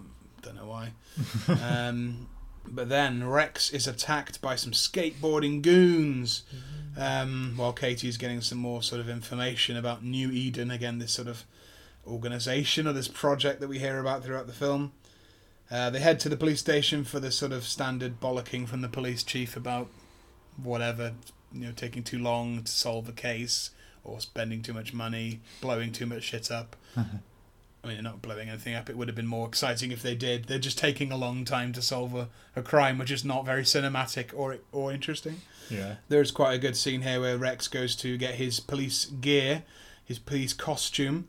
Don't 0.40 0.56
know 0.56 0.64
why. 0.64 0.92
um, 1.62 2.26
but 2.66 2.88
then 2.88 3.28
Rex 3.28 3.70
is 3.70 3.86
attacked 3.86 4.40
by 4.40 4.56
some 4.56 4.72
skateboarding 4.72 5.60
goons. 5.60 6.44
Um, 6.96 7.52
while 7.56 7.74
Katie's 7.74 8.16
getting 8.16 8.40
some 8.40 8.56
more 8.56 8.82
sort 8.82 9.02
of 9.02 9.10
information 9.10 9.76
about 9.76 10.02
New 10.02 10.30
Eden, 10.30 10.70
again, 10.70 11.00
this 11.00 11.12
sort 11.12 11.28
of 11.28 11.44
organization 12.06 12.86
or 12.86 12.94
this 12.94 13.08
project 13.08 13.60
that 13.60 13.68
we 13.68 13.78
hear 13.78 13.98
about 13.98 14.24
throughout 14.24 14.46
the 14.46 14.54
film. 14.54 14.92
Uh, 15.74 15.90
they 15.90 15.98
head 15.98 16.20
to 16.20 16.28
the 16.28 16.36
police 16.36 16.60
station 16.60 17.02
for 17.02 17.18
the 17.18 17.32
sort 17.32 17.50
of 17.50 17.64
standard 17.64 18.20
bollocking 18.20 18.64
from 18.64 18.80
the 18.80 18.88
police 18.88 19.24
chief 19.24 19.56
about 19.56 19.88
whatever, 20.62 21.14
you 21.52 21.66
know, 21.66 21.72
taking 21.74 22.04
too 22.04 22.16
long 22.16 22.62
to 22.62 22.70
solve 22.70 23.08
a 23.08 23.12
case 23.12 23.70
or 24.04 24.20
spending 24.20 24.62
too 24.62 24.72
much 24.72 24.94
money, 24.94 25.40
blowing 25.60 25.90
too 25.90 26.06
much 26.06 26.22
shit 26.22 26.48
up. 26.48 26.76
I 26.96 27.00
mean, 27.88 27.96
they're 27.96 28.02
not 28.02 28.22
blowing 28.22 28.50
anything 28.50 28.76
up. 28.76 28.88
It 28.88 28.96
would 28.96 29.08
have 29.08 29.16
been 29.16 29.26
more 29.26 29.48
exciting 29.48 29.90
if 29.90 30.00
they 30.00 30.14
did. 30.14 30.44
They're 30.44 30.60
just 30.60 30.78
taking 30.78 31.10
a 31.10 31.16
long 31.16 31.44
time 31.44 31.72
to 31.72 31.82
solve 31.82 32.14
a, 32.14 32.28
a 32.54 32.62
crime, 32.62 32.96
which 32.96 33.10
is 33.10 33.24
not 33.24 33.44
very 33.44 33.64
cinematic 33.64 34.30
or 34.32 34.58
or 34.70 34.92
interesting. 34.92 35.40
Yeah. 35.68 35.96
There's 36.08 36.30
quite 36.30 36.54
a 36.54 36.58
good 36.58 36.76
scene 36.76 37.02
here 37.02 37.20
where 37.20 37.36
Rex 37.36 37.66
goes 37.66 37.96
to 37.96 38.16
get 38.16 38.36
his 38.36 38.60
police 38.60 39.06
gear, 39.06 39.64
his 40.04 40.20
police 40.20 40.52
costume. 40.52 41.26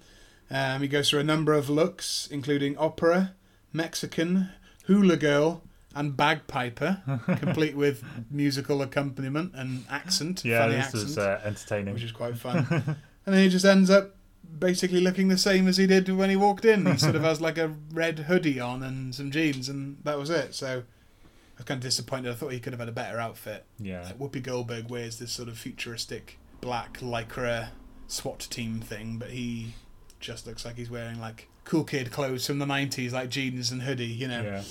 Um, 0.52 0.84
he 0.84 0.88
goes 0.88 1.10
through 1.10 1.22
a 1.22 1.24
number 1.24 1.54
of 1.54 1.68
looks, 1.68 2.28
including 2.32 2.78
opera, 2.78 3.34
Mexican, 3.76 4.50
hula 4.86 5.18
girl, 5.18 5.62
and 5.96 6.16
bagpiper, 6.18 7.02
complete 7.40 7.76
with 7.76 8.04
musical 8.30 8.82
accompaniment 8.82 9.54
and 9.56 9.86
accent, 9.90 10.44
Yeah, 10.44 10.60
funny 10.64 10.76
this 10.76 10.86
accent, 10.86 11.04
was 11.04 11.18
uh, 11.18 11.42
entertaining. 11.44 11.94
which 11.94 12.04
is 12.04 12.12
quite 12.12 12.38
fun. 12.38 12.66
and 12.72 12.96
then 13.36 13.44
he 13.44 13.50
just 13.50 13.66
ends 13.66 13.90
up 13.90 14.16
basically 14.60 15.02
looking 15.02 15.28
the 15.28 15.38
same 15.38 15.68
as 15.68 15.78
he 15.78 15.88
did 15.88 16.08
when 16.10 16.30
he 16.30 16.36
walked 16.36 16.66
in. 16.66 16.86
He 16.86 16.98
sort 16.98 17.16
of 17.16 17.24
has 17.24 17.42
like 17.42 17.58
a 17.58 17.74
red 17.92 18.20
hoodie 18.20 18.60
on 18.60 18.84
and 18.84 19.14
some 19.16 19.32
jeans, 19.32 19.70
and 19.70 19.98
that 20.04 20.18
was 20.18 20.30
it. 20.30 20.54
So 20.54 20.68
I 20.80 21.58
was 21.58 21.66
kind 21.66 21.78
of 21.78 21.84
disappointed. 21.84 22.32
I 22.32 22.36
thought 22.36 22.52
he 22.52 22.60
could 22.60 22.74
have 22.74 22.80
had 22.80 22.90
a 22.90 22.94
better 22.94 23.20
outfit. 23.20 23.66
Yeah. 23.80 24.04
Like 24.04 24.20
Whoopi 24.20 24.44
Goldberg 24.44 24.90
wears 24.90 25.18
this 25.20 25.32
sort 25.32 25.48
of 25.50 25.58
futuristic 25.58 26.40
black 26.62 27.00
lycra 27.00 27.70
SWAT 28.08 28.40
team 28.50 28.80
thing, 28.82 29.18
but 29.18 29.30
he 29.32 29.74
just 30.20 30.46
looks 30.48 30.66
like 30.66 30.76
he's 30.76 30.90
wearing 30.90 31.20
like 31.20 31.48
cool 31.66 31.84
kid 31.84 32.11
clothes 32.11 32.45
from 32.47 32.59
the 32.59 32.66
90s, 32.66 33.11
like 33.11 33.30
jeans 33.30 33.72
and 33.72 33.82
hoodie, 33.84 34.05
you 34.05 34.28
know. 34.28 34.41
Yeah. 34.43 34.63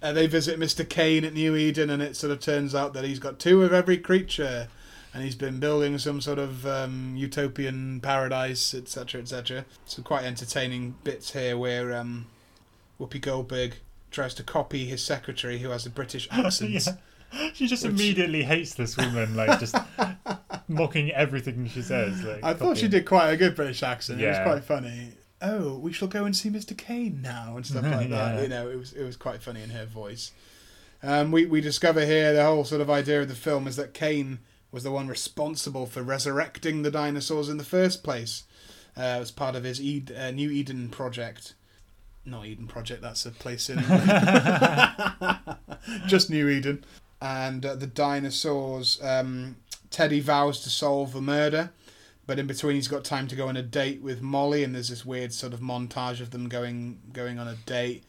Uh, 0.00 0.12
they 0.12 0.26
visit 0.28 0.58
Mr. 0.60 0.88
Kane 0.88 1.24
at 1.24 1.32
New 1.34 1.56
Eden, 1.56 1.90
and 1.90 2.00
it 2.00 2.14
sort 2.16 2.30
of 2.30 2.38
turns 2.40 2.74
out 2.74 2.94
that 2.94 3.04
he's 3.04 3.18
got 3.18 3.38
two 3.40 3.62
of 3.64 3.72
every 3.72 3.98
creature, 3.98 4.68
and 5.12 5.24
he's 5.24 5.34
been 5.34 5.58
building 5.58 5.98
some 5.98 6.20
sort 6.20 6.38
of 6.38 6.64
um, 6.66 7.14
utopian 7.16 8.00
paradise, 8.00 8.72
etc., 8.74 9.20
etc. 9.20 9.64
Some 9.86 10.04
quite 10.04 10.24
entertaining 10.24 10.94
bits 11.02 11.32
here 11.32 11.58
where 11.58 11.92
um, 11.94 12.26
Whoopi 13.00 13.20
Goldberg 13.20 13.74
tries 14.12 14.34
to 14.34 14.44
copy 14.44 14.86
his 14.86 15.02
secretary, 15.04 15.58
who 15.58 15.70
has 15.70 15.84
a 15.84 15.90
British 15.90 16.28
accent. 16.32 16.70
yeah. 16.70 17.50
She 17.52 17.66
just 17.66 17.82
Which- 17.82 17.92
immediately 17.92 18.44
hates 18.44 18.74
this 18.74 18.96
woman, 18.96 19.34
like 19.34 19.58
just 19.58 19.74
mocking 20.68 21.10
everything 21.10 21.66
she 21.66 21.82
says. 21.82 22.22
Like, 22.22 22.44
I 22.44 22.54
thought 22.54 22.76
she 22.78 22.88
did 22.88 23.04
quite 23.04 23.30
a 23.30 23.36
good 23.36 23.54
British 23.56 23.82
accent. 23.82 24.20
It 24.20 24.28
was 24.28 24.38
quite 24.38 24.64
funny. 24.64 25.12
Oh, 25.40 25.78
we 25.78 25.92
shall 25.92 26.08
go 26.08 26.24
and 26.24 26.36
see 26.36 26.50
Mr. 26.50 26.76
Kane 26.76 27.22
now 27.22 27.56
and 27.56 27.64
stuff 27.64 27.84
like 27.84 28.10
that. 28.16 28.42
You 28.42 28.48
know, 28.48 28.68
it 28.68 28.76
was 28.76 28.92
it 28.92 29.04
was 29.04 29.16
quite 29.16 29.42
funny 29.42 29.62
in 29.62 29.70
her 29.70 29.86
voice. 29.86 30.32
Um, 31.02 31.30
we 31.30 31.46
we 31.46 31.60
discover 31.60 32.04
here 32.04 32.32
the 32.32 32.44
whole 32.44 32.64
sort 32.64 32.80
of 32.80 32.90
idea 32.90 33.22
of 33.22 33.28
the 33.28 33.34
film 33.34 33.68
is 33.68 33.76
that 33.76 33.94
Kane 33.94 34.40
was 34.72 34.82
the 34.82 34.90
one 34.90 35.08
responsible 35.08 35.86
for 35.86 36.02
resurrecting 36.02 36.82
the 36.82 36.90
dinosaurs 36.90 37.48
in 37.48 37.56
the 37.56 37.64
first 37.64 38.02
place 38.02 38.44
uh, 38.96 39.00
as 39.00 39.30
part 39.30 39.54
of 39.54 39.64
his 39.64 39.80
Ed, 39.80 40.12
uh, 40.16 40.30
New 40.30 40.50
Eden 40.50 40.88
project. 40.88 41.54
Not 42.24 42.44
Eden 42.44 42.66
Project. 42.66 43.00
That's 43.00 43.24
a 43.24 43.30
place 43.30 43.70
in 43.70 43.78
just 46.06 46.28
New 46.28 46.48
Eden. 46.48 46.84
And 47.22 47.64
uh, 47.64 47.76
the 47.76 47.86
dinosaurs. 47.86 49.00
Um, 49.02 49.56
Teddy 49.90 50.20
vows 50.20 50.60
to 50.60 50.70
solve 50.70 51.12
the 51.12 51.22
murder, 51.22 51.70
but 52.28 52.38
in 52.38 52.46
between 52.46 52.74
he's 52.74 52.88
got 52.88 53.04
time 53.04 53.26
to 53.26 53.34
go 53.34 53.48
on 53.48 53.56
a 53.56 53.62
date 53.62 54.02
with 54.02 54.20
Molly, 54.20 54.62
and 54.62 54.74
there's 54.74 54.90
this 54.90 55.02
weird 55.02 55.32
sort 55.32 55.54
of 55.54 55.60
montage 55.60 56.20
of 56.20 56.30
them 56.30 56.46
going 56.46 57.00
going 57.10 57.38
on 57.38 57.48
a 57.48 57.54
date. 57.54 58.04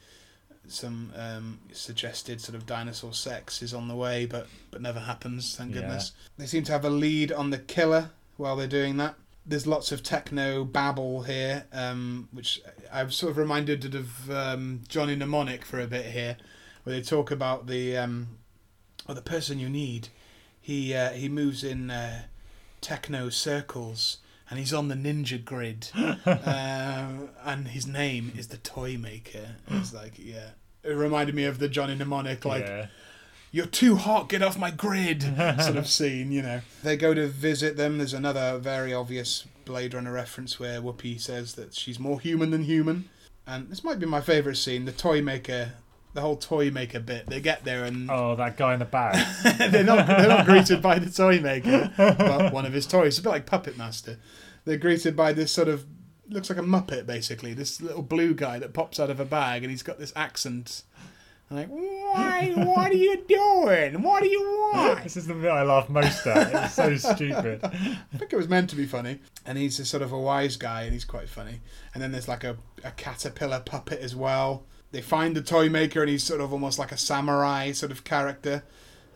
Some 0.67 1.13
um, 1.15 1.59
suggested 1.71 2.41
sort 2.41 2.55
of 2.55 2.65
dinosaur 2.65 3.13
sex 3.13 3.61
is 3.61 3.73
on 3.73 3.87
the 3.87 3.95
way, 3.95 4.25
but 4.25 4.47
but 4.71 4.81
never 4.81 4.99
happens. 4.99 5.55
Thank 5.55 5.73
Yeah. 5.73 5.81
goodness. 5.81 6.11
They 6.37 6.47
seem 6.47 6.65
to 6.65 6.73
have 6.73 6.83
a 6.83 6.89
lead 6.89 7.31
on 7.31 7.49
the 7.51 7.59
killer 7.59 8.11
while 8.35 8.57
they're 8.57 8.67
doing 8.67 8.97
that. 8.97 9.15
There's 9.45 9.65
lots 9.65 9.93
of 9.93 10.03
techno 10.03 10.65
babble 10.65 11.23
here, 11.23 11.65
um, 11.71 12.27
which 12.33 12.61
I've 12.91 13.13
sort 13.13 13.31
of 13.31 13.37
reminded 13.37 13.95
of 13.95 14.29
um, 14.29 14.81
Johnny 14.89 15.15
Mnemonic 15.15 15.63
for 15.63 15.79
a 15.79 15.87
bit 15.87 16.07
here, 16.07 16.35
where 16.83 16.93
they 16.93 17.01
talk 17.01 17.31
about 17.31 17.67
the 17.67 17.95
um, 17.95 18.37
or 19.07 19.15
the 19.15 19.21
person 19.21 19.59
you 19.59 19.69
need. 19.69 20.09
He 20.59 20.93
uh, 20.93 21.11
he 21.11 21.29
moves 21.29 21.63
in 21.63 21.89
uh, 21.89 22.23
techno 22.81 23.29
circles, 23.29 24.17
and 24.49 24.59
he's 24.59 24.73
on 24.73 24.87
the 24.87 24.95
ninja 24.95 25.43
grid, 25.43 25.89
um, 25.95 27.29
and 27.43 27.69
his 27.69 27.85
name 27.87 28.31
is 28.37 28.47
the 28.47 28.57
Toy 28.57 28.97
Maker. 28.97 29.55
It's 29.69 29.93
like 29.93 30.13
yeah, 30.17 30.51
it 30.83 30.89
reminded 30.93 31.35
me 31.35 31.45
of 31.45 31.59
the 31.59 31.69
Johnny 31.69 31.95
Mnemonic 31.95 32.45
like 32.45 32.65
yeah. 32.65 32.87
you're 33.51 33.65
too 33.65 33.95
hot, 33.95 34.29
get 34.29 34.41
off 34.41 34.57
my 34.57 34.71
grid 34.71 35.23
sort 35.23 35.77
of 35.77 35.87
scene, 35.89 36.31
you 36.31 36.41
know. 36.41 36.61
They 36.83 36.97
go 36.97 37.13
to 37.13 37.27
visit 37.27 37.77
them. 37.77 37.97
There's 37.97 38.13
another 38.13 38.57
very 38.57 38.93
obvious 38.93 39.45
Blade 39.65 39.93
Runner 39.93 40.11
reference 40.11 40.59
where 40.59 40.81
Whoopi 40.81 41.19
says 41.19 41.53
that 41.53 41.75
she's 41.75 41.99
more 41.99 42.19
human 42.19 42.49
than 42.49 42.63
human. 42.63 43.09
And 43.45 43.69
this 43.69 43.83
might 43.83 43.99
be 43.99 44.05
my 44.05 44.21
favourite 44.21 44.57
scene 44.57 44.85
the 44.85 44.91
toy 44.91 45.21
maker, 45.21 45.73
the 46.13 46.21
whole 46.21 46.35
toy 46.35 46.71
maker 46.71 46.99
bit. 46.99 47.27
They 47.27 47.39
get 47.39 47.63
there 47.63 47.83
and 47.85 48.09
Oh, 48.09 48.35
that 48.35 48.57
guy 48.57 48.73
in 48.73 48.79
the 48.79 48.85
bag. 48.85 49.25
they're, 49.71 49.83
not, 49.83 50.07
they're 50.07 50.27
not 50.27 50.45
greeted 50.45 50.81
by 50.81 50.99
the 50.99 51.09
toy 51.09 51.39
maker, 51.39 51.91
but 51.95 52.51
one 52.51 52.65
of 52.65 52.73
his 52.73 52.87
toys. 52.87 53.07
It's 53.09 53.19
a 53.19 53.23
bit 53.23 53.29
like 53.29 53.45
Puppet 53.45 53.77
Master. 53.77 54.17
They're 54.65 54.77
greeted 54.77 55.15
by 55.15 55.33
this 55.33 55.51
sort 55.51 55.67
of, 55.67 55.85
looks 56.27 56.49
like 56.49 56.59
a 56.59 56.63
Muppet 56.63 57.05
basically, 57.05 57.53
this 57.53 57.81
little 57.81 58.01
blue 58.01 58.33
guy 58.33 58.59
that 58.59 58.73
pops 58.73 58.99
out 58.99 59.09
of 59.09 59.19
a 59.19 59.25
bag 59.25 59.63
and 59.63 59.71
he's 59.71 59.83
got 59.83 59.99
this 59.99 60.13
accent. 60.15 60.83
I'm 61.51 61.57
like, 61.57 61.69
why? 61.69 62.51
What 62.55 62.91
are 62.91 62.95
you 62.95 63.23
doing? 63.27 64.03
What 64.03 64.21
do 64.21 64.29
you 64.29 64.41
want? 64.73 65.03
this 65.03 65.17
is 65.17 65.25
the 65.25 65.33
bit 65.33 65.49
I 65.49 65.63
laugh 65.63 65.89
most 65.89 66.25
at. 66.27 66.65
It's 66.65 66.75
so 66.75 66.95
stupid. 67.15 67.61
I 67.63 68.17
think 68.17 68.31
it 68.31 68.35
was 68.35 68.47
meant 68.47 68.69
to 68.69 68.75
be 68.75 68.85
funny. 68.85 69.19
And 69.47 69.57
he's 69.57 69.79
a 69.79 69.85
sort 69.85 70.03
of 70.03 70.11
a 70.11 70.19
wise 70.19 70.57
guy 70.57 70.83
and 70.83 70.93
he's 70.93 71.05
quite 71.05 71.27
funny. 71.27 71.61
And 71.93 72.03
then 72.03 72.11
there's 72.11 72.27
like 72.27 72.43
a, 72.43 72.57
a 72.83 72.91
caterpillar 72.91 73.61
puppet 73.61 73.99
as 73.99 74.15
well. 74.15 74.65
They 74.91 75.01
find 75.01 75.35
the 75.35 75.41
toy 75.41 75.69
maker 75.69 76.01
and 76.01 76.09
he's 76.09 76.23
sort 76.23 76.41
of 76.41 76.51
almost 76.51 76.79
like 76.79 76.91
a 76.91 76.97
samurai 76.97 77.71
sort 77.71 77.91
of 77.91 78.03
character. 78.03 78.63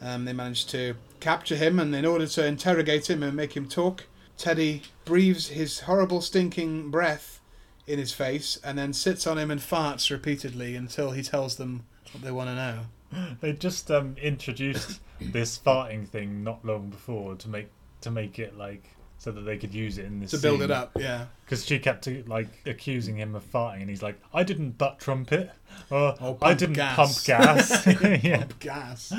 Um, 0.02 0.26
they 0.26 0.34
manage 0.34 0.66
to 0.68 0.96
capture 1.20 1.56
him 1.56 1.80
and 1.80 1.96
in 1.96 2.06
order 2.06 2.28
to 2.28 2.46
interrogate 2.46 3.10
him 3.10 3.24
and 3.24 3.36
make 3.36 3.56
him 3.56 3.68
talk, 3.68 4.06
Teddy 4.38 4.84
breathes 5.06 5.50
his 5.50 5.82
horrible 5.82 6.22
stinking 6.22 6.92
breath 6.92 7.40
in 7.88 8.00
his 8.00 8.14
face 8.14 8.60
and 8.64 8.78
then 8.78 8.94
sits 8.94 9.28
on 9.28 9.38
him 9.38 9.52
and 9.52 9.62
farts 9.62 10.10
repeatedly 10.10 10.76
until 10.76 11.12
he 11.12 11.22
tells 11.22 11.58
them 11.58 11.86
what 12.12 12.24
they 12.24 12.32
want 12.32 12.50
to 12.50 12.56
know. 12.56 12.80
They 13.42 13.54
just 13.54 13.92
um, 13.92 14.16
introduced 14.22 15.00
this 15.22 15.58
farting 15.58 16.08
thing 16.08 16.44
not 16.44 16.66
long 16.66 16.90
before 16.90 17.36
to 17.36 17.50
make 17.50 17.70
to 18.02 18.12
make 18.12 18.40
it 18.40 18.58
like 18.58 18.93
so 19.24 19.32
that 19.32 19.42
they 19.42 19.58
could 19.58 19.74
use 19.74 19.98
it 19.98 20.06
in 20.06 20.20
this 20.20 20.32
To 20.32 20.38
build 20.38 20.62
it 20.62 20.70
up, 20.70 20.92
yeah. 21.00 21.26
because 21.46 21.66
she 21.66 21.80
kept 21.80 22.08
like 22.28 22.48
accusing 22.66 23.16
him 23.16 23.36
of 23.36 23.50
farting 23.50 23.80
and 23.82 23.90
he's 23.90 24.04
like 24.04 24.20
I 24.34 24.44
didn't 24.44 24.78
butt 24.78 25.00
trumpet 25.00 25.50
or 25.90 26.16
Or 26.22 26.38
I 26.42 26.54
didn't 26.54 26.76
gas." 26.76 26.96
pump 26.96 27.26
gas 27.26 27.88
yeah 28.24 28.38
pump 28.40 28.60
gas. 28.60 29.14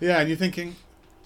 yeah, 0.00 0.20
and 0.20 0.28
you're 0.28 0.38
thinking, 0.38 0.76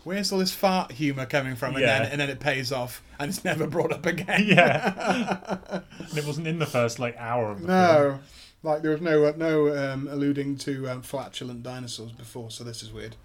where's 0.04 0.32
all 0.32 0.38
this 0.38 0.52
fart 0.54 0.92
humour 0.92 1.26
coming 1.26 1.54
from? 1.54 1.74
And 1.74 1.82
Yeah. 1.84 1.98
then 2.02 2.12
and 2.12 2.20
then 2.22 2.30
it 2.30 2.40
pays 2.40 2.72
off, 2.72 3.02
and 3.20 3.28
it's 3.28 3.44
never 3.50 3.66
brought 3.66 3.92
up 3.92 4.06
again. 4.06 4.44
yeah 4.46 5.80
and 5.98 6.16
it 6.18 6.24
wasn't 6.24 6.46
in 6.46 6.58
the 6.58 6.66
first 6.66 6.98
like 6.98 7.14
hour 7.18 7.50
of 7.50 7.60
the 7.60 7.66
film. 7.66 7.78
no, 7.78 8.18
like 8.62 8.80
there 8.82 8.90
was 8.92 9.00
no 9.02 9.30
no 9.32 9.92
um, 9.92 10.08
alluding 10.10 10.56
to 10.58 10.88
um, 10.88 11.02
flatulent 11.02 11.62
dinosaurs 11.62 12.12
before, 12.12 12.50
so 12.50 12.64
this 12.64 12.82
is 12.82 12.90
weird. 12.90 13.16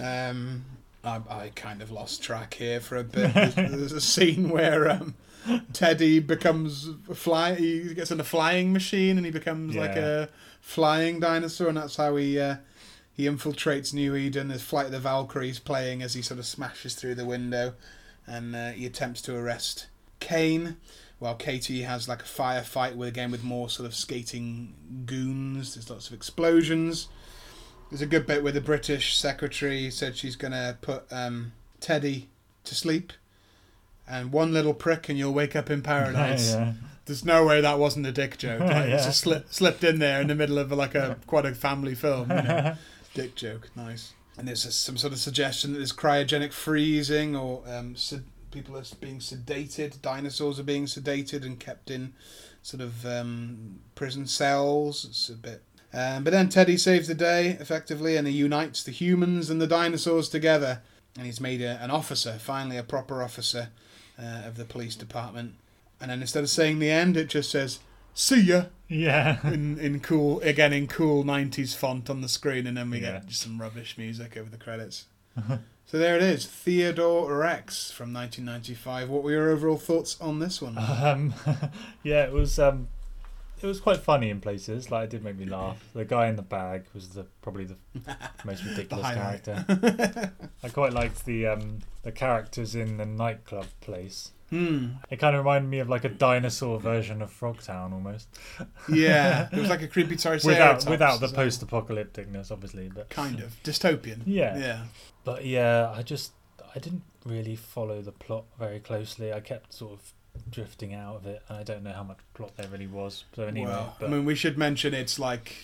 um, 0.00 0.64
I, 1.04 1.20
I 1.28 1.52
kind 1.54 1.82
of 1.82 1.90
lost 1.90 2.22
track 2.22 2.54
here 2.54 2.80
for 2.80 2.96
a 2.96 3.04
bit. 3.04 3.34
There's, 3.34 3.54
there's 3.54 3.92
a 3.92 4.00
scene 4.00 4.48
where. 4.48 4.90
Um, 4.90 5.14
Teddy 5.72 6.20
becomes 6.20 6.88
a 7.08 7.14
fly. 7.14 7.54
He 7.54 7.92
gets 7.94 8.10
in 8.10 8.18
a 8.18 8.24
flying 8.24 8.72
machine 8.72 9.16
and 9.16 9.26
he 9.26 9.32
becomes 9.32 9.76
like 9.76 9.96
a 9.96 10.30
flying 10.60 11.20
dinosaur, 11.20 11.68
and 11.68 11.76
that's 11.76 11.96
how 11.96 12.16
he 12.16 12.40
uh, 12.40 12.56
he 13.12 13.24
infiltrates 13.24 13.92
New 13.92 14.16
Eden. 14.16 14.48
There's 14.48 14.62
Flight 14.62 14.86
of 14.86 14.92
the 14.92 14.98
Valkyries 14.98 15.58
playing 15.58 16.02
as 16.02 16.14
he 16.14 16.22
sort 16.22 16.40
of 16.40 16.46
smashes 16.46 16.94
through 16.94 17.16
the 17.16 17.26
window, 17.26 17.74
and 18.26 18.56
uh, 18.56 18.70
he 18.70 18.86
attempts 18.86 19.20
to 19.22 19.36
arrest 19.36 19.86
Kane. 20.20 20.76
While 21.18 21.36
Katie 21.36 21.82
has 21.82 22.08
like 22.08 22.22
a 22.22 22.24
firefight 22.24 22.96
with 22.96 23.08
again 23.08 23.30
with 23.30 23.44
more 23.44 23.68
sort 23.68 23.86
of 23.86 23.94
skating 23.94 24.74
goons. 25.06 25.74
There's 25.74 25.88
lots 25.88 26.08
of 26.08 26.14
explosions. 26.14 27.08
There's 27.94 28.02
a 28.02 28.06
good 28.06 28.26
bit 28.26 28.42
where 28.42 28.50
the 28.50 28.60
British 28.60 29.16
secretary 29.16 29.88
said 29.88 30.16
she's 30.16 30.34
gonna 30.34 30.76
put 30.80 31.04
um, 31.12 31.52
Teddy 31.78 32.28
to 32.64 32.74
sleep, 32.74 33.12
and 34.08 34.32
one 34.32 34.52
little 34.52 34.74
prick 34.74 35.08
and 35.08 35.16
you'll 35.16 35.32
wake 35.32 35.54
up 35.54 35.70
in 35.70 35.80
paradise. 35.80 36.50
yeah. 36.54 36.72
There's 37.04 37.24
no 37.24 37.46
way 37.46 37.60
that 37.60 37.78
wasn't 37.78 38.06
a 38.06 38.10
dick 38.10 38.36
joke. 38.36 38.58
Like, 38.62 38.86
It's 38.88 39.02
Yeah. 39.04 39.06
just 39.10 39.20
slipped 39.20 39.54
slipped 39.54 39.84
in 39.84 40.00
there 40.00 40.20
in 40.20 40.26
the 40.26 40.34
middle 40.34 40.58
of 40.58 40.72
like 40.72 40.96
a 40.96 41.18
quite 41.28 41.46
a 41.46 41.54
family 41.54 41.94
film. 41.94 42.30
You 42.32 42.42
know? 42.42 42.74
dick 43.14 43.36
joke, 43.36 43.70
nice. 43.76 44.12
And 44.36 44.48
there's 44.48 44.64
a, 44.64 44.72
some 44.72 44.96
sort 44.96 45.12
of 45.12 45.20
suggestion 45.20 45.70
that 45.70 45.78
there's 45.78 45.92
cryogenic 45.92 46.52
freezing 46.52 47.36
or 47.36 47.62
um, 47.68 47.94
sed- 47.94 48.24
people 48.50 48.76
are 48.76 48.82
being 49.00 49.20
sedated. 49.20 50.02
Dinosaurs 50.02 50.58
are 50.58 50.64
being 50.64 50.86
sedated 50.86 51.44
and 51.46 51.60
kept 51.60 51.92
in 51.92 52.12
sort 52.60 52.80
of 52.80 53.06
um, 53.06 53.78
prison 53.94 54.26
cells. 54.26 55.04
It's 55.04 55.28
a 55.28 55.34
bit. 55.34 55.62
Um, 55.94 56.24
but 56.24 56.32
then 56.32 56.48
Teddy 56.48 56.76
saves 56.76 57.06
the 57.08 57.14
day 57.14 57.50
effectively, 57.60 58.16
and 58.16 58.26
he 58.26 58.32
unites 58.34 58.82
the 58.82 58.90
humans 58.90 59.48
and 59.50 59.60
the 59.60 59.66
dinosaurs 59.66 60.28
together. 60.28 60.82
And 61.16 61.26
he's 61.26 61.40
made 61.40 61.62
a, 61.62 61.80
an 61.80 61.90
officer, 61.92 62.32
finally 62.40 62.76
a 62.76 62.82
proper 62.82 63.22
officer 63.22 63.68
uh, 64.20 64.42
of 64.46 64.56
the 64.56 64.64
police 64.64 64.96
department. 64.96 65.54
And 66.00 66.10
then 66.10 66.20
instead 66.20 66.42
of 66.42 66.50
saying 66.50 66.80
the 66.80 66.90
end, 66.90 67.16
it 67.16 67.28
just 67.28 67.50
says 67.50 67.78
"See 68.14 68.40
ya" 68.40 68.64
yeah 68.88 69.38
in 69.52 69.78
in 69.78 70.00
cool 70.00 70.40
again 70.40 70.72
in 70.72 70.88
cool 70.88 71.22
'90s 71.24 71.76
font 71.76 72.10
on 72.10 72.20
the 72.20 72.28
screen, 72.28 72.66
and 72.66 72.76
then 72.76 72.90
we 72.90 72.98
Yeah. 72.98 73.12
get 73.12 73.26
just 73.28 73.42
some 73.42 73.60
rubbish 73.60 73.96
music 73.96 74.36
over 74.36 74.50
the 74.50 74.56
credits. 74.56 75.04
so 75.86 75.98
there 75.98 76.16
it 76.16 76.22
is, 76.22 76.46
Theodore 76.46 77.36
Rex 77.38 77.90
from 77.92 78.12
1995. 78.12 79.08
What 79.08 79.22
were 79.22 79.30
your 79.30 79.50
overall 79.50 79.78
thoughts 79.78 80.20
on 80.20 80.40
this 80.40 80.60
one? 80.60 80.76
Um, 80.78 81.34
yeah, 82.02 82.24
it 82.24 82.32
was 82.32 82.58
um, 82.58 82.88
it 83.64 83.68
was 83.68 83.80
quite 83.80 83.96
funny 83.96 84.28
in 84.28 84.40
places. 84.40 84.90
Like 84.90 85.04
it 85.04 85.10
did 85.10 85.24
make 85.24 85.38
me 85.38 85.46
laugh. 85.46 85.82
The 85.94 86.04
guy 86.04 86.26
in 86.28 86.36
the 86.36 86.42
bag 86.42 86.84
was 86.92 87.08
the 87.10 87.24
probably 87.40 87.64
the 87.64 87.76
most 88.44 88.62
ridiculous 88.64 89.06
highlight. 89.06 89.44
character. 89.44 90.32
I 90.62 90.68
quite 90.68 90.92
liked 90.92 91.24
the 91.24 91.46
um, 91.46 91.78
the 92.02 92.12
characters 92.12 92.74
in 92.74 92.98
the 92.98 93.06
nightclub 93.06 93.66
place. 93.80 94.32
Hmm. 94.50 94.88
It 95.10 95.18
kind 95.18 95.34
of 95.34 95.40
reminded 95.44 95.68
me 95.70 95.78
of 95.78 95.88
like 95.88 96.04
a 96.04 96.10
dinosaur 96.10 96.78
version 96.78 97.22
of 97.22 97.30
Frogtown 97.32 97.92
almost. 97.92 98.28
Yeah, 98.88 99.48
it 99.50 99.58
was 99.58 99.70
like 99.70 99.82
a 99.82 99.88
creepy 99.88 100.16
Without 100.44 100.88
without 100.88 101.20
the 101.20 101.28
post-apocalypticness, 101.28 102.52
obviously, 102.52 102.90
but 102.94 103.08
Kind 103.08 103.40
of 103.40 103.56
dystopian. 103.64 104.22
Yeah. 104.26 104.58
Yeah. 104.58 104.82
but 105.24 105.46
yeah, 105.46 105.90
I 105.96 106.02
just 106.02 106.32
I 106.74 106.78
didn't 106.78 107.04
really 107.24 107.56
follow 107.56 108.02
the 108.02 108.12
plot 108.12 108.44
very 108.58 108.80
closely. 108.80 109.32
I 109.32 109.40
kept 109.40 109.72
sort 109.72 109.94
of 109.94 110.12
drifting 110.50 110.94
out 110.94 111.16
of 111.16 111.26
it, 111.26 111.42
I 111.50 111.62
don't 111.62 111.82
know 111.82 111.92
how 111.92 112.02
much 112.02 112.18
plot 112.34 112.52
there 112.56 112.66
really 112.68 112.86
was. 112.86 113.24
So 113.34 113.44
anyway, 113.44 113.68
well, 113.70 113.96
but 113.98 114.06
I 114.06 114.12
mean, 114.12 114.24
we 114.24 114.34
should 114.34 114.56
mention 114.58 114.94
it's 114.94 115.18
like 115.18 115.56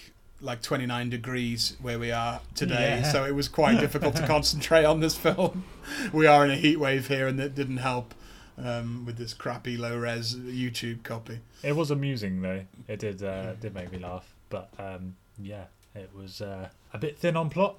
like 0.43 0.63
29 0.63 1.11
degrees 1.11 1.77
where 1.83 1.99
we 1.99 2.11
are 2.11 2.41
today, 2.55 3.01
Yeah. 3.03 3.13
so 3.13 3.25
it 3.27 3.35
was 3.35 3.47
quite 3.49 3.79
difficult 3.87 4.17
to 4.17 4.27
concentrate 4.27 4.85
on 4.85 5.01
this 5.01 5.15
film. 5.17 5.65
We 6.13 6.27
are 6.27 6.45
in 6.45 6.51
a 6.51 6.57
heat 6.57 6.79
wave 6.79 7.09
here, 7.09 7.27
and 7.27 7.39
that 7.39 7.55
didn't 7.55 7.79
help 7.79 8.15
um, 8.57 9.05
with 9.05 9.17
this 9.19 9.35
crappy 9.35 9.77
low 9.77 9.99
res 9.99 10.35
YouTube 10.37 11.03
copy. 11.03 11.41
it 11.63 11.75
was 11.77 11.91
amusing 11.91 12.41
though. 12.43 12.63
It 12.89 13.01
did 13.01 13.23
uh, 13.23 13.55
did 13.55 13.75
make 13.75 13.91
me 13.93 13.99
laugh, 13.99 14.33
but 14.51 14.71
um, 14.79 15.17
yeah, 15.39 15.65
it 15.95 16.11
was 16.15 16.41
uh, 16.41 16.69
a 16.95 16.99
bit 16.99 17.19
thin 17.19 17.37
on 17.37 17.51
plot. 17.51 17.77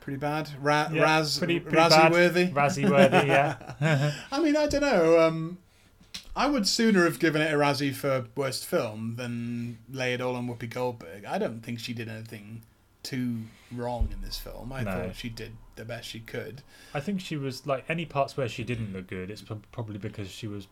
Pretty 0.00 0.18
bad. 0.18 0.50
Ra- 0.60 0.88
Yeah, 0.92 1.02
Raz, 1.02 1.38
pretty- 1.38 1.60
pretty 1.60 1.76
Razzie 1.78 1.88
bad. 1.90 2.12
worthy. 2.12 2.46
Razzie 2.48 2.90
worthy, 2.90 3.28
yeah. 3.28 4.12
I 4.32 4.40
mean, 4.40 4.56
I 4.56 4.66
don't 4.66 4.80
know. 4.80 5.20
Um, 5.20 5.58
I 6.34 6.46
would 6.46 6.66
sooner 6.66 7.04
have 7.04 7.18
given 7.18 7.42
it 7.42 7.52
a 7.52 7.56
Razzie 7.56 7.94
for 7.94 8.26
worst 8.34 8.64
film 8.66 9.16
than 9.16 9.78
lay 9.90 10.14
it 10.14 10.20
all 10.20 10.34
on 10.34 10.48
Whoopi 10.48 10.68
Goldberg. 10.70 11.24
I 11.26 11.38
don't 11.38 11.60
think 11.60 11.78
she 11.78 11.92
did 11.92 12.08
anything 12.08 12.62
too 13.02 13.42
wrong 13.70 14.08
in 14.12 14.22
this 14.22 14.38
film. 14.38 14.72
I 14.72 14.82
No. 14.82 14.92
thought 14.92 15.16
she 15.16 15.28
did 15.28 15.52
the 15.76 15.84
best 15.84 16.08
she 16.08 16.20
could. 16.20 16.62
I 16.94 17.00
think 17.00 17.20
she 17.20 17.36
was 17.36 17.66
like 17.66 17.84
any 17.88 18.06
parts 18.06 18.36
where 18.36 18.48
she 18.48 18.64
didn't 18.64 18.92
look 18.92 19.08
good. 19.08 19.30
It's 19.30 19.42
probably 19.72 19.98
because 19.98 20.30
she 20.30 20.46
was 20.46 20.68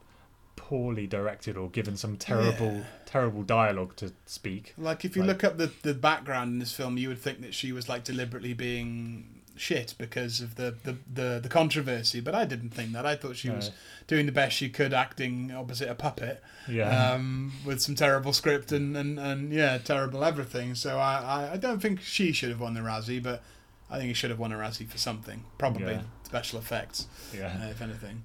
poorly 0.57 1.07
directed 1.07 1.57
or 1.57 1.69
given 1.71 1.97
some 1.97 2.17
terrible, 2.17 2.73
Yeah. 2.77 2.85
terrible 3.07 3.43
dialogue 3.43 3.97
to 3.97 4.13
speak. 4.27 4.75
Like, 4.79 5.05
if 5.05 5.17
you 5.17 5.23
Like- 5.23 5.43
look 5.43 5.45
up 5.45 5.59
the, 5.59 5.73
the 5.83 5.95
background 5.95 6.53
in 6.53 6.59
this 6.59 6.73
film, 6.73 6.97
you 6.99 7.09
would 7.09 7.19
think 7.21 7.41
that 7.41 7.55
she 7.55 7.73
was 7.73 7.89
like 7.89 8.05
deliberately 8.05 8.53
being 8.55 9.40
shit 9.57 9.95
because 9.99 10.41
of 10.41 10.55
the, 10.57 10.75
the, 10.85 10.97
the, 11.13 11.41
the 11.43 11.49
controversy. 11.49 12.21
But 12.21 12.35
I 12.35 12.45
didn't 12.45 12.71
think 12.71 12.93
that. 12.93 13.05
I 13.07 13.15
thought 13.17 13.37
she 13.37 13.49
No. 13.49 13.57
was 13.57 13.71
doing 14.07 14.27
the 14.27 14.33
best 14.33 14.57
she 14.57 14.69
could, 14.69 14.93
acting 14.95 15.51
opposite 15.53 15.89
a 15.89 15.95
puppet. 15.95 16.43
Yeah, 16.69 17.13
um, 17.13 17.53
with 17.65 17.81
some 17.81 17.95
terrible 17.95 18.33
script 18.33 18.73
and, 18.73 18.97
and, 18.97 19.19
and 19.19 19.53
yeah, 19.53 19.79
terrible 19.79 20.25
everything. 20.25 20.75
So 20.75 20.99
I, 20.99 21.19
I, 21.49 21.53
I 21.53 21.57
don't 21.57 21.81
think 21.81 22.01
she 22.01 22.33
should 22.33 22.51
have 22.51 22.61
won 22.61 22.75
the 22.75 22.81
Razzie, 22.81 23.23
but 23.23 23.43
I 23.91 23.97
think 23.97 24.09
he 24.09 24.15
should 24.15 24.31
have 24.31 24.39
won 24.39 24.53
a 24.53 24.57
Razzie 24.57 24.89
for 24.89 24.99
something. 24.99 25.45
Probably 25.59 25.95
Yeah. 25.95 26.03
special 26.25 26.59
effects, 26.59 27.07
yeah. 27.35 27.57
uh, 27.63 27.69
if 27.69 27.81
anything. 27.83 28.23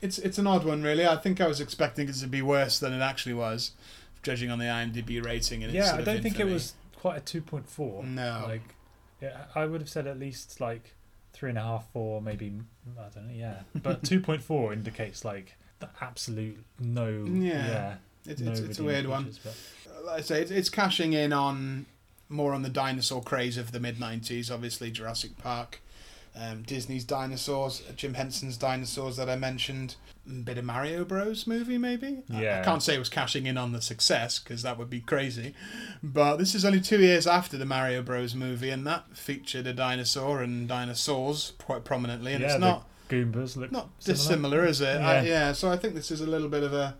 It's 0.00 0.18
it's 0.18 0.38
an 0.38 0.46
odd 0.46 0.64
one, 0.64 0.82
really. 0.82 1.04
I 1.06 1.16
think 1.16 1.40
I 1.40 1.48
was 1.48 1.60
expecting 1.60 2.08
it 2.08 2.14
to 2.16 2.26
be 2.28 2.40
worse 2.40 2.78
than 2.78 2.92
it 2.92 3.00
actually 3.02 3.34
was, 3.34 3.72
judging 4.22 4.48
on 4.48 4.58
the 4.60 4.66
IMDb 4.66 5.24
rating. 5.24 5.64
And 5.64 5.72
yeah, 5.72 5.96
I 5.96 6.02
don't 6.02 6.22
think 6.22 6.38
it 6.38 6.44
was 6.46 6.74
quite 6.94 7.16
a 7.16 7.20
two 7.20 7.40
point 7.40 7.68
four. 7.68 8.04
No. 8.04 8.44
like 8.46 8.62
yeah, 9.20 9.44
I 9.54 9.66
would 9.66 9.80
have 9.80 9.88
said 9.90 10.06
at 10.06 10.18
least 10.18 10.60
like 10.60 10.94
three 11.32 11.50
and 11.50 11.58
a 11.58 11.62
half, 11.62 11.86
four, 11.92 12.20
maybe 12.22 12.52
I 12.98 13.02
don't 13.14 13.28
know. 13.28 13.34
Yeah, 13.34 13.60
but 13.82 14.02
two 14.10 14.20
point 14.20 14.42
four 14.42 14.72
indicates 14.72 15.24
like 15.24 15.54
the 15.80 15.88
absolute 16.00 16.64
no. 16.80 17.08
Yeah. 17.26 17.66
Yeah, 17.66 17.94
It's, 18.26 18.40
no 18.40 18.50
it's, 18.52 18.60
it's 18.60 18.78
a 18.78 18.84
weird 18.84 19.06
one. 19.06 19.32
but- 19.44 19.54
uh, 19.88 20.06
like 20.06 20.18
I 20.18 20.22
say, 20.22 20.42
it's, 20.42 20.50
it's 20.50 20.68
cashing 20.70 21.12
in 21.12 21.32
on 21.32 21.86
more 22.28 22.52
on 22.54 22.62
the 22.62 22.68
dinosaur 22.68 23.22
craze 23.22 23.56
of 23.56 23.72
the 23.72 23.80
mid 23.80 23.98
'90s. 23.98 24.50
Obviously, 24.52 24.90
Jurassic 24.90 25.36
Park, 25.38 25.80
um, 26.36 26.62
Disney's 26.62 27.04
dinosaurs, 27.04 27.82
Jim 27.96 28.14
Henson's 28.14 28.56
dinosaurs 28.56 29.16
that 29.16 29.28
I 29.28 29.36
mentioned, 29.36 29.96
a 30.28 30.32
bit 30.42 30.58
of 30.58 30.64
Mario 30.64 31.04
Bros. 31.04 31.46
movie 31.46 31.78
maybe. 31.78 32.18
I- 32.32 32.60
I, 32.60 32.62
can't 32.62 32.82
say 32.82 32.94
it 32.94 32.98
was 32.98 33.08
cashing 33.08 33.46
in 33.46 33.56
on 33.56 33.72
the 33.72 33.80
success 33.80 34.38
because 34.38 34.62
that 34.62 34.76
would 34.78 34.90
be 34.90 35.00
crazy. 35.00 35.54
But 36.02 36.36
this 36.36 36.54
is 36.54 36.64
only 36.64 36.80
two 36.80 37.00
years 37.00 37.26
after 37.26 37.56
the 37.56 37.64
Mario 37.66 38.02
Bros. 38.02 38.34
movie, 38.34 38.70
and 38.70 38.86
that 38.86 39.16
featured 39.16 39.66
a 39.66 39.72
dinosaur 39.72 40.42
and 40.42 40.68
dinosaurs 40.68 41.52
quite 41.58 41.84
prominently, 41.84 42.32
and 42.34 42.42
yeah, 42.42 42.50
it's 42.52 42.60
not 42.60 42.86
Goombas 43.08 43.56
look 43.56 43.72
not 43.72 43.88
similar. 43.98 44.16
dissimilar, 44.18 44.66
is 44.66 44.80
it? 44.82 44.96
I, 45.00 45.16
Yeah. 45.16 45.22
yeah. 45.22 45.52
So 45.52 45.70
I 45.70 45.76
think 45.76 45.94
this 45.94 46.10
is 46.10 46.20
a 46.20 46.26
little 46.26 46.48
bit 46.48 46.62
of 46.62 46.72
a, 46.74 46.94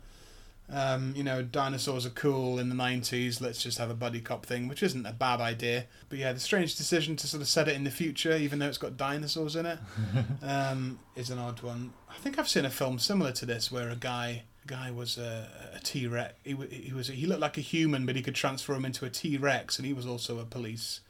um, 0.70 1.14
you 1.16 1.22
know, 1.22 1.42
dinosaurs 1.42 2.04
are 2.04 2.10
cool 2.10 2.58
in 2.58 2.68
the 2.68 2.74
'90s. 2.74 3.40
Let's 3.40 3.62
just 3.62 3.78
have 3.78 3.90
a 3.90 3.94
buddy 3.94 4.20
cop 4.20 4.44
thing, 4.44 4.68
which 4.68 4.82
isn't 4.82 5.06
a 5.06 5.12
bad 5.12 5.40
idea. 5.40 5.86
But 6.08 6.18
yeah, 6.18 6.32
the 6.32 6.40
strange 6.40 6.76
decision 6.76 7.16
to 7.16 7.26
sort 7.26 7.40
of 7.40 7.48
set 7.48 7.68
it 7.68 7.76
in 7.76 7.84
the 7.84 7.90
future, 7.90 8.36
even 8.36 8.58
though 8.58 8.68
it's 8.68 8.78
got 8.78 8.96
dinosaurs 8.96 9.56
in 9.56 9.66
it, 9.66 9.78
um, 10.42 10.98
is 11.16 11.30
an 11.30 11.38
odd 11.38 11.62
one. 11.62 11.92
I 12.10 12.14
think 12.14 12.38
I've 12.38 12.48
seen 12.48 12.64
a 12.64 12.70
film 12.70 12.98
similar 12.98 13.32
to 13.32 13.46
this 13.46 13.72
where 13.72 13.90
a 13.90 13.96
guy. 13.96 14.44
Guy 14.66 14.90
was 14.90 15.16
a, 15.16 15.48
a 15.74 15.80
T 15.80 16.06
Rex. 16.06 16.34
He, 16.44 16.54
he 16.70 16.92
was 16.92 17.08
he 17.08 17.24
looked 17.24 17.40
like 17.40 17.56
a 17.56 17.62
human, 17.62 18.04
but 18.04 18.16
he 18.16 18.20
could 18.22 18.34
transform 18.34 18.80
him 18.80 18.84
into 18.84 19.06
a 19.06 19.08
T 19.08 19.38
Rex, 19.38 19.78
and 19.78 19.86
he 19.86 19.94
was 19.94 20.06
also 20.06 20.40
a 20.40 20.44
police 20.44 21.00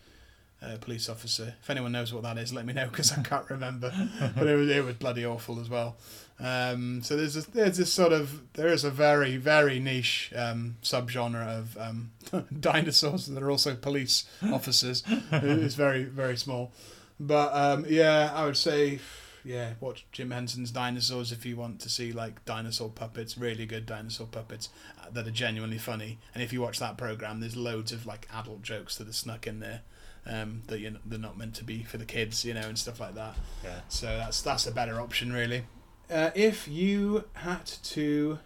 uh, 0.62 0.76
police 0.80 1.08
officer. 1.08 1.54
If 1.62 1.70
anyone 1.70 1.92
knows 1.92 2.12
what 2.12 2.22
that 2.24 2.38
is, 2.38 2.52
let 2.52 2.66
me 2.66 2.72
know 2.72 2.88
because 2.88 3.12
I 3.12 3.22
can't 3.22 3.48
remember. 3.50 3.92
but 4.36 4.46
it 4.46 4.56
was 4.56 4.70
it 4.70 4.84
was 4.84 4.96
bloody 4.96 5.24
awful 5.24 5.60
as 5.60 5.68
well. 5.68 5.96
Um, 6.40 7.02
so 7.02 7.16
there's 7.16 7.34
this, 7.34 7.46
there's 7.46 7.78
this 7.78 7.92
sort 7.92 8.12
of 8.12 8.52
there 8.54 8.68
is 8.68 8.84
a 8.84 8.90
very 8.90 9.36
very 9.36 9.78
niche 9.78 10.32
um, 10.36 10.76
subgenre 10.82 11.46
of 11.46 11.76
um, 11.78 12.12
dinosaurs 12.60 13.26
that 13.26 13.42
are 13.42 13.50
also 13.50 13.74
police 13.74 14.24
officers. 14.42 15.02
it's 15.32 15.74
very 15.74 16.04
very 16.04 16.36
small, 16.36 16.72
but 17.18 17.52
um, 17.54 17.86
yeah, 17.88 18.32
I 18.34 18.44
would 18.44 18.56
say 18.56 19.00
yeah, 19.44 19.74
watch 19.80 20.04
Jim 20.12 20.30
Henson's 20.30 20.70
Dinosaurs 20.70 21.32
if 21.32 21.46
you 21.46 21.56
want 21.56 21.80
to 21.80 21.88
see 21.88 22.12
like 22.12 22.44
dinosaur 22.44 22.90
puppets, 22.90 23.38
really 23.38 23.64
good 23.64 23.86
dinosaur 23.86 24.26
puppets 24.26 24.68
uh, 25.00 25.06
that 25.12 25.26
are 25.26 25.32
genuinely 25.32 25.78
funny. 25.78 26.18
And 26.34 26.42
if 26.42 26.52
you 26.52 26.60
watch 26.60 26.78
that 26.80 26.98
program, 26.98 27.40
there's 27.40 27.56
loads 27.56 27.92
of 27.92 28.04
like 28.04 28.28
adult 28.34 28.62
jokes 28.62 28.96
that 28.96 29.08
are 29.08 29.12
snuck 29.12 29.46
in 29.46 29.60
there 29.60 29.82
um, 30.26 30.62
that 30.66 30.80
you're, 30.80 30.92
they're 31.06 31.18
not 31.18 31.36
meant 31.38 31.54
to 31.56 31.64
be 31.64 31.82
for 31.82 31.96
the 31.98 32.04
kids, 32.04 32.44
you 32.44 32.54
know, 32.54 32.60
and 32.68 32.78
stuff 32.78 33.00
like 33.00 33.14
that. 33.14 33.36
Yeah. 33.64 33.80
So 33.88 34.06
that's 34.06 34.40
that's 34.42 34.66
a 34.66 34.72
better 34.72 35.00
option, 35.00 35.32
really. 35.32 35.64
Uh, 36.10 36.30
if 36.34 36.66
you 36.68 37.24
had 37.34 37.66
to 37.66 38.38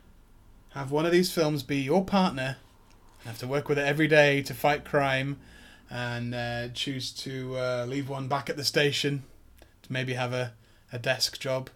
have 0.71 0.91
one 0.91 1.07
of 1.07 1.13
these 1.13 1.31
films 1.33 1.63
be 1.63 1.77
your 1.79 2.05
partner, 2.05 2.57
and 3.21 3.29
have 3.29 3.39
to 3.39 3.47
work 3.47 3.69
with 3.69 3.79
it 3.79 3.87
every 3.87 4.09
day 4.09 4.43
to 4.43 4.55
fight 4.55 4.85
crime, 4.85 5.39
and 5.91 6.35
uh, 6.35 6.69
choose 6.75 7.13
to 7.13 7.57
uh, 7.57 7.85
leave 7.89 8.09
one 8.09 8.27
back 8.29 8.49
at 8.51 8.57
the 8.57 8.65
station 8.65 9.23
to 9.83 9.93
maybe 9.93 10.15
have 10.15 10.33
a, 10.33 10.53
a 10.93 10.99
desk 10.99 11.39
job, 11.39 11.69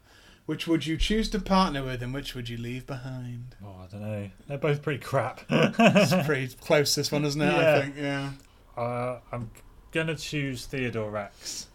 which 0.47 0.67
would 0.67 0.87
you 0.87 0.97
choose 0.97 1.29
to 1.31 1.39
partner 1.39 1.85
with, 1.85 2.03
and 2.03 2.15
which 2.15 2.35
would 2.35 2.49
you 2.49 2.57
leave 2.57 2.87
behind? 2.87 3.55
Oh, 3.65 3.83
I 3.85 3.87
don't 3.91 4.01
know. 4.03 4.31
They're 4.49 4.59
both 4.59 4.81
pretty 4.83 5.03
crap. 5.03 5.43
It's 5.51 6.27
pretty 6.27 6.55
close, 6.57 6.95
this 6.95 7.13
one, 7.13 7.25
isn't 7.25 7.41
it? 7.43 7.53
I 7.53 7.63
Yeah. 7.63 7.81
think, 7.83 7.95
yeah. 7.97 8.31
Uh, 8.77 9.19
I'm 9.33 9.51
gonna 9.97 10.15
choose 10.17 10.67
Theodore 10.67 11.11
Rex. 11.11 11.69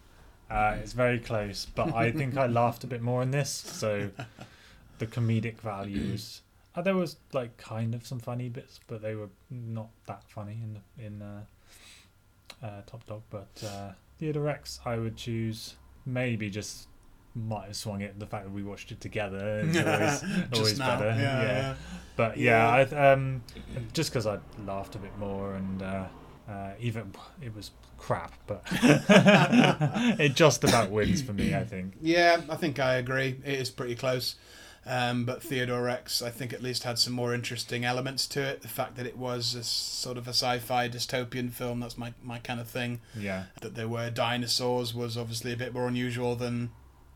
Uh, 0.50 0.76
it's 0.80 0.92
very 0.92 1.18
close, 1.18 1.66
but 1.74 1.92
I 1.94 2.12
think 2.12 2.36
I 2.36 2.46
laughed 2.60 2.84
a 2.84 2.86
bit 2.86 3.02
more 3.02 3.22
in 3.22 3.30
this, 3.30 3.50
so 3.50 4.10
the 4.98 5.06
comedic 5.06 5.60
value 5.60 6.12
is. 6.14 6.42
Uh, 6.74 6.82
there 6.82 6.94
was 6.94 7.16
like 7.32 7.56
kind 7.56 7.94
of 7.94 8.06
some 8.06 8.18
funny 8.20 8.48
bits, 8.48 8.78
but 8.86 9.02
they 9.02 9.14
were 9.14 9.28
not 9.50 9.88
that 10.06 10.22
funny 10.28 10.58
in 10.62 10.74
the, 10.74 11.04
in 11.04 11.22
uh, 11.22 11.44
uh, 12.64 12.82
Top 12.86 13.04
Dog. 13.06 13.22
But 13.28 13.62
uh, 13.66 13.92
Theodore 14.18 14.44
Rex, 14.44 14.80
I 14.84 14.96
would 14.96 15.16
choose. 15.16 15.74
Maybe 16.06 16.48
just 16.50 16.88
might 17.34 17.66
have 17.66 17.76
swung 17.76 18.00
it. 18.02 18.18
The 18.18 18.26
fact 18.26 18.44
that 18.44 18.52
we 18.52 18.62
watched 18.62 18.92
it 18.92 19.00
together 19.00 19.60
is 19.60 19.76
always, 19.86 20.20
Just 20.20 20.54
always 20.54 20.78
now, 20.78 20.98
better. 20.98 21.08
yeah, 21.10 21.16
yeah. 21.20 21.42
yeah. 21.42 21.74
But 22.16 22.36
yeah, 22.36 22.68
I, 22.68 23.12
um, 23.12 23.42
just 23.92 24.10
because 24.10 24.26
I 24.26 24.38
laughed 24.66 24.94
a 24.94 24.98
bit 24.98 25.16
more 25.18 25.54
and 25.54 25.82
uh, 25.82 26.04
uh, 26.52 26.70
even 26.80 27.12
it 27.40 27.54
was 27.54 27.70
crap, 27.98 28.32
but 28.46 28.62
it 30.20 30.34
just 30.34 30.64
about 30.64 30.90
wins 30.90 31.22
for 31.22 31.32
me. 31.32 31.54
I 31.54 31.64
think. 31.64 31.94
Yeah, 32.00 32.40
I 32.48 32.56
think 32.56 32.78
I 32.78 32.94
agree. 32.94 33.36
It 33.44 33.54
is 33.60 33.70
pretty 33.70 33.94
close. 33.94 34.36
Um, 34.84 35.24
but 35.24 35.40
Theodore 35.44 35.82
Rex, 35.82 36.22
I 36.22 36.30
think, 36.30 36.52
at 36.52 36.60
least 36.60 36.82
had 36.82 36.98
some 36.98 37.12
more 37.12 37.32
interesting 37.32 37.84
elements 37.84 38.26
to 38.28 38.42
it. 38.42 38.62
The 38.62 38.68
fact 38.68 38.96
that 38.96 39.06
it 39.06 39.16
was 39.16 39.54
a 39.54 39.62
sort 39.62 40.18
of 40.18 40.26
a 40.26 40.30
sci-fi 40.30 40.88
dystopian 40.88 41.52
film, 41.52 41.78
that's 41.78 41.96
my, 41.96 42.14
my 42.20 42.40
kind 42.40 42.58
of 42.58 42.66
thing. 42.66 43.00
Yeah, 43.16 43.44
That 43.60 43.76
there 43.76 43.86
were 43.86 44.10
dinosaurs 44.10 44.92
was 44.92 45.16
obviously 45.16 45.52
a 45.52 45.56
bit 45.56 45.72
more 45.72 45.86
unusual 45.86 46.34
than 46.34 46.72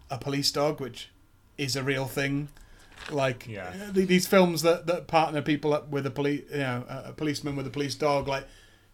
a 0.09 0.17
police 0.17 0.53
dog, 0.53 0.81
which 0.81 1.11
is 1.59 1.75
a 1.75 1.83
real 1.83 2.05
thing. 2.07 2.51
Like 3.11 3.49
Yeah. 3.49 3.73
uh, 3.89 3.91
these 3.91 4.29
films 4.29 4.63
that, 4.63 4.87
that 4.87 5.09
partner 5.09 5.43
people 5.43 5.75
up 5.75 5.89
with 5.89 6.07
a 6.07 6.11
police, 6.13 6.45
you 6.53 6.59
know, 6.59 6.85
a 6.89 7.13
policeman 7.15 7.57
with 7.57 7.67
a 7.67 7.71
police 7.71 7.97
dog, 7.97 8.29
like 8.29 8.47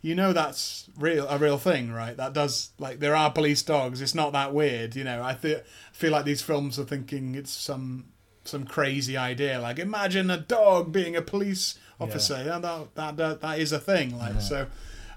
you 0.03 0.15
know 0.15 0.33
that's 0.33 0.89
real 0.99 1.27
a 1.29 1.39
real 1.39 1.57
thing, 1.59 1.93
right? 1.93 2.17
That 2.17 2.33
does 2.35 2.71
like 2.79 2.99
there 2.99 3.17
are 3.17 3.31
police 3.33 3.63
dogs. 3.63 4.01
It's 4.03 4.15
not 4.15 4.33
that 4.35 4.53
weird, 4.53 4.95
you 4.97 5.05
know. 5.05 5.23
I 5.23 5.35
feel 5.35 5.61
feel 5.93 6.13
like 6.13 6.25
these 6.27 6.43
films 6.43 6.79
are 6.79 6.85
thinking 6.85 7.35
it's 7.35 7.51
some 7.53 8.07
some 8.45 8.65
crazy 8.67 9.17
idea. 9.17 9.61
Like 9.61 9.79
imagine 9.79 10.29
a 10.31 10.39
dog 10.39 10.93
being 10.93 11.17
a 11.17 11.23
police 11.23 11.79
officer. 12.01 12.43
Yeah, 12.45 12.59
that, 12.59 12.95
that 12.97 13.17
that 13.17 13.41
that 13.41 13.59
is 13.61 13.73
a 13.73 13.79
thing. 13.79 14.19
Like 14.19 14.35
Yeah. 14.35 14.41
so. 14.41 14.67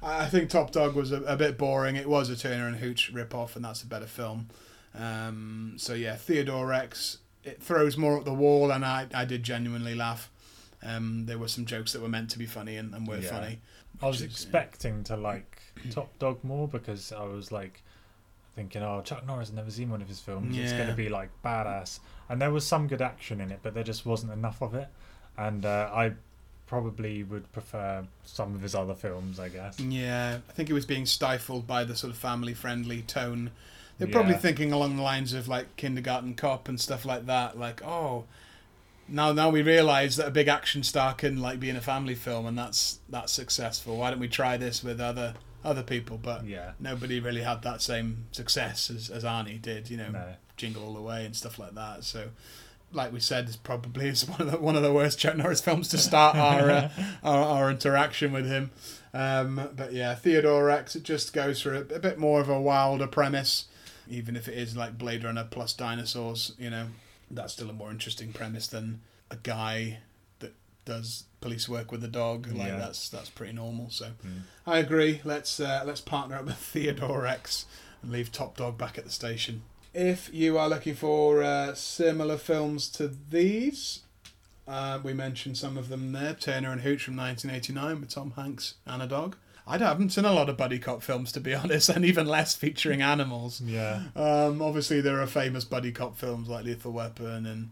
I 0.04 0.26
I 0.26 0.28
think 0.28 0.50
Top 0.52 0.72
Dog 0.72 0.94
was 0.96 1.12
a, 1.12 1.22
a 1.24 1.36
bit 1.36 1.58
boring. 1.58 1.96
It 1.96 2.08
was 2.08 2.30
a 2.30 2.36
Turner 2.36 2.68
and 2.68 2.76
Hooch 2.78 3.10
rip-off, 3.12 3.56
and 3.56 3.66
that's 3.66 3.82
a 3.82 3.88
better 3.88 4.06
film. 4.06 4.50
Um, 4.94 5.74
so 5.78 5.94
yeah, 5.94 6.16
Theodore 6.16 6.68
Rex 6.68 7.20
it 7.44 7.62
throws 7.62 7.96
more 7.98 8.18
at 8.18 8.26
the 8.26 8.34
wall, 8.34 8.72
and 8.72 8.84
I 8.86 9.08
I 9.14 9.26
did 9.26 9.44
genuinely 9.44 9.96
laugh. 9.96 10.30
Um, 10.84 11.26
there 11.26 11.40
were 11.40 11.48
some 11.48 11.66
jokes 11.66 11.94
that 11.94 12.02
were 12.02 12.10
meant 12.10 12.30
to 12.32 12.38
be 12.40 12.46
funny 12.46 12.76
and, 12.78 12.94
and 12.94 13.08
were 13.08 13.18
Yeah. 13.18 13.30
funny. 13.32 13.60
I 14.02 14.08
was 14.08 14.22
Which 14.22 14.32
is, 14.32 14.36
yeah. 14.44 14.48
expecting 14.60 15.04
to 15.06 15.18
like 15.18 15.62
Top 15.92 16.18
Dog 16.20 16.44
more 16.44 16.68
because 16.68 17.12
I 17.12 17.24
was 17.24 17.52
like 17.52 17.82
thinking, 18.56 18.82
oh, 18.84 19.02
Chuck 19.04 19.26
Norris 19.28 19.52
never 19.52 19.70
seen 19.72 19.90
one 19.90 20.02
of 20.02 20.08
his 20.08 20.20
films. 20.20 20.58
It's 20.58 20.72
going 20.74 20.88
to 20.88 20.94
be 20.96 21.10
like 21.10 21.30
badass, 21.44 22.00
and 22.30 22.42
there 22.42 22.52
was 22.52 22.66
some 22.66 22.88
good 22.88 23.02
action 23.02 23.42
in 23.42 23.52
it, 23.52 23.60
but 23.64 23.74
there 23.74 23.84
just 23.84 24.06
wasn't 24.06 24.32
enough 24.32 24.62
of 24.62 24.74
it. 24.76 24.88
And 25.38 25.66
uh, 25.66 25.90
I 25.94 26.14
probably 26.68 27.24
would 27.24 27.52
prefer 27.52 28.04
some 28.24 28.56
of 28.56 28.62
his 28.62 28.74
other 28.74 28.96
films, 28.96 29.40
I 29.40 29.50
guess. 29.50 29.80
Yeah, 29.80 30.40
I 30.50 30.52
think 30.54 30.70
it 30.70 30.74
was 30.74 30.86
being 30.86 31.06
stifled 31.06 31.68
by 31.68 31.84
the 31.84 31.96
sort 31.96 32.12
of 32.12 32.18
family 32.18 32.54
friendly 32.54 33.02
tone. 33.02 33.52
They're 33.98 34.08
probably 34.08 34.34
Yeah. 34.34 34.40
thinking 34.40 34.72
along 34.72 34.96
the 34.98 35.04
lines 35.04 35.34
of 35.34 35.48
like 35.48 35.76
Kindergarten 35.78 36.34
Cop 36.36 36.68
and 36.68 36.80
stuff 36.82 37.06
like 37.06 37.28
that. 37.28 37.58
Like, 37.60 37.84
oh, 37.86 38.24
now 39.08 39.32
now 39.34 39.50
we 39.50 39.62
realise 39.62 40.16
that 40.16 40.28
a 40.28 40.32
big 40.32 40.48
action 40.48 40.84
star 40.84 41.14
can 41.14 41.42
like 41.42 41.60
be 41.60 41.70
in 41.70 41.76
a 41.76 41.82
family 41.82 42.16
film, 42.16 42.46
and 42.46 42.58
that's 42.58 43.00
that's 43.10 43.32
successful. 43.32 43.98
Why 43.98 44.10
don't 44.10 44.20
we 44.20 44.28
try 44.28 44.58
this 44.58 44.84
with 44.84 45.00
other 45.00 45.36
other 45.64 45.84
people? 45.84 46.18
But 46.18 46.46
Yeah, 46.46 46.72
nobody 46.80 47.20
really 47.20 47.42
had 47.42 47.62
that 47.64 47.82
same 47.82 48.26
success 48.32 48.90
as, 48.90 49.10
as 49.10 49.24
Arnie 49.24 49.62
did. 49.62 49.90
You 49.90 49.98
know, 49.98 50.10
no, 50.10 50.34
Jingle 50.58 50.84
All 50.84 50.94
the 50.94 51.02
Way 51.02 51.26
and 51.26 51.36
stuff 51.36 51.60
like 51.60 51.76
that. 51.76 52.04
So. 52.04 52.30
Like 52.92 53.12
we 53.12 53.20
said, 53.20 53.48
it's 53.48 53.58
probably 53.58 54.08
is 54.08 54.26
one 54.30 54.40
of 54.40 54.52
the 54.52 54.58
one 54.58 54.78
of 54.78 54.84
the 54.84 54.94
worst 54.94 55.20
Chuck 55.20 55.36
Norris 55.36 55.60
films 55.60 55.90
to 55.90 55.98
start 55.98 56.36
our 56.38 56.70
uh, 56.70 56.90
our, 57.24 57.44
our 57.44 57.72
interaction 57.72 58.32
with 58.32 58.48
him. 58.48 58.72
Um, 59.14 59.70
but 59.76 59.92
yeah, 59.92 60.16
Theodore 60.16 60.64
Rex 60.66 60.96
it 60.96 61.04
just 61.04 61.34
goes 61.34 61.62
for 61.62 61.74
a, 61.74 61.80
a 61.80 62.00
bit 62.00 62.18
more 62.18 62.40
of 62.40 62.48
a 62.48 62.62
wilder 62.62 63.08
premise, 63.08 63.66
even 64.08 64.38
if 64.38 64.48
it 64.48 64.58
is 64.58 64.78
like 64.78 64.98
Blade 64.98 65.26
Runner 65.26 65.46
plus 65.50 65.74
dinosaurs. 65.74 66.54
You 66.58 66.70
know, 66.70 66.88
that's 67.36 67.54
still 67.54 67.70
a 67.70 67.74
more 67.74 67.92
interesting 67.92 68.34
premise 68.34 68.68
than 68.68 69.02
a 69.32 69.36
guy 69.36 70.00
that 70.40 70.54
does 70.86 71.26
police 71.42 71.68
work 71.70 71.92
with 71.92 72.04
a 72.04 72.08
dog. 72.08 72.48
Like 72.48 72.68
Yeah. 72.68 72.78
that's 72.78 73.10
that's 73.10 73.30
pretty 73.30 73.54
normal. 73.54 73.90
So 73.90 74.12
Mm. 74.26 74.42
I 74.66 74.80
agree. 74.80 75.22
Let's 75.24 75.60
uh, 75.60 75.84
let's 75.86 76.02
partner 76.02 76.36
up 76.38 76.46
with 76.46 76.58
Theodore 76.74 77.22
Rex 77.22 77.66
and 78.02 78.12
leave 78.12 78.32
Top 78.32 78.58
Dog 78.58 78.78
back 78.78 78.98
at 78.98 79.04
the 79.04 79.12
station. 79.12 79.62
If 79.94 80.30
you 80.34 80.58
are 80.58 80.68
looking 80.68 80.96
for 80.96 81.42
uh, 81.44 81.74
similar 81.74 82.38
films 82.38 82.90
to 82.92 83.08
these, 83.08 84.02
uh, 84.68 85.00
we 85.02 85.14
mentioned 85.14 85.58
some 85.58 85.78
of 85.78 85.88
them 85.90 86.12
there. 86.12 86.34
Turner 86.34 86.72
and 86.74 86.82
Hooch 86.82 87.04
from 87.04 87.16
1989 87.16 88.02
with 88.02 88.10
Tom 88.10 88.32
Hanks 88.36 88.74
and 88.86 89.02
a 89.02 89.08
dog. 89.08 89.38
I 89.68 89.78
haven't 89.78 90.12
seen 90.12 90.26
a 90.26 90.32
lot 90.32 90.50
of 90.50 90.58
buddy 90.58 90.80
cop 90.80 91.02
films 91.02 91.32
to 91.34 91.40
be 91.40 91.54
honest, 91.62 91.90
and 91.90 92.06
even 92.06 92.28
less 92.28 92.56
featuring 92.56 93.02
animals. 93.02 93.62
yeah, 93.62 94.04
Um, 94.16 94.62
obviously, 94.62 95.02
there 95.02 95.20
are 95.22 95.28
famous 95.28 95.66
buddy 95.66 95.92
cop 95.92 96.18
films 96.18 96.48
like 96.48 96.66
Lethal 96.66 96.92
Weapon 96.92 97.46
and 97.46 97.72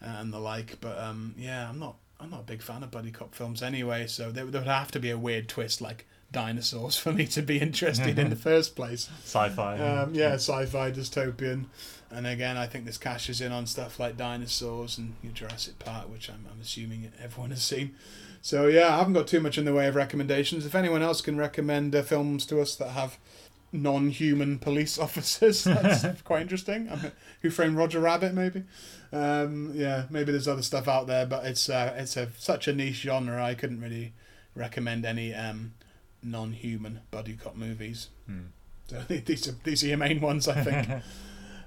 and 0.00 0.32
the 0.32 0.38
like, 0.40 0.80
but 0.80 0.98
um, 0.98 1.34
yeah, 1.38 1.68
I'm 1.68 1.78
not 1.78 1.96
I'm 2.20 2.30
not 2.30 2.40
a 2.40 2.44
big 2.44 2.62
fan 2.62 2.82
of 2.82 2.90
buddy 2.90 3.10
cop 3.10 3.34
films 3.34 3.62
anyway. 3.62 4.06
So 4.06 4.30
there, 4.30 4.44
there 4.44 4.60
would 4.60 4.68
have 4.68 4.90
to 4.92 5.00
be 5.00 5.10
a 5.10 5.18
weird 5.18 5.48
twist 5.48 5.80
like 5.80 6.06
dinosaurs 6.30 6.96
for 7.02 7.12
me 7.12 7.26
to 7.26 7.42
be 7.42 7.58
interested 7.58 8.18
in 8.18 8.30
the 8.30 8.36
first 8.36 8.74
place. 8.76 9.08
sci-fi. 9.24 9.78
Um, 9.78 10.14
yeah, 10.14 10.34
sci-fi 10.34 10.90
dystopian, 10.92 11.66
and 12.10 12.26
again, 12.26 12.56
I 12.56 12.66
think 12.66 12.84
this 12.84 12.98
cashes 12.98 13.40
in 13.40 13.52
on 13.52 13.66
stuff 13.66 13.98
like 14.00 14.16
dinosaurs 14.16 14.98
and 14.98 15.14
Jurassic 15.34 15.78
Park, 15.78 16.10
which 16.10 16.30
I'm, 16.30 16.46
I'm 16.50 16.60
assuming 16.60 17.10
everyone 17.22 17.50
has 17.50 17.62
seen. 17.62 17.94
So 18.42 18.66
yeah, 18.66 18.94
I 18.94 18.98
haven't 18.98 19.12
got 19.14 19.28
too 19.28 19.40
much 19.40 19.56
in 19.56 19.64
the 19.64 19.72
way 19.72 19.86
of 19.86 19.94
recommendations. 19.94 20.66
If 20.66 20.74
anyone 20.74 21.00
else 21.00 21.20
can 21.20 21.36
recommend 21.36 21.94
uh, 21.94 22.02
films 22.02 22.44
to 22.46 22.60
us 22.60 22.74
that 22.76 22.90
have 22.90 23.16
non-human 23.70 24.58
police 24.58 24.98
officers, 25.06 25.64
that's 25.64 26.20
quite 26.24 26.42
interesting. 26.42 26.90
I 26.90 26.96
mean, 26.96 27.12
Who 27.42 27.50
Framed 27.50 27.76
Roger 27.76 28.00
Rabbit, 28.00 28.34
maybe. 28.34 28.64
Um, 29.12 29.70
yeah, 29.74 30.04
maybe 30.10 30.32
there's 30.32 30.48
other 30.48 30.62
stuff 30.62 30.88
out 30.88 31.06
there, 31.06 31.24
but 31.24 31.46
it's 31.46 31.68
uh, 31.68 31.94
it's 31.96 32.16
a 32.16 32.30
such 32.36 32.66
a 32.66 32.74
niche 32.74 33.02
genre. 33.02 33.42
I 33.42 33.54
couldn't 33.54 33.80
really 33.80 34.12
recommend 34.56 35.04
any 35.04 35.32
um, 35.32 35.74
non-human 36.22 37.00
buddy 37.10 37.34
cop 37.34 37.54
movies. 37.54 38.08
Hmm. 38.26 38.46
So 38.88 39.02
these 39.08 39.48
are 39.48 39.54
these 39.64 39.84
are 39.84 39.88
your 39.88 39.98
main 39.98 40.20
ones, 40.20 40.48
I 40.48 40.64
think. 40.64 41.02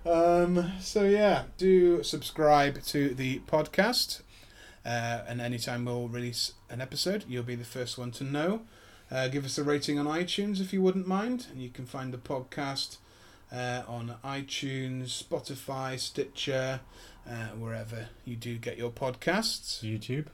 um, 0.05 0.73
so 0.81 1.03
yeah, 1.03 1.43
do 1.57 2.03
subscribe 2.03 2.83
to 2.83 3.13
the 3.13 3.39
podcast, 3.47 4.21
uh, 4.85 5.23
and 5.27 5.41
anytime 5.41 5.85
we'll 5.85 6.07
release 6.07 6.53
an 6.69 6.79
episode, 6.79 7.25
you'll 7.27 7.43
be 7.43 7.55
the 7.55 7.65
first 7.65 7.97
one 7.97 8.11
to 8.11 8.23
know. 8.23 8.61
Uh, 9.09 9.27
give 9.27 9.45
us 9.45 9.57
a 9.57 9.63
rating 9.63 9.99
on 9.99 10.05
iTunes 10.05 10.59
if 10.61 10.73
you 10.73 10.81
wouldn't 10.81 11.07
mind, 11.07 11.47
and 11.51 11.61
you 11.61 11.69
can 11.69 11.85
find 11.85 12.13
the 12.13 12.17
podcast 12.17 12.97
uh, 13.51 13.83
on 13.87 14.15
iTunes, 14.23 15.23
Spotify, 15.23 15.99
Stitcher, 15.99 16.81
uh, 17.27 17.47
wherever 17.57 18.09
you 18.25 18.35
do 18.35 18.57
get 18.57 18.77
your 18.77 18.91
podcasts. 18.91 19.81
YouTube. 19.83 20.27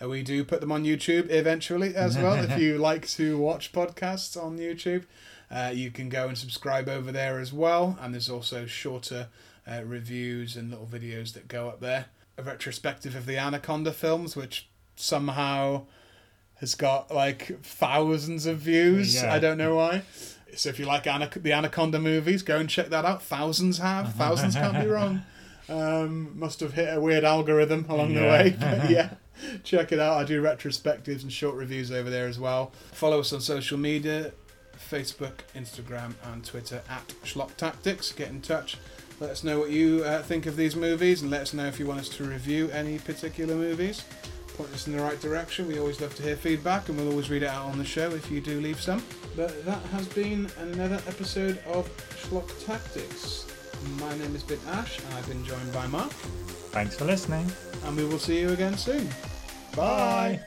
Uh, 0.00 0.08
we 0.08 0.22
do 0.22 0.44
put 0.44 0.60
them 0.60 0.72
on 0.72 0.84
YouTube 0.84 1.30
eventually 1.30 1.94
as 1.94 2.16
well. 2.16 2.34
if 2.34 2.58
you 2.58 2.78
like 2.78 3.06
to 3.08 3.36
watch 3.36 3.72
podcasts 3.72 4.40
on 4.40 4.58
YouTube, 4.58 5.04
uh, 5.50 5.72
you 5.74 5.90
can 5.90 6.08
go 6.08 6.28
and 6.28 6.38
subscribe 6.38 6.88
over 6.88 7.10
there 7.10 7.38
as 7.40 7.52
well. 7.52 7.98
And 8.00 8.14
there's 8.14 8.30
also 8.30 8.66
shorter 8.66 9.28
uh, 9.66 9.82
reviews 9.84 10.56
and 10.56 10.70
little 10.70 10.86
videos 10.86 11.32
that 11.34 11.48
go 11.48 11.68
up 11.68 11.80
there. 11.80 12.06
A 12.38 12.42
retrospective 12.42 13.14
of 13.14 13.26
the 13.26 13.36
Anaconda 13.36 13.92
films, 13.92 14.36
which 14.36 14.68
somehow 14.96 15.82
has 16.60 16.74
got 16.74 17.12
like 17.12 17.60
thousands 17.62 18.46
of 18.46 18.58
views. 18.58 19.16
Yeah. 19.16 19.32
I 19.32 19.38
don't 19.38 19.58
know 19.58 19.74
why. 19.74 20.02
So 20.56 20.68
if 20.70 20.78
you 20.78 20.86
like 20.86 21.04
Anac- 21.04 21.42
the 21.42 21.52
Anaconda 21.52 21.98
movies, 21.98 22.42
go 22.42 22.56
and 22.56 22.68
check 22.70 22.88
that 22.88 23.04
out. 23.04 23.22
Thousands 23.22 23.78
have. 23.78 24.14
Thousands 24.16 24.54
can't 24.54 24.80
be 24.80 24.86
wrong. 24.88 25.22
Um, 25.68 26.38
must 26.38 26.60
have 26.60 26.72
hit 26.74 26.96
a 26.96 27.00
weird 27.00 27.24
algorithm 27.24 27.86
along 27.88 28.14
the 28.14 28.22
way. 28.22 28.56
But 28.58 28.88
yeah, 28.90 29.10
check 29.64 29.92
it 29.92 29.98
out. 29.98 30.16
I 30.16 30.24
do 30.24 30.42
retrospectives 30.42 31.22
and 31.22 31.32
short 31.32 31.56
reviews 31.56 31.90
over 31.92 32.08
there 32.08 32.26
as 32.26 32.38
well. 32.38 32.72
Follow 32.92 33.20
us 33.20 33.32
on 33.32 33.40
social 33.40 33.78
media 33.78 34.32
Facebook, 34.78 35.40
Instagram, 35.54 36.14
and 36.24 36.44
Twitter 36.44 36.82
at 36.88 37.08
Schlock 37.24 37.56
Tactics. 37.56 38.12
Get 38.12 38.28
in 38.28 38.40
touch. 38.40 38.76
Let 39.20 39.30
us 39.30 39.42
know 39.42 39.58
what 39.58 39.70
you 39.70 40.04
uh, 40.04 40.22
think 40.22 40.46
of 40.46 40.56
these 40.56 40.76
movies 40.76 41.22
and 41.22 41.30
let 41.30 41.40
us 41.42 41.52
know 41.52 41.66
if 41.66 41.80
you 41.80 41.86
want 41.86 42.00
us 42.00 42.08
to 42.10 42.24
review 42.24 42.70
any 42.70 42.98
particular 42.98 43.54
movies. 43.54 44.04
Point 44.56 44.72
us 44.72 44.86
in 44.86 44.96
the 44.96 45.02
right 45.02 45.20
direction. 45.20 45.66
We 45.66 45.78
always 45.78 46.00
love 46.00 46.14
to 46.16 46.22
hear 46.22 46.36
feedback 46.36 46.88
and 46.88 46.96
we'll 46.96 47.10
always 47.10 47.28
read 47.28 47.42
it 47.42 47.48
out 47.48 47.66
on 47.66 47.78
the 47.78 47.84
show 47.84 48.10
if 48.12 48.30
you 48.30 48.40
do 48.40 48.60
leave 48.60 48.80
some. 48.80 49.02
But 49.36 49.64
that 49.64 49.82
has 49.86 50.06
been 50.08 50.48
another 50.58 51.00
episode 51.08 51.58
of 51.66 51.88
Schlock 52.16 52.48
Tactics. 52.64 53.46
My 54.00 54.10
name 54.18 54.32
has 54.32 54.42
been 54.44 54.60
Ash 54.68 54.98
and 54.98 55.14
I've 55.14 55.28
been 55.28 55.44
joined 55.44 55.72
by 55.72 55.86
Mark. 55.88 56.12
Thanks 56.70 56.96
for 56.96 57.04
listening. 57.04 57.50
And 57.84 57.96
we 57.96 58.04
will 58.04 58.18
see 58.18 58.40
you 58.40 58.50
again 58.50 58.76
soon. 58.76 59.08
Bye. 59.74 60.38
Bye. 60.38 60.40